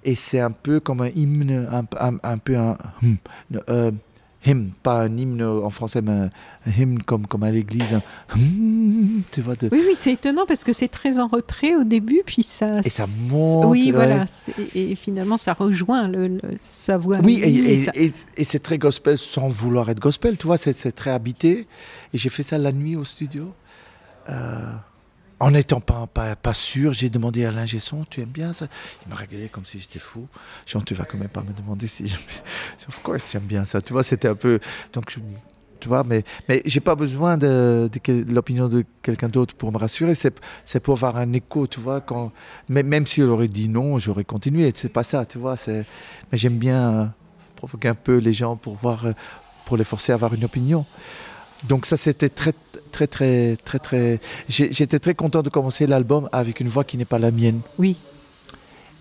[0.07, 3.17] Et c'est un peu comme un hymne, un, un- un peu un hum,
[3.69, 3.91] euh,
[4.47, 6.31] hymne, pas un hymne en français, mais un,
[6.79, 8.01] hymne comme, comme à l'église.
[8.35, 11.83] hum, tu vois, de, Oui, oui, c'est étonnant parce que c'est très en retrait au
[11.83, 12.81] début, puis ça.
[12.85, 13.91] Et ça monte, Oui, ouais.
[13.91, 14.25] voilà.
[14.77, 17.19] Et, finalement, ça rejoint le, le- sa voix.
[17.25, 20.57] Oui, et, et- ça- et- et c'est très gospel sans vouloir être gospel, tu vois,
[20.57, 21.67] c'est c'est très habité.
[22.15, 23.53] Et j'ai fait ça la nuit au studio.
[24.29, 24.71] Euh,
[25.39, 28.69] en n'étant pas, pas, pas sûr, j'ai demandé à l'ingé son, tu aimes bien ça?
[29.05, 30.27] Il m'a regardé comme si j'étais fou.
[30.67, 32.19] Genre, tu vas quand même pas me demander si j'aime
[32.89, 33.81] Of course, j'aime bien ça.
[33.81, 34.61] Tu vois, c'était un peu...
[34.93, 35.21] Donc, je-
[35.79, 37.91] tu vois, mais, mais j'ai pas besoin de,
[38.29, 40.15] l'opinion de quelqu'un d'autre pour me rassurer.
[40.15, 42.01] C'est pour avoir un écho, tu vois.
[42.01, 42.33] Quand,
[42.69, 44.73] mais, même s'il aurait dit non, j'aurais continué.
[44.75, 45.57] C'est pas ça, tu vois.
[45.67, 45.85] Mais
[46.39, 47.13] j'aime bien
[47.57, 49.05] provoquer un peu les gens pour voir,
[49.67, 50.87] pour les forcer à avoir une opinion.
[51.69, 52.53] Donc ça, c'était très,
[52.93, 54.21] très, très, très, très.
[54.49, 57.61] J'étais très content de commencer l'album avec une voix qui n'est pas la mienne.
[57.79, 57.97] Oui.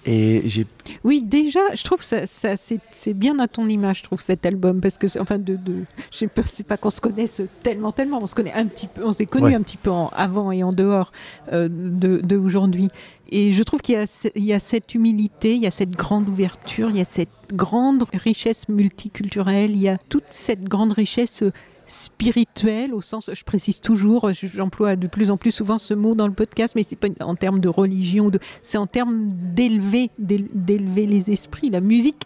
[0.08, 0.68] Et j'ai
[1.04, 4.80] Oui, déjà, je trouve ça, ça c'est bien à ton image, je trouve cet album,
[4.80, 5.78] parce que, enfin, de, de,
[6.12, 8.86] je sais pas, c'est pas qu'on se connaisse tellement, tellement, on se connaît un petit
[8.86, 9.56] peu, on s'est connus Ouais.
[9.56, 11.12] un petit peu en avant et en dehors
[11.54, 12.90] euh, de, de aujourd'hui.
[13.32, 13.96] Et je trouve qu'il
[14.36, 17.30] y, y a cette humilité, il y a cette grande ouverture, il y a cette
[17.52, 21.42] grande richesse multiculturelle, il y a toute cette grande richesse
[21.86, 25.94] euh, spirituelle au sens, je précise toujours, je- j'emploie de plus en plus souvent ce
[25.94, 29.28] mot dans le podcast, mais c'est pas en termes de religion, de, c'est en termes
[29.32, 31.70] d'élever, d'éle- d'élever les esprits.
[31.70, 32.24] La musique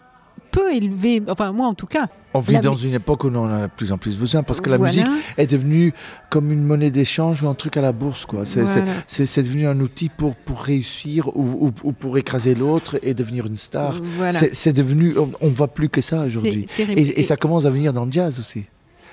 [0.50, 2.08] peut élever, enfin moi en tout cas.
[2.32, 4.60] On vit dans une époque où on en a de plus en plus besoin parce
[4.60, 4.92] que la Voilà.
[4.92, 5.06] musique
[5.36, 5.92] est devenue
[6.28, 8.24] comme une monnaie d'échange ou un truc à la bourse.
[8.24, 8.44] quoi.
[8.44, 8.84] C'est Voilà.
[9.36, 13.56] devenu un outil pour, pour réussir ou, ou- ou pour écraser l'autre et devenir une
[13.56, 13.94] star.
[14.16, 14.32] Voilà.
[14.32, 16.66] C'est devenu, on ne voit plus que ça aujourd'hui.
[16.78, 18.64] Et, et ça commence à venir dans le jazz aussi.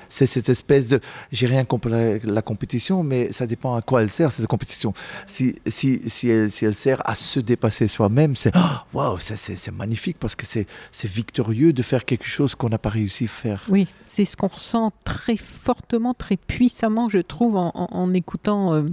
[0.09, 0.99] C'est cette espèce de.
[1.31, 4.93] J'ai rien contre la, compétition, mais ça dépend à quoi elle sert, cette compétition.
[5.25, 8.51] Si, si, si, elle, si elle sert à se dépasser soi-même, c'est.
[8.55, 8.59] oh,
[8.93, 10.67] Waouh, c'est magnifique parce que c'est
[11.07, 13.63] victorieux de faire quelque chose qu'on n'a pas réussi à faire.
[13.69, 18.83] Oui, c'est ce qu'on ressent très fortement, très puissamment, je trouve, en, en- écoutant euh,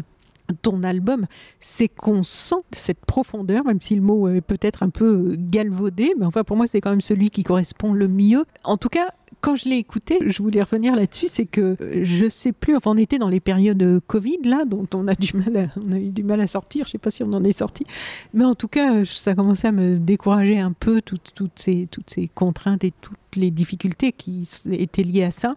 [0.62, 1.27] ton album.
[1.61, 6.27] C'est qu'on sent cette profondeur, même si le mot est peut-être un peu galvaudé, mais
[6.27, 8.45] enfin pour moi c'est quand même celui qui correspond le mieux.
[8.65, 9.09] En tout cas,
[9.45, 12.93] quand je l'ai écouté, je voulais revenir là-dessus, c'est que euh, je sais plus, enfin
[12.93, 15.93] on était dans les périodes euh, Covid là, dont on a du mal, à, on
[15.93, 16.87] a eu du mal à sortir.
[16.87, 17.85] Je sais pas si on en est sorti,
[18.33, 21.87] mais en tout cas, euh, ça commençait à me décourager un peu toutes, toutes ces
[21.91, 25.57] toutes ces contraintes et toutes les difficultés qui étaient liées à ça.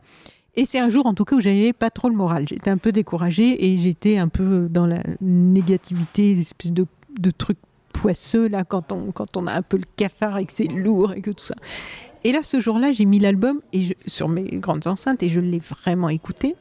[0.57, 2.45] Et c'est un jour, en tout cas, où j'avais pas trop le moral.
[2.49, 7.31] J'étais un peu découragée et j'étais un peu dans la négativité, une espèce de, de
[7.31, 7.57] truc
[7.93, 11.13] poisseux, là, quand on, quand on a un peu le cafard et que c'est lourd
[11.13, 11.55] et que tout ça.
[12.27, 15.59] Et là, ce jour-là, j'ai mis l'album et sur mes grandes enceintes et je l'ai
[15.59, 16.57] vraiment écouté.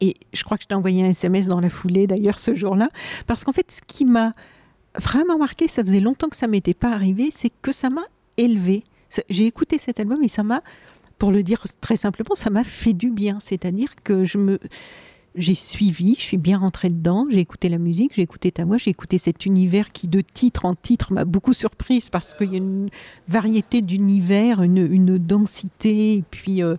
[0.00, 2.88] Et je crois que je t'ai envoyé un SMS dans la foulée, d'ailleurs, ce jour-là.
[3.26, 4.32] Parce qu'en fait, ce qui m'a
[4.98, 8.04] vraiment marqué, ça faisait longtemps que ça m'était pas arrivé, c'est que ça m'a
[8.38, 8.82] élevé.
[9.28, 10.62] J'ai écouté cet album et ça m'a
[11.18, 13.40] pour le dire très simplement, ça m'a fait du bien.
[13.40, 14.58] C'est-à-dire que je me,
[15.36, 18.78] j'ai suivi, je suis bien rentrée dedans, j'ai écouté la musique, j'ai écouté ta voix,
[18.78, 22.54] j'ai écouté cet univers qui, de titre en titre, m'a beaucoup surprise parce qu'il y
[22.54, 22.90] a une
[23.28, 26.76] variété d'univers, une, densité, et puis euh,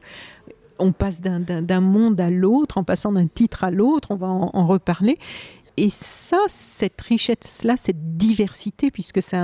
[0.79, 4.67] on passe d'un- monde à l'autre, en passant d'un titre à l'autre, on va en
[4.67, 5.17] reparler.
[5.83, 9.35] Et ça, cette richesse-là, cette diversité, puisque c'est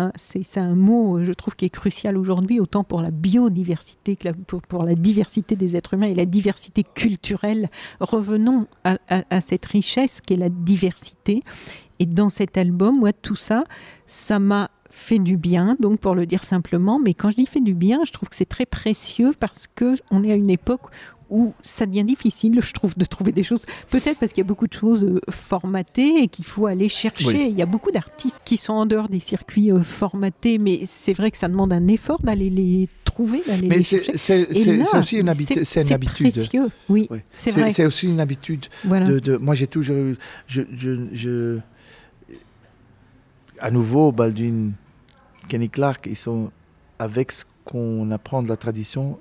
[0.60, 4.94] un, mot, je trouve, qui est crucial aujourd'hui, autant pour la biodiversité que pour, la
[4.94, 7.72] diversité des êtres humains et la diversité culturelle.
[8.00, 11.42] Revenons à, à- à cette richesse qui est la diversité.
[11.98, 13.64] Et dans cet album, moi, tout ça,
[14.06, 17.00] ça m'a fait du bien, donc pour le dire simplement.
[17.00, 19.96] Mais quand je dis fait du bien, je trouve que c'est très précieux parce que
[20.12, 20.92] on est à une époque
[21.30, 23.66] où ça devient difficile, je trouve, de trouver des choses.
[23.90, 27.46] Peut-être parce qu'il y a beaucoup de choses euh, formatées et qu'il faut aller chercher.
[27.46, 31.14] Il y a beaucoup d'artistes qui sont en dehors des circuits euh, formatés, mais c'est
[31.14, 34.18] vrai que ça demande un effort d'aller les trouver, d'aller les chercher.
[34.18, 34.48] C'est
[34.98, 35.64] aussi une, habitude.
[35.64, 35.98] C'est.
[35.98, 36.70] Précieux.
[36.90, 37.70] Oui, c'est vrai.
[37.70, 38.68] C'est aussi une habitude.
[38.86, 40.16] De, de, moi, j'ai toujours eu.
[40.48, 41.60] Je, je, je,
[43.60, 44.74] à nouveau, Baldwin,
[45.48, 46.52] Kenny Clark, ils sont
[47.00, 49.20] avec ce qu'on apprend de la tradition,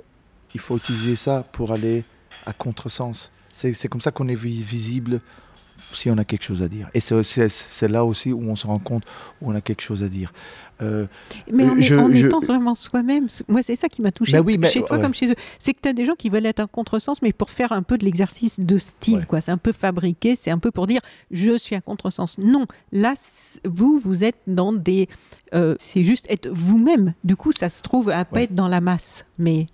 [0.57, 2.03] il faut utiliser ça pour aller
[2.47, 3.31] à contresens.
[3.53, 5.21] C'est comme ça qu'on est visible
[5.93, 6.89] si on a quelque chose à dire.
[6.95, 9.05] Et c'est là aussi où on se rend compte
[9.43, 10.33] où on a quelque chose à dire.
[10.83, 11.07] Euh,
[11.51, 14.99] mais en, euh, étant vraiment soi-même, moi c'est ça qui m'a touché bah chez toi
[14.99, 15.35] comme chez eux.
[15.59, 17.83] C'est que tu as des gens qui veulent être un contresens, mais pour faire un
[17.83, 19.27] peu de l'exercice de style.
[19.27, 19.41] quoi.
[19.41, 21.01] C'est un peu fabriqué, c'est un peu pour dire
[21.31, 22.39] je suis un contresens.
[22.39, 23.15] Non, là,
[23.65, 25.09] vous, vous êtes dans des.
[25.55, 27.15] Euh, c'est juste être vous-même.
[27.25, 29.27] Du coup, ça se trouve à pas être dans la masse.
[29.39, 29.67] Mais.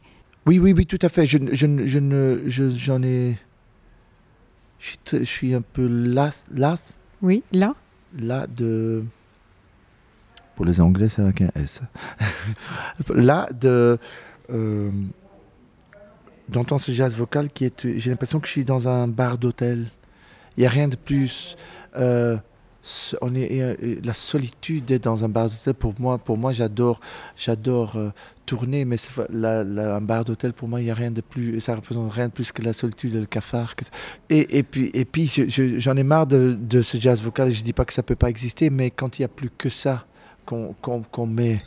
[0.46, 1.26] Oui, oui, oui, tout à fait.
[1.26, 3.36] Je, je, je ne, j'en ai.
[4.78, 6.98] Je suis, un peu las, las.
[7.20, 7.74] Oui, là.
[8.18, 9.04] Là de
[10.54, 11.80] pour les Anglais, c'est avec un S.
[13.14, 13.98] Là, de
[14.50, 14.90] euh,
[16.48, 17.98] d'entendre ce jazz vocal qui est.
[17.98, 19.86] J'ai l'impression que je suis dans un bar d'hôtel.
[20.56, 21.56] Il n'y a rien de plus.
[21.96, 22.36] Euh,
[23.20, 25.74] on est, euh, la solitude d'être dans un bar d'hôtel.
[25.74, 27.00] Pour moi pour moi j'adore
[27.36, 27.96] j'adore
[28.46, 28.96] tourner mais
[29.44, 32.32] un bar d'hôtel pour moi il y a rien de plus ça représente rien de
[32.32, 33.74] plus que la solitude le cafard
[34.30, 35.30] et, et puis et puis
[35.78, 37.50] j'en ai marre de, de, ce jazz vocal.
[37.52, 39.68] Je dis pas que ça peut pas exister mais quand il y a plus que
[39.68, 40.04] ça
[40.44, 41.60] qu'on met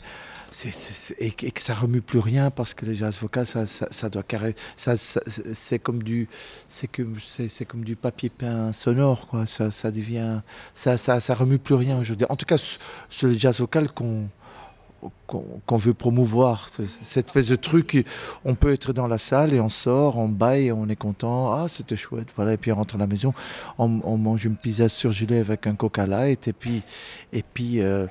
[1.20, 4.94] et, que ça remue plus rien parce que les jazz vocal ça, doit carrer ça,
[4.96, 6.28] c'est comme du
[6.70, 9.46] c'est que c'est comme du papier peint sonore quoi.
[9.46, 10.42] Ça, ça devient
[10.74, 14.30] ça, ça ça remue plus rien aujourd'hui en tout cas sur le jazz vocal qu'on
[15.28, 18.06] qu'on veut promouvoir cette espèce de truc
[18.44, 21.52] on peut être dans la salle et on sort on baille on est content.
[21.54, 22.54] Ah c'était chouette voilà.
[22.54, 23.34] Et puis on rentre à la maison
[23.78, 23.88] on,
[24.18, 26.82] mange une pizza surgelée avec un coca light et puis
[27.34, 28.08] et puis euh,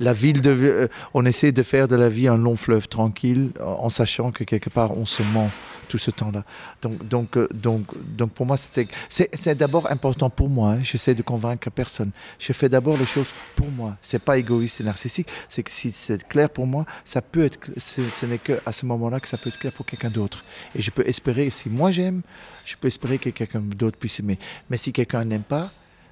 [0.00, 3.50] la ville de, euh, on essaie de faire de la vie un long fleuve tranquille
[3.60, 5.50] en sachant que quelque part on se ment
[5.88, 6.44] tout ce temps-là.
[6.82, 7.86] Donc, donc, euh, donc,
[8.16, 10.72] donc pour moi, c'est, d'abord important pour moi.
[10.72, 10.82] Hein.
[10.82, 12.10] J'essaie de convaincre personne.
[12.38, 13.96] Je fais d'abord les choses pour moi.
[14.00, 15.28] C'est pas égoïste et narcissique.
[15.48, 18.86] C'est que si c'est clair pour moi, ça peut être, ce n'est que à ce
[18.86, 20.44] moment-là que ça peut être clair pour quelqu'un d'autre.
[20.74, 22.22] Et je peux espérer, si moi j'aime,
[22.64, 24.38] je peux espérer que quelqu'un d'autre puisse aimer.
[24.70, 25.70] Mais si quelqu'un n'aime pas,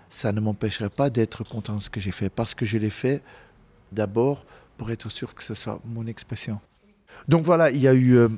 [0.09, 2.91] ça ne m'empêcherait pas d'être content de ce que j'ai fait parce que je l'ai
[2.91, 3.23] fait
[3.93, 4.45] d'abord
[4.77, 6.59] pour être sûr que ce soit mon expression.
[7.29, 8.17] Donc voilà, il y a eu...
[8.17, 8.29] Euh,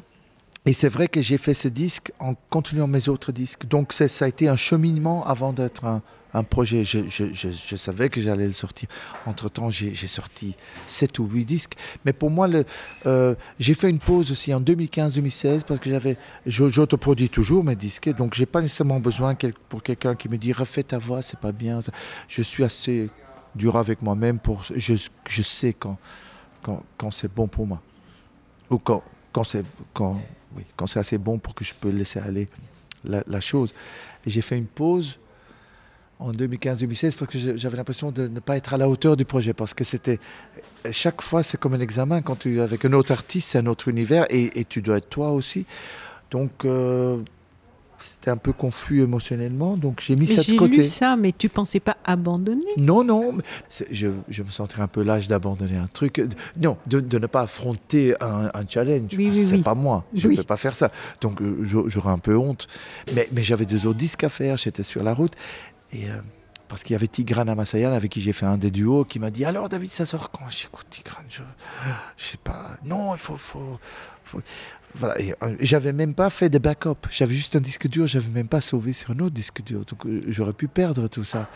[0.67, 3.67] et c'est vrai que j'ai fait ce disque en continuant mes autres disques.
[3.67, 6.03] Donc ça a été un cheminement avant d'être un,
[6.43, 6.85] projet.
[6.85, 8.89] Je, savais que j'allais le sortir.
[9.27, 11.75] Entre-temps, j'ai sorti 7 ou 8 disques.
[12.07, 12.49] Mais pour moi,
[13.05, 18.09] euh, j'ai fait une pause aussi en 2015-2016 parce que j'avais, j'autoproduis toujours mes disques.
[18.17, 19.35] Donc j'ai pas nécessairement besoin
[19.69, 21.81] pour quelqu'un qui me dit refais ta voix, c'est pas bien.
[22.27, 23.11] Je suis assez
[23.55, 24.95] dur avec moi-même pour je,
[25.29, 25.99] je sais quand,
[26.63, 27.81] quand, quand c'est bon pour moi.
[28.71, 29.03] Ou quand,
[29.33, 30.21] quand c'est quand,
[30.57, 32.49] oui, quand c'est assez bon pour que je peux laisser aller
[33.05, 33.75] la, la chose.
[34.27, 35.19] J'ai fait une pause
[36.19, 39.53] en 2015-2016 parce que j'avais l'impression de ne pas être à la hauteur du projet
[39.53, 40.19] parce que c'était
[40.91, 42.23] chaque fois c'est comme un examen.
[42.23, 45.09] Quand tu avec un autre artiste c'est un autre univers et, et tu dois être
[45.09, 45.67] toi aussi.
[46.31, 47.19] Donc euh,
[48.05, 50.75] c'était un peu confus émotionnellement, donc j'ai mis ça de côté.
[50.75, 52.65] J'ai lu ça, mais tu pensais pas abandonner?
[52.77, 53.39] Non, non.
[53.91, 56.23] Je, je, me sentirais un peu l'âge d'abandonner un truc.
[56.61, 59.11] Non, de, ne pas affronter un, challenge.
[59.17, 60.05] Oui, oui, c'est pas moi.
[60.15, 60.91] Je ne peux pas faire ça.
[61.21, 62.67] Donc euh, j'aurais un peu honte.
[63.15, 64.57] Mais, mais j'avais deux autres disques à faire.
[64.57, 65.33] J'étais sur la route.
[65.93, 66.11] Et.
[66.11, 66.19] Euh,
[66.67, 69.31] parce qu'il y avait Tigran Amasayan avec qui j'ai fait un des duos qui m'a
[69.31, 70.49] dit alors David ça sort quand?
[70.49, 71.43] J'écoute Tigran je,
[72.17, 73.79] je sais pas non il faut, faut,
[74.25, 74.41] faut
[74.95, 77.07] voilà, euh, j'avais même pas fait de backup.
[77.11, 79.85] J'avais juste un disque dur, j'avais même pas sauvé sur un autre disque dur.
[79.85, 81.49] Donc euh, j'aurais pu perdre tout ça.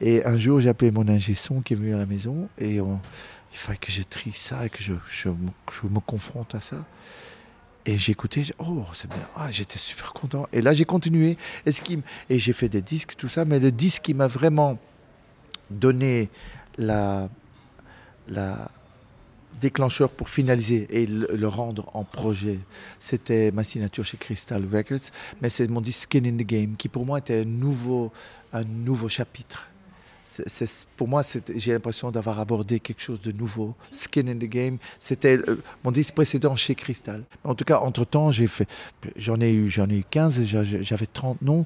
[0.00, 2.74] Et un jour, j'ai appelé mon ingé son qui est venu à la maison et
[2.76, 2.98] il
[3.52, 6.84] fallait que je trie ça et que je, je, me, confronte à ça.
[7.86, 10.48] Et écouté, oh, c'est bien, ah, j'étais super content.
[10.52, 11.38] Et là, j'ai continué.
[11.64, 11.70] Et,
[12.28, 14.78] et j'ai fait des disques, tout ça, mais le disque qui m'a vraiment
[15.70, 16.28] donné
[16.76, 17.30] la,
[18.28, 18.70] la,
[19.60, 22.58] déclencheur pour finaliser et le, rendre en projet,
[22.98, 26.88] c'était ma signature chez Crystal Records, mais c'est mon disque Skin in the Game qui
[26.88, 28.12] pour moi était un nouveau,
[28.52, 29.68] un nouveau chapitre.
[30.96, 31.22] Pour moi,
[31.54, 33.74] j'ai l'impression d'avoir abordé quelque chose de nouveau.
[33.90, 37.22] Skin in the Game, c'était euh, mon disque précédent chez Crystal.
[37.44, 40.44] En tout cas, entre-temps, j'en ai eu, ai eu 15,
[40.82, 41.64] j'avais 30 noms.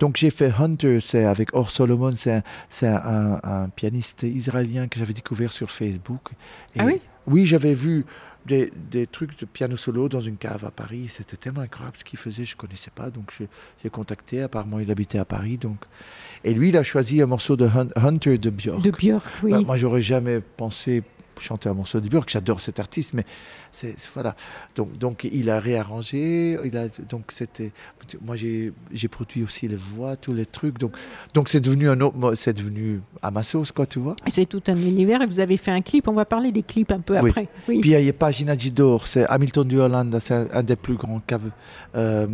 [0.00, 2.42] Donc j'ai fait Hunter, c'est avec Or Solomon, c'est
[2.82, 6.30] un, pianiste israélien que j'avais découvert sur Facebook.
[6.76, 7.00] ah oui?
[7.26, 8.04] Oui, j'avais vu
[8.46, 11.06] des, des, trucs de piano solo dans une cave à Paris.
[11.08, 13.10] C'était tellement incroyable ce qu'il faisait, je ne connaissais pas.
[13.10, 13.32] Donc
[13.82, 15.58] j'ai contacté, apparemment il habitait à Paris.
[15.58, 15.78] Donc...
[16.44, 18.82] Et lui, il a choisi un morceau de Hunter de Björk.
[18.82, 19.50] De Björk, oui.
[19.50, 21.02] Bah, moi, j'aurais jamais pensé
[21.40, 22.28] chanter un morceau de Björk.
[22.28, 23.24] J'adore cet artiste, mais
[23.70, 24.34] c'est voilà.
[24.74, 26.58] Donc, donc il a réarrangé.
[26.64, 27.72] Il a donc c'était.
[28.20, 28.72] Moi j'ai
[29.08, 30.78] produit aussi les voix, tous les trucs.
[30.78, 30.96] Donc
[31.32, 32.34] donc c'est devenu un autre.
[32.34, 34.16] C'est devenu à ma sauce quoi, tu vois.
[34.26, 36.08] C'est tout un univers et vous avez fait un clip.
[36.08, 37.48] On va parler des clips un peu après.
[37.68, 37.80] Oui.
[37.80, 41.20] Puis il y a Pagina Gidor, c'est Hamilton du Hollande, c'est un, des plus grands
[41.20, 41.50] caves.
[41.96, 42.26] Euh,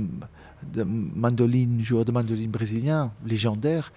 [0.74, 3.92] de mandoline, joueur de mandoline brésilien, légendaire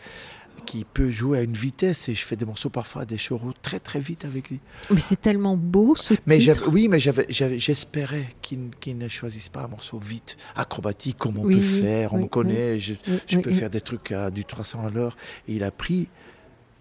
[0.65, 3.79] qui peut jouer à une vitesse et je fais des morceaux parfois des choraux très
[3.79, 4.59] très vite avec lui.
[4.91, 6.69] Mais c'est tellement beau ce mais titre.
[6.71, 12.13] Oui, mais j'espérais qu'il ne choisisse pas un morceau vite, acrobatique comme on peut faire,
[12.13, 12.93] on me connaît, je,
[13.39, 15.15] peux faire des trucs à du 300 à l'heure.
[15.47, 16.09] Et il a pris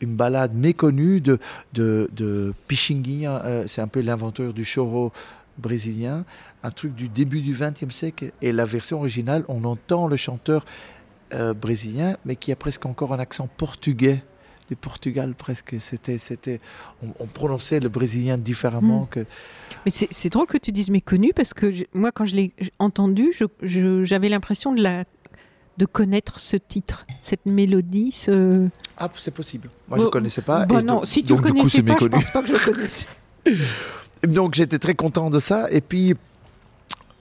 [0.00, 1.38] une balade méconnue de,
[1.72, 5.12] de, de Pichinguinha, euh, c'est un peu l'inventeur du choro
[5.58, 6.24] brésilien,
[6.62, 8.32] un truc du début du XXe siècle.
[8.42, 10.64] Et la version originale, on entend le chanteur
[11.34, 14.22] euh, brésilien, mais qui a presque encore un accent portugais
[14.68, 15.76] du Portugal presque.
[15.78, 16.60] C'était, c'était,
[17.02, 19.08] on, prononçait le brésilien différemment hmm.
[19.08, 19.26] que.
[19.84, 24.28] Mais c'est, drôle que tu dises méconnu parce que moi, quand je l'ai entendu, j'avais
[24.28, 25.04] l'impression de la
[25.78, 28.68] de connaître ce titre, cette mélodie, ce.
[28.98, 29.70] Ah, c'est possible.
[29.88, 30.66] Moi, je ne connaissais pas.
[30.66, 33.06] Bah non, si tu ne connaissais pas, je pense pas que je connaissais.
[34.22, 35.70] donc, j'étais très content de ça.
[35.70, 36.14] Et puis,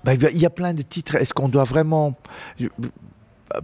[0.03, 1.15] bah, il y a plein de titres.
[1.15, 2.15] Est-ce qu'on doit vraiment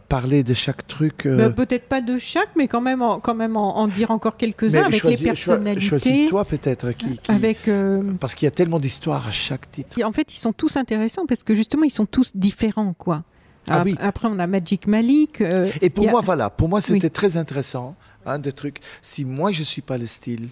[0.10, 3.36] parler de chaque truc euh, bah, Peut-être pas de chaque, mais quand même en, quand
[3.36, 5.86] même en, dire encore quelques-uns avec les personnalités.
[5.86, 6.92] Choisis toi peut-être.
[6.92, 10.02] Qui, Avec, euh, Parce qu'il y a tellement d'histoires à chaque titre.
[10.04, 12.94] En fait, ils sont tous intéressants parce que justement, ils sont tous différents.
[12.94, 13.24] quoi.
[13.70, 13.96] Ah, oui.
[14.00, 15.42] Après, on a Magic Malik.
[15.42, 18.80] Euh, Et pour moi, voilà, pour moi, c'était très intéressant, hein, des trucs.
[19.02, 20.50] Si moi, je suis pas le style,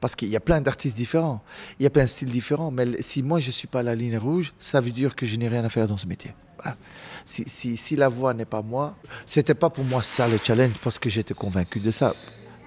[0.00, 1.42] parce qu'il y a plein d'artistes différents,
[1.78, 4.18] il y a plein de styles différents, mais si moi, je suis pas la ligne
[4.18, 6.32] rouge, ça veut dire que je n'ai rien à faire dans ce métier.
[6.62, 6.76] Voilà
[7.24, 8.94] si, si, la voix n'est pas moi,
[9.26, 12.14] c'était pas pour moi ça le challenge parce que j'étais convaincu de ça.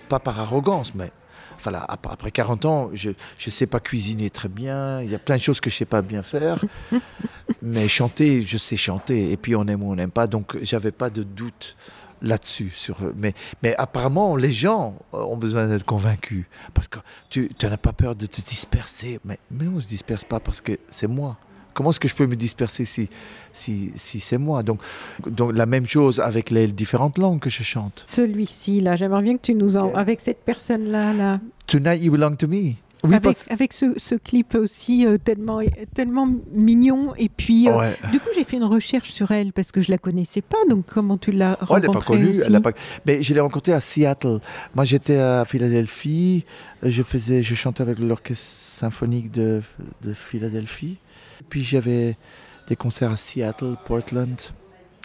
[0.10, 1.12] Pas par arrogance, mais
[1.62, 5.38] voilà, après 40 ans, je ne sais pas cuisiner très bien, il y a plein
[5.38, 6.64] de choses que je ne sais pas bien faire,
[7.62, 10.92] mais chanter, je sais chanter, et puis on aime ou on n'aime pas, donc j'avais
[10.92, 11.76] pas de doute
[12.22, 12.72] là-dessus.
[12.76, 13.34] Sur, mais,
[13.64, 17.00] mais apparemment, les gens ont besoin d'être convaincus, parce que
[17.30, 20.40] tu, tu n'as pas peur de te disperser, mais, mais on ne se disperse pas
[20.40, 21.38] parce que c'est moi.
[21.76, 23.10] Comment est-ce que je peux me disperser si,
[23.52, 24.64] si, si c'est moi?
[24.64, 24.80] Donc,
[25.28, 28.04] donc la même chose avec les différentes langues que je chante.
[28.08, 29.94] Celui-ci, là, j'aimerais bien que tu nous en...
[29.94, 31.40] Avec cette personne-là, là.
[31.68, 32.76] Tonight You Belong to Me.
[33.04, 35.60] Oui, avec, avec ce, ce, clip aussi euh, tellement,
[35.94, 37.14] tellement mignon.
[37.18, 39.98] Et puis, euh, du coup, j'ai fait une recherche sur elle parce que je la
[39.98, 40.58] connaissais pas.
[40.70, 42.36] Donc, comment tu l'as rencontrée oh, Elle n'est pas connue.
[42.48, 42.72] Elle pas...
[43.06, 44.40] Mais je l'ai rencontrée à Seattle.
[44.74, 46.46] Moi, j'étais à Philadelphie.
[46.82, 49.62] Je, faisais, je chantais avec l'orchestre symphonique de,
[50.02, 50.98] de Philadelphie.
[51.50, 52.18] Puis j'avais
[52.68, 54.40] des concerts à Seattle, Portland,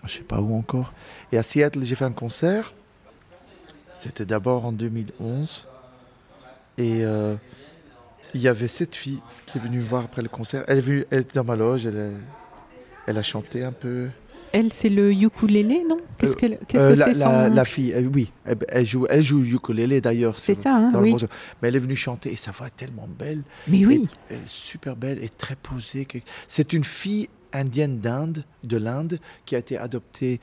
[0.05, 0.93] je sais pas où encore.
[1.33, 2.73] Et à Seattle, j'ai fait un concert.
[3.95, 5.69] C'était d'abord en 2011.
[6.79, 7.35] Et euh,
[8.33, 10.65] il y avait cette fille qui est venue voir après le concert.
[10.69, 14.09] Elle, est venue, elle dans ma loge, elle a chanté un peu.
[14.53, 15.97] Elle, c'est le ukulélé, non?
[16.19, 18.33] Qu'est-ce euh, que euh, c'est la, la, fille, euh, oui,
[18.69, 20.39] elle, joue, elle joue ukulélé d'ailleurs.
[20.39, 21.15] C'est ça, hein, oui.
[21.63, 23.43] Mais elle est venue chanter et sa voix est tellement belle.
[23.69, 24.07] Mais oui.
[24.47, 26.07] super belle et très posée.
[26.49, 30.41] C'est une fille indienne d'Inde, de l'Inde, qui a été adoptée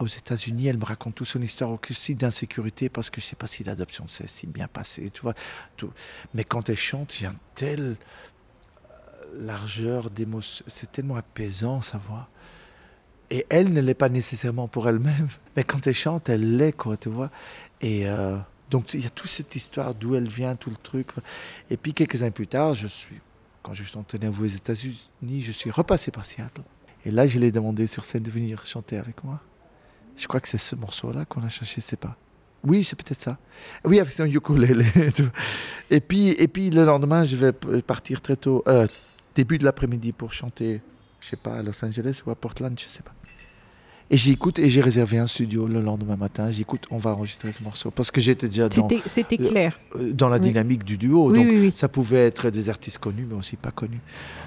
[0.00, 0.68] aux États-Unis.
[0.68, 3.64] Elle me raconte toute son histoire aussi d'insécurité parce que je ne sais pas si
[3.64, 5.10] l'adoption s'est si bien passée.
[5.10, 5.34] Tu vois,
[5.76, 5.90] tout.
[6.34, 7.96] Mais quand elle chante, il y a une telle
[9.34, 10.64] largeur d'émotion.
[10.68, 12.28] C'est tellement apaisant sa voix.
[13.30, 16.96] Et elle ne l'est pas nécessairement pour elle-même, mais quand elle chante, elle l'est, quoi,
[16.96, 17.30] tu vois.
[17.80, 18.36] Et euh,
[18.70, 21.08] donc, il y a toute cette histoire d'où elle vient, tout le truc.
[21.70, 23.20] Et puis, quelques années plus tard, je suis,
[23.62, 26.62] quand je suis entraîné aux États-Unis, je suis repassé par Seattle.
[27.04, 29.40] Et là, je l'ai demandé sur scène de venir chanter avec moi.
[30.16, 32.16] Je crois que c'est ce morceau-là qu'on a cherché, je sais pas.
[32.64, 33.38] Oui, c'est peut-être ça.
[33.84, 34.84] Oui, avec son ukulélé.
[35.90, 38.86] Et puis, et puis le lendemain, je vais partir très tôt, euh,
[39.34, 40.82] début de l'après-midi pour chanter,
[41.20, 43.14] je sais pas, à Los Angeles ou à Portland, je sais pas.
[44.10, 46.50] Et j'écoute et j'ai réservé un studio le lendemain matin.
[46.50, 48.88] J'écoute, on va enregistrer ce morceau parce que j'étais déjà dans.
[49.04, 49.78] C'était clair.
[49.96, 51.34] Euh, dans la dynamique du duo.
[51.34, 54.00] donc ça pouvait être des artistes connus, mais aussi pas connus.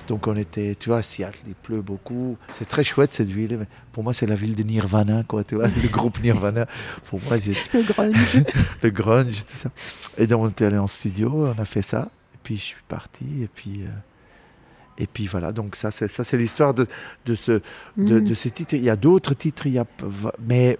[0.07, 2.37] Donc on était, tu vois, à Seattle, il pleut beaucoup.
[2.51, 3.57] C'est très chouette cette ville.
[3.59, 5.43] Mais pour moi, c'est la ville de Nirvana, quoi.
[5.43, 6.65] Tu vois, le groupe Nirvana.
[7.05, 7.37] Pour moi,
[7.73, 8.43] le grunge.
[8.81, 9.69] le grunge, tout ça.
[10.17, 12.09] Et donc on était allé en studio, on a fait ça.
[12.33, 13.25] Et puis je suis parti.
[13.43, 13.81] Et puis.
[13.83, 13.89] Euh,
[14.97, 16.85] et puis voilà, donc ça c'est, ça, c'est l'histoire de,
[17.25, 17.61] de, ce,
[17.97, 18.23] de, mm.
[18.23, 18.73] de, ces titres.
[18.75, 19.85] Il y a d'autres titres, il y a,
[20.39, 20.77] mais,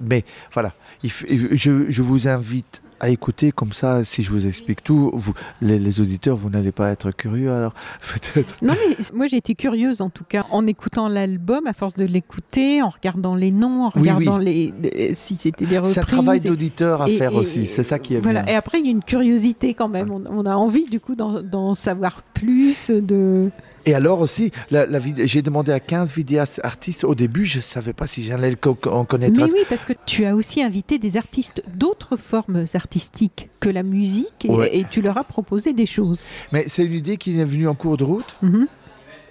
[0.00, 4.02] mais voilà, je, je vous invite à écouter comme ça.
[4.04, 7.74] Si je vous explique tout, vous, les, les auditeurs, vous n'allez pas être curieux alors
[8.14, 8.56] peut-être.
[8.62, 12.04] Non, mais moi j'ai été curieuse en tout cas en écoutant l'album, à force de
[12.04, 14.72] l'écouter, en regardant les noms, en regardant oui.
[14.82, 15.94] les si c'était des reprises.
[15.94, 17.66] C'est un travail d'auditeur à et- faire et- aussi.
[17.66, 18.42] C'est ça qui est voilà.
[18.42, 18.54] bien.
[18.54, 20.10] Et après, il y a une curiosité quand même.
[20.10, 22.90] On, on a envie du coup d'en savoir plus.
[22.90, 23.50] De...
[23.86, 27.04] Et alors aussi, la, la vid- j'ai demandé à 15 vidéastes artistes.
[27.04, 28.54] Au début, je ne savais pas si j'allais
[28.86, 29.40] en connaître.
[29.40, 33.82] Mais oui, parce que tu as aussi invité des artistes d'autres formes artistiques que la
[33.82, 34.76] musique et, Ouais.
[34.76, 36.20] et tu leur as proposé des choses.
[36.52, 38.36] Mais c'est une idée qui est venue en cours de route.
[38.42, 38.66] Mhm.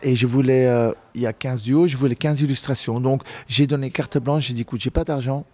[0.03, 2.99] Et je voulais, euh, il y a 15 duos, je voulais 15 illustrations.
[2.99, 5.45] Donc j'ai donné carte blanche, j'ai dit écoute, j'ai pas d'argent.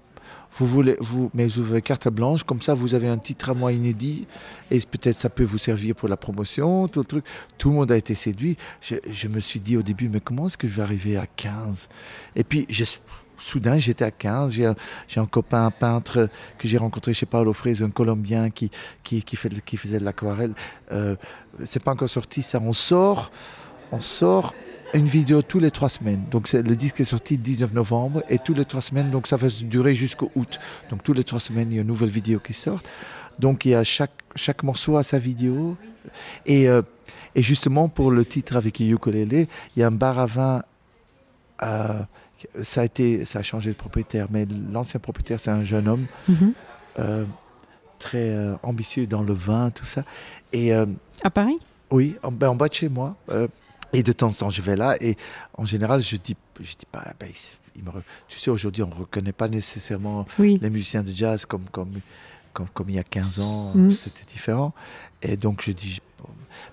[0.53, 3.53] Vous voulez, vous, mais vous avez carte blanche, comme ça vous avez un titre à
[3.53, 4.27] moi inédit
[4.71, 7.25] et peut-être ça peut vous servir pour la promotion, tout le truc.
[7.57, 8.57] Tout le monde a été séduit.
[8.81, 11.27] Je, je me suis dit au début, mais comment est-ce que je vais arriver à
[11.27, 11.89] 15
[12.35, 12.85] Et puis je-
[13.37, 14.53] soudain j'étais à 15.
[14.53, 18.71] J'ai un, copain, un peintre que j'ai rencontré chez Paolo Freire, un Colombien qui,
[19.03, 20.53] qui, qui, fait, qui faisait de l'aquarelle.
[20.91, 21.15] Euh,
[21.63, 23.31] C'est pas encore sorti, ça on sort
[23.91, 24.53] on sort
[24.93, 26.23] une vidéo tous les trois semaines.
[26.31, 29.35] Donc le disque est sorti le 19 novembre et tous les trois semaines, donc ça
[29.35, 30.59] va durer jusqu'au août.
[30.89, 32.79] Donc tous les trois semaines, il y a une nouvelle vidéo qui sort.
[33.39, 35.75] Donc il y a chaque, chaque morceau a sa vidéo.
[36.45, 36.81] Et, euh,
[37.35, 40.63] et justement pour le titre avec Ukulele, il y a un bar à vin.
[41.63, 41.99] euh,
[42.61, 46.05] ça, a été, ça a changé de propriétaire, mais l'ancien propriétaire, c'est un jeune homme
[46.27, 46.53] Mhm.
[46.99, 47.25] euh,
[47.99, 50.03] très ambitieux dans le vin, tout ça.
[50.53, 51.57] Et À Paris?
[51.89, 53.15] Oui, en, ben, en bas de chez moi.
[53.93, 54.95] Et de temps en temps, je vais là.
[55.01, 55.15] Et
[55.53, 58.83] en général, je dis, je dis pas, ben, il- il me re- tu sais, aujourd'hui,
[58.83, 60.57] on ne reconnaît pas nécessairement Oui.
[60.61, 61.91] les musiciens de jazz comme, comme,
[62.53, 63.73] comme, comme il y a 15 ans.
[63.75, 63.91] Mhm.
[63.93, 64.73] C'était différent.
[65.21, 65.99] Et donc, je dis,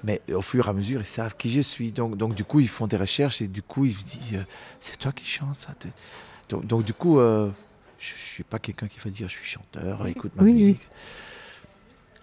[0.03, 1.93] mais au fur et à mesure, ils savent qui je suis.
[1.93, 4.45] Donc, donc du coup, ils font des recherches et du coup, ils me disent, euh,
[4.81, 5.75] c'est toi qui chantes ça.
[6.49, 7.51] Donc, donc, du coup, euh,
[7.99, 10.55] je ne suis pas quelqu'un qui va dire, je suis chanteur, écoute ma Oui, oui.
[10.57, 10.89] musique.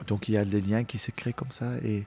[0.07, 1.65] Donc il y a des liens qui se créent comme ça.
[1.83, 2.05] Et,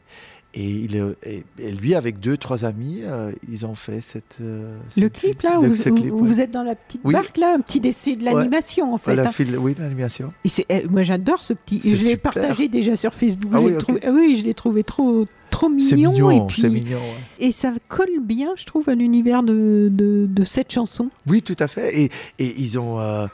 [0.55, 4.39] et, il est- et- et lui, avec deux, trois amis, euh, ils ont fait cette.
[4.41, 6.29] euh, Le cette clip là, où, ce où- clip, où ouais.
[6.29, 7.13] vous êtes dans la petite Oui.
[7.13, 9.15] barque là, un petit dessin de l'animation en fait.
[9.17, 9.33] La hein.
[9.33, 10.33] fil- oui, l'animation.
[10.45, 11.81] Et eh, moi j'adore ce petit.
[11.85, 13.51] Je l'ai partagé déjà sur Facebook.
[13.55, 16.13] Ah Je oui, trouvé- oui, je l'ai trouvé trop, trop mignon.
[16.13, 16.99] mignon, et, puis- mignon.
[16.99, 17.47] ouais.
[17.47, 21.11] et ça colle bien, je trouve, à l'univers de, de, de cette chanson.
[21.29, 21.99] Oui, tout à fait.
[22.01, 23.27] Et, et ils ont, euh,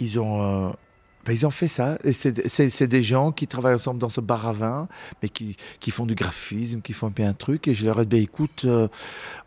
[0.00, 0.72] ils ont,
[1.24, 1.98] ben, ils ont fait ça.
[2.12, 4.88] C'est, des gens qui travaillent ensemble dans ce bar à vin,
[5.22, 7.68] mais qui, qui font du graphisme, qui font bien un truc.
[7.68, 8.88] Et je leur ai dit, ben, écoute, euh,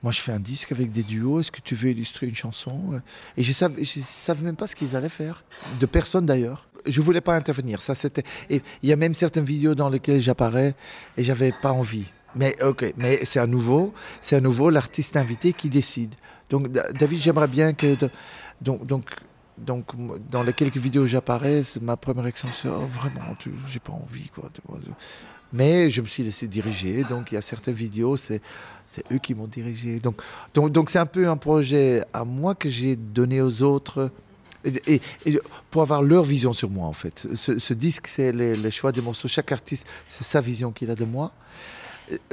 [0.04, 1.42] moi je fais un disque avec des duos.
[1.42, 3.02] Est-ce que tu veux illustrer une chanson?
[3.38, 5.44] Et je je savais même pas ce qu'ils allaient faire.
[5.80, 6.68] De personne d'ailleurs.
[6.86, 7.82] Je voulais pas intervenir.
[7.82, 8.24] Ça, c'était.
[8.50, 10.76] Et il y a même certaines vidéos dans lesquelles j'apparais
[11.18, 12.06] et j'avais pas envie.
[12.36, 16.14] Mais ok, mais c'est à nouveau, c'est à nouveau l'artiste invité qui décide.
[16.50, 17.96] Donc Da- David, j'aimerais bien que
[18.62, 19.06] donc donc
[19.58, 19.86] donc
[20.30, 22.74] dans les quelques vidéos où j'apparais, c'est ma première extension.
[22.82, 23.36] Oh, vraiment,
[23.68, 24.50] j'ai pas envie quoi.
[25.54, 27.04] Mais je me suis laissé diriger.
[27.04, 28.42] Donc il y a certaines vidéos, c'est
[28.86, 30.00] c'est eux qui m'ont dirigé.
[30.00, 30.22] Donc
[30.54, 34.12] donc donc c'est un peu un projet à moi que j'ai donné aux autres.
[34.88, 35.00] Et,
[35.70, 37.28] pour avoir leur vision sur moi en fait.
[37.36, 39.28] Ce, disque, c'est les, les choix des morceaux.
[39.28, 41.32] Chaque artiste, c'est sa vision qu'il a de moi.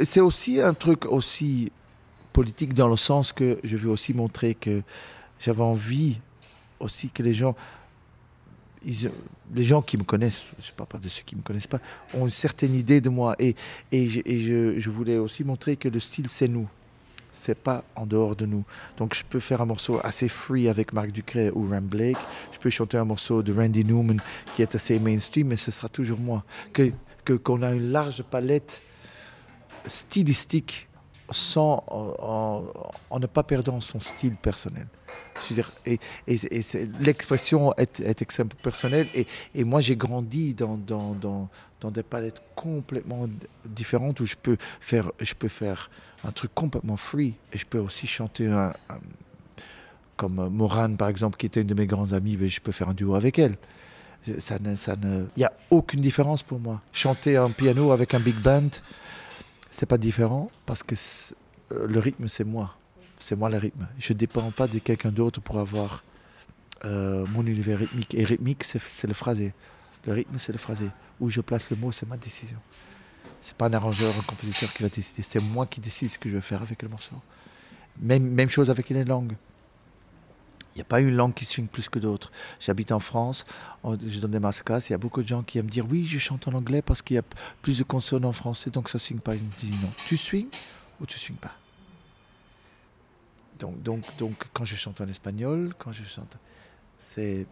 [0.03, 1.71] C'est aussi un truc aussi
[2.33, 4.83] politique dans le sens que je veux aussi montrer que
[5.39, 6.21] j'avais envie
[6.83, 7.55] aussi que les gens,
[9.55, 11.67] les gens qui me connaissent, je ne parle pas de ceux qui ne me connaissent
[11.69, 11.81] pas,
[12.15, 13.37] ont une certaine idée de moi.
[13.39, 13.55] Et,
[13.93, 14.21] et, je,
[14.79, 16.69] je- voulais aussi montrer que le style, c'est nous.
[17.35, 18.63] C'est pas en dehors de nous.
[18.99, 22.19] Donc je peux faire un morceau assez free avec Marc Ducret ou Ram Blake.
[22.53, 24.21] Je peux chanter un morceau de Randy Newman
[24.55, 26.45] qui est assez mainstream, mais ce sera toujours moi.
[26.75, 26.93] Que-
[27.43, 28.83] qu'on a une large palette
[29.87, 30.89] stylistique
[31.33, 34.87] sans en, ne pas perdant son style personnel.
[35.35, 39.07] Je veux dire, et, et, et l'expression est, est extrêmement personnelle.
[39.15, 41.49] Et, et moi, j'ai grandi dans, dans, dans,
[41.81, 43.29] dans des palettes complètement
[43.65, 45.91] différentes où je peux faire, je peux faire
[46.25, 47.35] un truc complètement free.
[47.53, 48.73] Et je peux aussi chanter un,
[50.17, 52.89] comme Morane, par exemple, qui était une de mes grandes amies, mais je peux faire
[52.89, 53.57] un duo avec elle.
[54.39, 56.81] Ça ne, ça ne, il n'y a aucune différence pour moi.
[56.93, 58.69] Chanter un piano avec un big band,
[59.73, 60.95] c'est pas différent parce que
[61.73, 62.77] euh, le rythme, c'est moi.
[63.19, 63.89] C'est moi le rythme.
[63.99, 66.05] Je ne dépends pas de quelqu'un d'autre pour avoir
[66.85, 68.15] euh, mon univers rythmique.
[68.15, 69.55] Et rythmique, c'est c'est le phrasé.
[70.07, 70.91] Le rythme, c'est le phrasé.
[71.21, 72.59] Où je place le mot, c'est ma décision.
[73.41, 75.23] C'est pas un arrangeur, un compositeur qui va décider.
[75.23, 77.17] C'est moi qui décide ce que je vais faire avec le morceau.
[78.01, 79.35] Même, même chose avec les langues.
[80.75, 82.33] Il n'y a pas une langue qui swing plus que d'autres.
[82.61, 83.45] J'habite en France,
[83.85, 86.19] je donne des masterclass, il y a beaucoup de gens qui aiment dire oui, je
[86.19, 87.25] chante en anglais parce qu'il y a
[87.61, 89.35] plus de consonnes en français, donc ça ne swing pas.
[89.35, 89.91] Je dis non.
[90.07, 90.49] Tu swing
[91.01, 91.53] ou tu swing pas?
[93.59, 96.37] Donc, donc, donc, quand je chante en espagnol, quand je chante,
[96.99, 97.47] c'est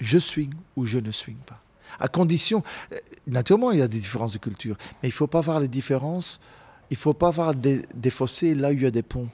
[0.00, 1.60] je swing ou je ne swing pas.
[2.00, 2.62] À condition,
[2.92, 2.96] euh,
[3.26, 5.68] naturellement, il y a des différences de culture, mais il ne faut pas voir les
[5.68, 6.40] différences,
[6.90, 9.28] il ne faut pas voir des, fossés là où il y a des ponts.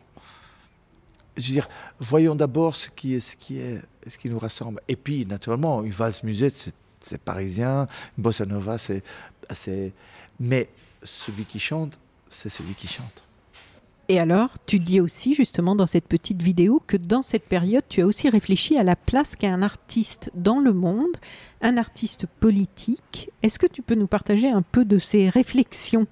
[1.38, 1.68] Je veux dire,
[2.00, 4.80] voyons d'abord ce qui est, ce qui est, ce qui nous rassemble.
[4.88, 7.86] Et puis, naturellement, une vase musette, c'est parisien,
[8.16, 9.02] une bossa nova, c'est,
[10.40, 10.68] mais
[11.02, 13.24] celui qui chante, c'est celui qui chante.
[14.10, 18.00] Et alors, tu dis aussi justement dans cette petite vidéo que dans cette période, tu
[18.00, 21.14] as aussi réfléchi à la place qu'a un artiste dans le monde,
[21.60, 23.30] un artiste politique.
[23.42, 26.06] Est-ce que tu peux nous partager un peu de ces réflexions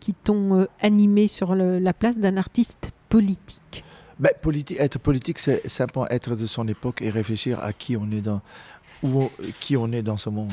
[0.00, 3.84] qui t'ont euh, animé sur la place d'un artiste politique?
[4.18, 4.30] Ben,
[4.78, 8.40] Être politique, c'est simplement être de son époque et réfléchir à qui on est dans,
[9.02, 10.52] où qui on est dans ce monde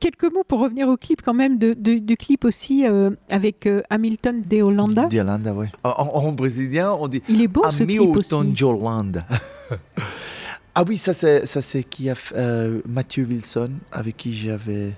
[0.00, 3.82] quelques mots pour revenir au clip quand même, de, du clip aussi euh, avec euh,
[3.90, 5.06] Hamilton de Hollanda.
[5.06, 5.66] De Hollanda, oui.
[5.84, 8.64] En, brésilien, on dit Il est beau ce clip aussi.
[8.64, 9.26] Hollanda.
[10.74, 14.92] ah oui, ça c'est, ça c'est qui a euh, Mathieu Wilson, avec qui j'avais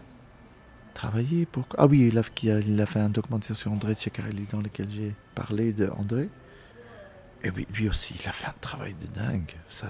[0.94, 1.46] travaillé.
[1.46, 1.64] Pour...
[1.78, 2.22] Ah oui, il a,
[2.60, 6.28] il a fait un documentaire sur André Ceccarelli dans lequel j'ai parlé de André.
[7.42, 9.52] Et oui, lui aussi, il a fait un travail de dingue.
[9.68, 9.88] Ça,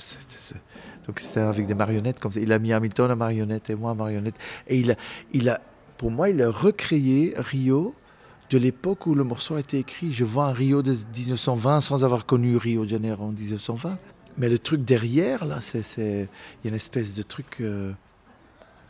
[1.06, 2.40] Donc c'était avec des marionnettes comme ça.
[2.40, 4.36] Il a mis Hamilton en marionnette et moi en marionnette.
[4.68, 4.78] Et
[5.32, 5.60] il a,
[5.96, 7.94] pour moi, il a recréé Rio
[8.50, 10.12] de l'époque où le morceau a été écrit.
[10.12, 13.98] Je vois un Rio de 1920 sans avoir connu Rio de Janeiro en 1920.
[14.38, 17.58] Mais le truc derrière, là, c'est, il y a une espèce de truc.
[17.60, 17.92] Euh,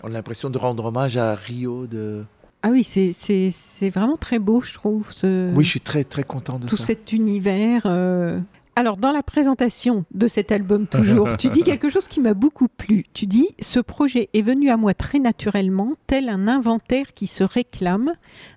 [0.03, 2.25] on a l'impression de rendre hommage à Rio de.
[2.63, 5.13] Ah oui, c'est vraiment très beau, je trouve.
[5.13, 5.53] Ce...
[5.55, 6.77] Oui, je suis très très content de tout ça.
[6.77, 7.83] Tout cet univers.
[7.87, 8.39] Euh.
[8.77, 12.69] Alors, dans la présentation de cet album, toujours, tu dis quelque chose qui m'a beaucoup
[12.69, 13.05] plu.
[13.15, 17.45] Tu dis Ce projet est venu à moi très naturellement, tel un inventaire qui se
[17.45, 18.13] réclame,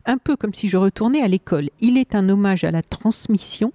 [0.06, 1.70] un peu comme si je retournais à l'école.
[1.80, 3.72] Il est un hommage à la transmission,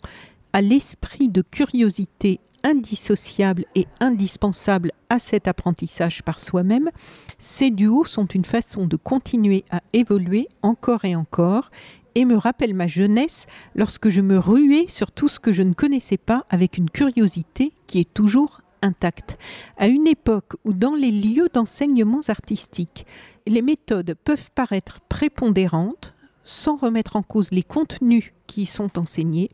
[0.52, 6.90] à l'esprit de curiosité indissociable et indispensable à cet apprentissage par soi-même,
[7.38, 11.70] ces duos sont une façon de continuer à évoluer encore et encore
[12.14, 15.72] et me rappellent ma jeunesse lorsque je me ruais sur tout ce que je ne
[15.72, 19.38] connaissais pas avec une curiosité qui est toujours intacte.
[19.76, 23.06] À une époque où dans les lieux d'enseignements artistiques,
[23.46, 29.50] les méthodes peuvent paraître prépondérantes, sans remettre en cause les contenus qui y sont enseignés,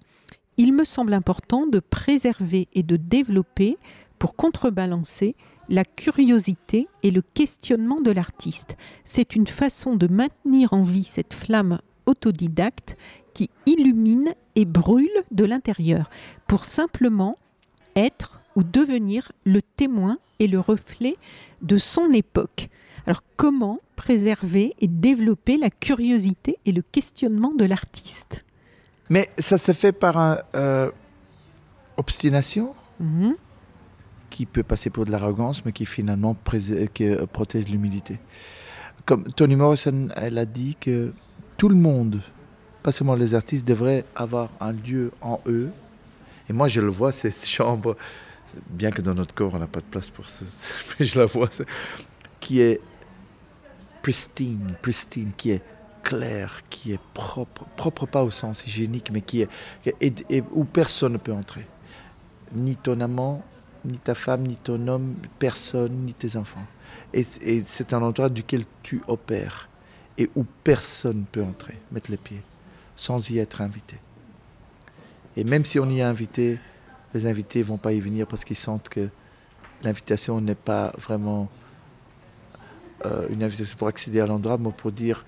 [0.57, 3.77] il me semble important de préserver et de développer,
[4.19, 5.35] pour contrebalancer,
[5.69, 8.77] la curiosité et le questionnement de l'artiste.
[9.05, 12.97] C'est une façon de maintenir en vie cette flamme autodidacte
[13.33, 16.11] qui illumine et brûle de l'intérieur,
[16.47, 17.39] pour simplement
[17.97, 21.17] être ou devenir le témoin et le reflet
[21.63, 22.69] de son époque.
[23.07, 28.44] Alors comment préserver et développer la curiosité et le questionnement de l'artiste?
[29.11, 30.91] Mais ça se fait par une euh,
[31.97, 33.35] obstination mhm.
[34.31, 36.37] qui peut passer pour de l'arrogance, mais qui finalement
[36.95, 38.19] qui, euh, protège l'humilité.
[39.05, 41.13] Comme Toni Morrison, elle a dit que
[41.57, 42.21] tout le monde,
[42.83, 45.71] pas seulement les artistes, devraient avoir un lieu en eux.
[46.49, 47.97] Et moi, je le vois, ces chambres,
[48.71, 50.47] bien que dans notre corps, on n'a pas de place pour ça,
[50.99, 51.51] mais je la vois,
[52.41, 52.81] qui est
[54.03, 55.63] pristine, pristine, qui est
[56.05, 59.49] clair, qui est propre, propre pas au sens hygiénique, mais qui est,
[60.31, 61.67] et, où personne ne peut entrer.
[62.55, 63.43] Ni ton amant,
[63.85, 66.65] ni ta femme, ni ton homme, personne, ni tes enfants.
[67.13, 67.25] Et,
[67.65, 69.69] c'est un endroit duquel tu opères
[70.17, 72.43] et où personne ne peut entrer, mettre les pieds,
[72.95, 73.97] sans y être invité.
[75.37, 76.61] Et même si on y est invité,
[77.15, 79.09] les invités vont pas y venir parce qu'ils sentent que
[79.83, 81.49] l'invitation n'est pas vraiment
[83.07, 85.25] euh, une invitation pour accéder à l'endroit, mais pour dire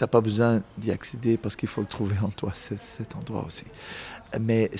[0.00, 3.44] tu n'as pas besoin d'y accéder parce qu'il faut le trouver en toi, cet endroit
[3.46, 3.66] aussi.
[4.40, 4.70] Mais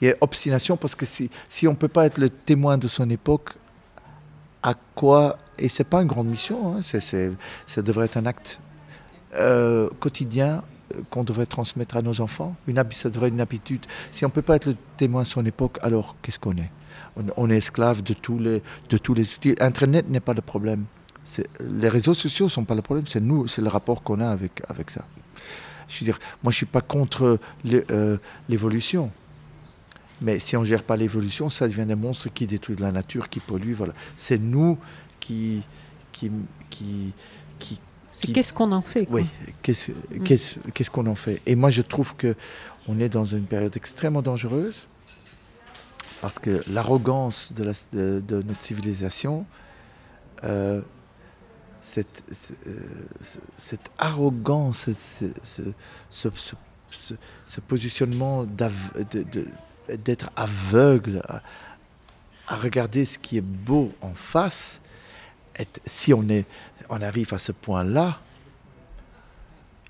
[0.00, 2.76] il y a obstination parce que si, si on ne peut pas être le témoin
[2.76, 3.50] de son époque,
[4.64, 8.58] à quoi Et c'est pas une grande mission, hein, ça devrait être un acte
[9.36, 10.64] euh, quotidien
[10.96, 12.56] euh, qu'on devrait transmettre à nos enfants.
[12.66, 13.86] Une, ça devrait être une habitude.
[14.10, 16.72] Si on ne peut pas être le témoin de son époque, alors qu'est-ce qu'on est?
[17.36, 19.54] On, est esclave de tous les, de tous les outils.
[19.60, 20.86] Internet n'est pas le problème
[21.60, 24.28] les réseaux sociaux ne sont pas le problème, c'est nous, c'est le rapport qu'on a
[24.28, 25.04] avec, avec ça.
[25.88, 28.18] Je veux dire, moi je ne suis pas contre euh,
[28.48, 29.10] l'évolution.
[30.20, 33.28] Mais si on ne gère pas l'évolution, ça devient des monstres qui détruisent la nature,
[33.28, 33.74] qui polluent.
[33.74, 33.92] Voilà.
[34.16, 34.78] C'est nous
[35.20, 35.62] qui.
[36.12, 36.30] qui,
[36.70, 37.12] qui,
[37.58, 37.80] qui
[38.32, 39.26] Qu'est-ce qu'on en fait Oui, mm.
[39.62, 41.40] qu'est-ce qu'on en fait?
[41.46, 42.36] Et moi, je trouve que
[42.88, 44.86] on est dans une période extrêmement dangereuse
[46.20, 49.44] parce que l'arrogance de, de, notre civilisation
[50.44, 50.80] euh,
[51.82, 52.22] cette,
[52.66, 52.80] euh,
[53.56, 55.62] cette arrogance, ce,
[56.08, 61.42] ce, positionnement d'être aveugle à,
[62.56, 64.80] regarder ce qui est beau en face,
[65.84, 66.46] si on, est,
[66.88, 68.20] on arrive à ce point-là,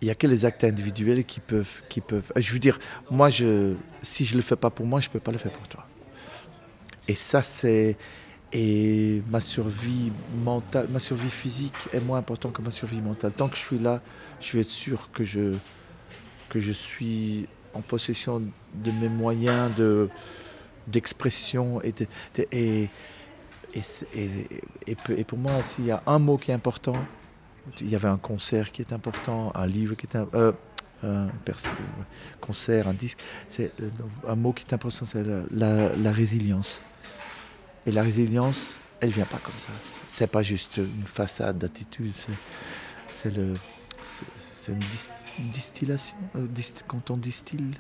[0.01, 2.33] il n'y a que les actes individuels qui peuvent, qui peuvent.
[2.37, 2.79] Je veux dire,
[3.11, 5.69] moi, je, si je le fais pas pour moi, je peux pas le faire pour
[5.69, 5.87] toi.
[7.07, 7.97] Et ça, c'est
[8.53, 13.33] et ma survie mentale, ma survie physique est moins importante que ma survie mentale.
[13.35, 14.03] Tant que je suis là,
[14.41, 15.61] je vais être sûr que je
[16.49, 18.43] que je suis en possession
[18.75, 20.11] de mes moyens de
[20.87, 21.95] d'expression et,
[22.53, 22.91] et,
[23.75, 24.63] et, et-
[25.11, 27.09] et pour moi, s'il y a un mot qui est important,
[27.81, 30.53] il y avait un concert qui est important, un livre qui est un, euh,
[31.03, 31.31] un
[32.41, 33.75] concert, un disque, c'est
[34.27, 36.83] un mot qui est important, c'est la résilience.
[37.87, 39.71] Et la résilience, elle vient pas comme ça.
[40.07, 42.13] C'est pas juste une façade d'attitude,
[43.09, 43.33] c'est,
[44.69, 46.47] une dis- distillation, euh,
[46.87, 47.71] quand on distille.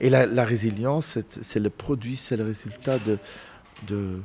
[0.00, 4.20] Et la, résilience, c'est, le produit, c'est le résultat de,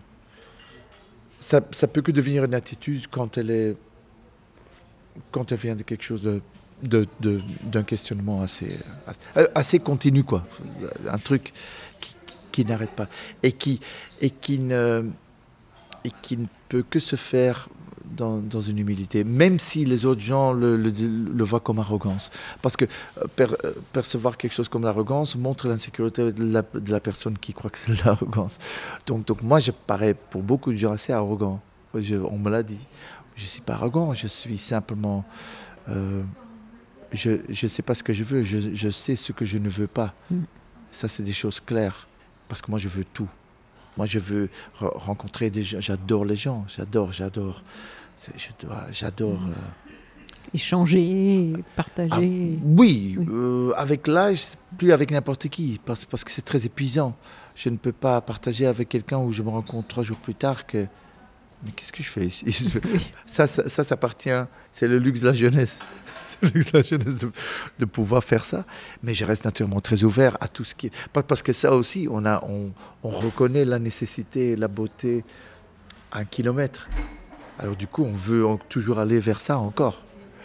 [1.39, 3.77] ça, ça peut que devenir une attitude quand elle est,
[5.31, 7.07] quand elle vient de quelque chose de,
[7.63, 10.45] d'un questionnement assez, assez, assez continu, quoi.
[11.07, 11.53] Un truc
[12.01, 12.15] qui,
[12.51, 13.07] qui n'arrête pas
[13.43, 13.79] et qui,
[14.21, 15.05] et qui ne,
[16.03, 17.67] et qui ne peut que se faire
[18.17, 22.31] dans, dans une humilité, même si les autres gens le, le, le voient comme arrogance.
[22.61, 26.91] Parce que euh, per- euh, percevoir quelque chose comme l'arrogance montre l'insécurité de la, de
[26.91, 28.57] la personne qui croit que c'est l'arrogance.
[29.05, 31.61] Donc, donc moi, je parais pour beaucoup de gens assez arrogant.
[31.93, 32.79] Je- on me l'a dit.
[33.35, 35.23] Je ne suis pas arrogant, je suis simplement...
[35.89, 36.23] euh,
[37.13, 39.69] je ne sais pas ce que je veux, je, je sais ce que je ne
[39.69, 40.13] veux pas.
[40.29, 40.41] Mm.
[40.91, 42.07] Ça, c'est des choses claires.
[42.49, 43.29] Parce que moi, je veux tout.
[43.95, 44.49] Moi, je veux
[44.81, 45.79] re- rencontrer des gens.
[45.79, 46.65] J'adore les gens.
[46.67, 47.63] J'adore, j'adore.
[48.91, 49.39] J'adore.
[49.47, 49.53] Euh,
[50.53, 52.15] Échanger, ah, partager.
[52.17, 53.27] oui, Oui.
[53.29, 57.15] euh, avec l'âge, plus avec n'importe qui, parce, parce que c'est très épuisant.
[57.55, 60.33] Je ne peux pas partager avec quelqu'un où je me rends compte trois jours plus
[60.35, 60.87] tard que.
[61.63, 62.45] Mais qu'est-ce que je fais ici?
[63.25, 64.29] Ça, ça, ça appartient.
[64.71, 65.81] C'est le luxe de la jeunesse.
[66.73, 67.17] La jeunesse
[67.79, 68.65] de, pouvoir faire ça.
[69.03, 70.91] Mais je reste naturellement très ouvert à tout ce qui.
[71.13, 72.71] Parce que ça aussi, on, a, on,
[73.03, 75.23] on reconnaît la nécessité la beauté
[76.11, 76.87] à un kilomètre.
[77.57, 80.03] Alors du coup, on veut toujours aller vers ça encore.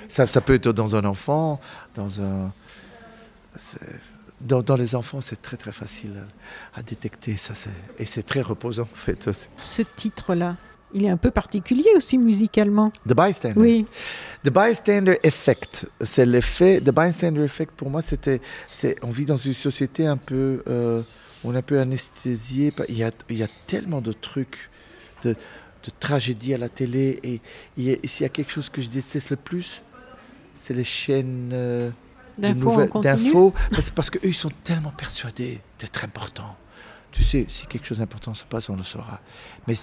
[0.08, 1.60] Ça, ça peut être dans un enfant,
[1.94, 2.52] dans un.
[4.40, 6.12] Dans, les enfants, c'est très très facile
[6.74, 7.36] à, détecter.
[7.36, 7.54] Ça,
[7.98, 9.28] et c'est très reposant en fait.
[9.28, 9.48] aussi.
[9.58, 10.56] Ce titre-là,
[10.94, 12.92] il est un peu particulier aussi musicalement.
[13.08, 13.60] The Bystander.
[13.60, 13.86] Oui,
[14.44, 16.80] The bystander effect, c'est l'effet.
[16.80, 21.02] The bystander effect, pour moi, c'était, c'est, on vit dans une société un peu, euh,
[21.44, 22.72] on est un peu anesthésié.
[22.88, 24.70] Il y a, il y a tellement de trucs,
[25.22, 27.20] de, de tragédies à la télé,
[27.78, 29.82] et, a- s'il y a quelque chose que je déteste le plus,
[30.54, 31.90] c'est les chaînes euh,
[32.38, 36.56] d'infos, parce, parce qu'eux, ils sont tellement persuadés d'être importants.
[37.14, 39.20] Tu sais, si quelque chose d'important se passe, on le saura.
[39.68, 39.74] Mais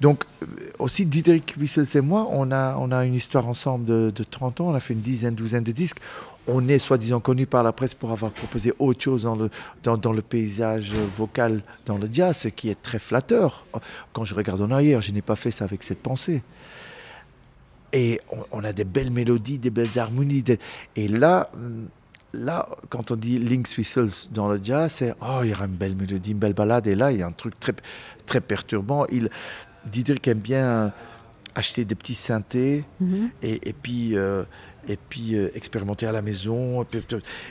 [0.00, 0.46] donc, euh,
[0.78, 4.60] aussi, Diederik Wissels et moi, on a, on a une histoire ensemble de, de 30
[4.60, 4.68] ans.
[4.68, 5.98] On a fait une dizaine, douzaine de disques.
[6.46, 9.50] On est soi-disant connus par la presse pour avoir proposé autre chose dans le,
[9.82, 13.66] dans, dans le paysage vocal, dans le jazz, ce qui est très flatteur.
[14.12, 16.44] Quand je regarde en arrière, je n'ai pas fait ça avec cette pensée.
[17.92, 18.20] Et
[18.52, 20.44] on, a des belles mélodies, des belles harmonies.
[20.94, 21.50] Et là,
[22.36, 25.72] là, quand on dit Links Whistles dans le jazz, c'est oh, il y aura une
[25.76, 26.86] belle mélodie, une belle balade.
[26.86, 27.74] Et là, il y a un truc très,
[28.26, 29.06] très perturbant.
[29.10, 29.28] Il,
[29.90, 30.92] Diederik aime bien
[31.54, 33.30] acheter des petits synthés Mhm.
[33.42, 34.44] et, et puis, euh,
[34.88, 36.82] et puis euh, expérimenter à la maison.
[36.82, 37.02] Et puis,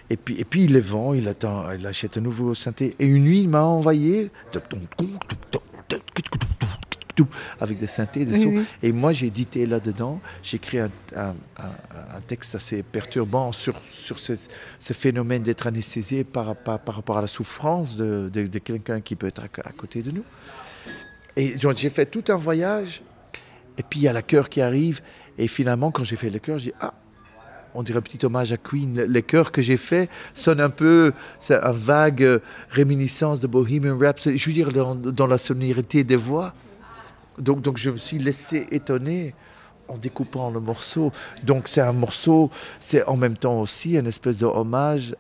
[0.10, 2.96] et puis, et puis il les vend, il, attend, il achète un nouveau synthé.
[3.00, 4.32] Et une nuit, il m'a envoyé
[7.60, 8.50] avec des synthés, des sons.
[8.50, 8.64] oui.
[8.84, 13.80] Et moi, j'ai édité là-dedans, j'ai écrit un, un- un- un texte assez perturbant sur,
[13.90, 14.34] sur ce,
[14.80, 19.02] ce phénomène d'être anesthésié par, par, par rapport à la souffrance de, de- de quelqu'un
[19.02, 20.24] qui peut être à, à côté de nous.
[21.36, 23.02] Et donc, j'ai fait tout un voyage,
[23.78, 25.02] et puis il y a la chœur qui arrive,
[25.38, 26.94] et finalement, quand j'ai fait le chœur, j'ai dit, ah,
[27.78, 28.96] on dirait un petit hommage à Queen.
[28.96, 31.12] Le- Les chœurs que j'ai fait sonnent un peu,
[31.42, 32.40] c'est un vague euh,
[32.70, 36.54] réminiscence de Bohemian Rhapsody, je veux dire, dans, dans la sonorité des voix.
[37.40, 39.34] Donc, donc je me suis laissé étonner
[39.88, 41.12] en découpant le morceau.
[41.44, 42.50] Donc c'est un morceau,
[42.80, 45.16] c'est en même temps aussi une espèce de hommage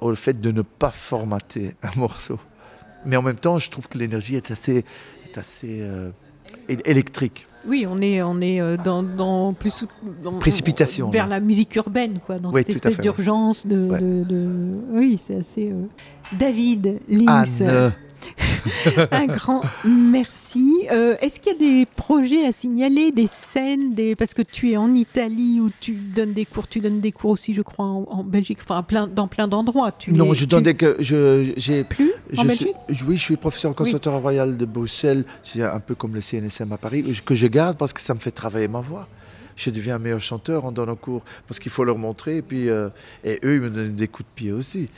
[0.00, 2.38] au fait de ne pas formater un morceau.
[3.06, 4.84] Mais en même temps, je trouve que l'énergie est assez,
[5.26, 6.10] est assez euh,
[6.68, 7.46] électrique.
[7.66, 9.84] Oui, on est, on est euh, dans, dans plus
[10.22, 14.00] dans- Précipitation, vers la musique urbaine, quoi, dans Oui, cette espèce d'urgence de, Ouais.
[14.00, 15.70] de- de- Oui, c'est assez.
[15.70, 15.82] euh,
[16.32, 17.60] David Links.
[17.60, 17.92] Anne,
[19.10, 20.86] un grand merci.
[20.92, 24.14] Euh, est-ce qu'il y a des projets à signaler, des scènes, des...
[24.14, 27.30] parce que tu es en Italie où tu donnes des cours, tu donnes des cours
[27.30, 29.92] aussi, je crois, en, Belgique, enfin plein, dans plein d'endroits.
[30.08, 32.74] Non, je donne des que je j'ai plus je en Belgique?
[33.06, 36.72] oui, je suis professeur au conservatoire royal de Bruxelles, c'est un peu comme le CNSM
[36.72, 39.08] à Paris, que je garde parce que ça me fait travailler ma voix
[39.60, 42.38] je deviens un meilleur chanteur en donnant cours parce qu'il faut leur montrer.
[42.38, 42.88] Et puis, euh,
[43.24, 44.88] et eux, ils me donnent des coups de pied aussi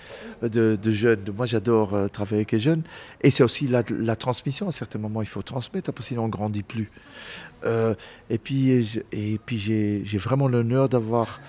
[0.42, 1.24] de, jeunes.
[1.36, 2.82] Moi, j'adore euh, travailler avec les jeunes.
[3.22, 3.82] Et c'est aussi la,
[4.16, 4.68] transmission.
[4.68, 6.90] À certains moments, il faut transmettre, parce que sinon on ne grandit plus.
[7.64, 7.94] Euh,
[8.30, 8.70] et puis,
[9.12, 11.40] et puis j'ai vraiment l'honneur d'avoir,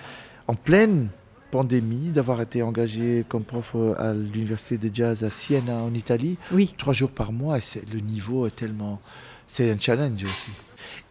[0.47, 1.09] en pleine
[1.51, 6.37] pandémie, d'avoir été engagé comme prof à l'université de jazz à Siena, en Italie.
[6.51, 6.73] Oui.
[6.79, 7.59] Trois jours par mois.
[7.59, 7.61] Et
[7.93, 8.99] le niveau est tellement.
[9.45, 10.49] C'est un challenge aussi.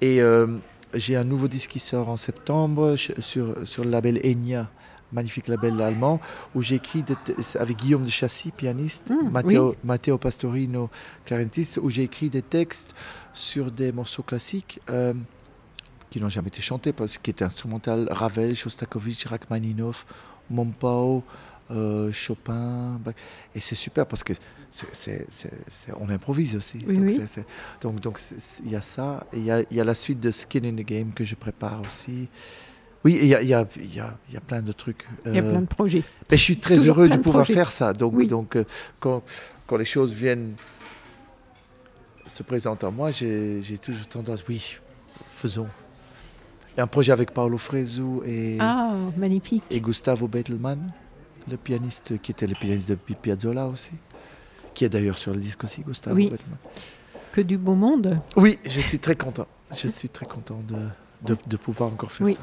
[0.00, 0.20] Et
[0.94, 4.70] j'ai un nouveau disque qui sort en septembre sur, sur le label Enya,
[5.12, 6.20] magnifique label allemand,
[6.54, 7.04] où j'écris
[7.58, 10.90] avec Guillaume de Chassis, pianiste, mmh, Matteo, Matteo, Pastorino,
[11.24, 12.94] clarinettiste, où j'ai écrit des textes
[13.32, 15.14] sur des morceaux classiques euh,
[16.10, 20.06] qui n'ont jamais été chantés, parce qu'ils étaient instrumental, Ravel, Shostakovich, Rachmaninoff,
[20.50, 21.22] Mompao,
[21.70, 23.00] euh, Chopin.
[23.54, 24.34] Et c'est super parce que
[24.92, 25.26] c'est,
[26.00, 26.78] on improvise aussi.
[27.80, 28.20] donc, donc,
[28.64, 29.26] il y a ça.
[29.32, 31.80] Il y a, y a, la suite de Skin in the Game que je prépare
[31.84, 32.28] aussi.
[33.04, 35.06] Oui, il y a, y, a, y, y a, plein de trucs.
[35.26, 36.02] Il y a plein de projets.
[36.30, 37.92] Mais je suis très heureux de, pouvoir faire ça.
[37.92, 38.64] Donc, donc euh,
[39.00, 39.22] quand,
[39.66, 40.54] quand, les choses viennent
[42.26, 44.78] se présentent à moi, j'ai, toujours tendance, oui,
[45.34, 45.66] faisons.
[46.74, 49.64] Il y a un projet avec Paolo Fresu et, ah, magnifique.
[49.70, 50.92] et Gustavo Bettelmann
[51.48, 53.92] le pianiste qui était le pianiste de Piazzolla aussi,
[54.74, 56.16] qui est d'ailleurs sur le disque aussi, Gustavo.
[56.16, 56.32] Oui.
[57.32, 58.18] Que du beau monde.
[58.36, 59.46] Oui, je suis très content.
[59.72, 62.42] Je suis très content de, de, pouvoir encore faire ça.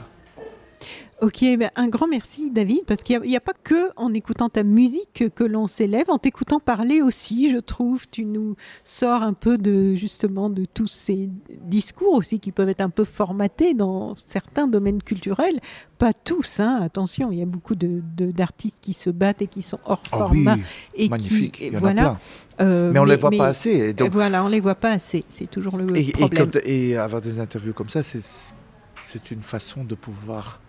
[1.21, 4.63] Ok, ben un grand merci David, parce qu'il n'y a, pas que en écoutant ta
[4.63, 8.55] musique que, l'on s'élève, en t'écoutant parler aussi, je trouve, tu nous
[8.85, 11.29] sors un peu de justement de tous ces
[11.61, 15.59] discours aussi qui peuvent être un peu formatés dans certains domaines culturels,
[15.97, 19.61] pas tous, hein, attention, il y a beaucoup d'artistes de, qui se battent et qui
[19.61, 20.55] sont hors oh format.
[20.55, 20.61] Oui,
[20.95, 22.01] et magnifique, qui, il y en voilà.
[22.01, 22.19] A plein.
[22.65, 23.93] Euh, mais on ne les voit pas assez.
[23.93, 24.11] donc...
[24.11, 26.51] Voilà, on ne les voit pas assez, c'est toujours le et, problème.
[26.63, 30.61] Et, et avoir des interviews comme ça, c'est une façon de pouvoir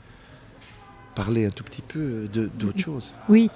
[1.15, 3.15] parler un tout petit peu d'autre chose.
[3.29, 3.51] Oui.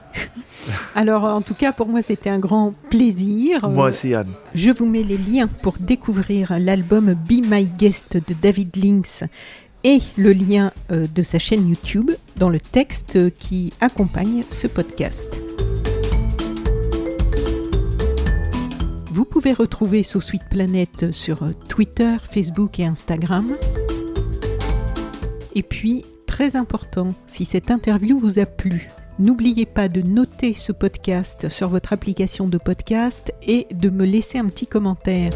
[0.94, 3.68] Alors, en tout cas, pour moi, c'était un grand plaisir.
[3.68, 4.32] Moi aussi, Anne.
[4.55, 9.24] Je vous mets les liens pour découvrir l'album Be My Guest de David Lynx
[9.85, 15.28] et le lien euh, de sa chaîne YouTube dans le texte qui accompagne ce podcast.
[19.06, 23.55] Vous pouvez retrouver Sous Suite Planète sur Twitter, Facebook et Instagram.
[25.55, 26.05] Et puis,
[26.35, 28.90] très important, si cette interview vous a plu,
[29.20, 34.39] n'oubliez pas de noter ce podcast sur votre application de podcast et de me laisser
[34.39, 35.31] un petit commentaire.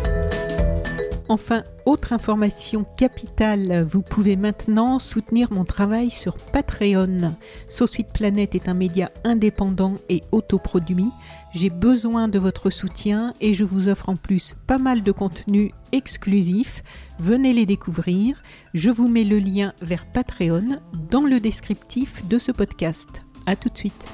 [1.28, 7.36] Enfin, autre information capitale, vous pouvez maintenant soutenir mon travail sur Patreon.
[7.68, 11.12] Sauce Planète est un média indépendant et autoproduit.
[11.54, 15.72] J'ai besoin de votre soutien et je vous offre en plus pas mal de contenus
[15.92, 16.82] exclusifs.
[17.18, 18.42] Venez les découvrir.
[18.74, 20.80] Je vous mets le lien vers Patreon
[21.10, 23.22] dans le descriptif de ce podcast.
[23.46, 24.08] A tout de suite.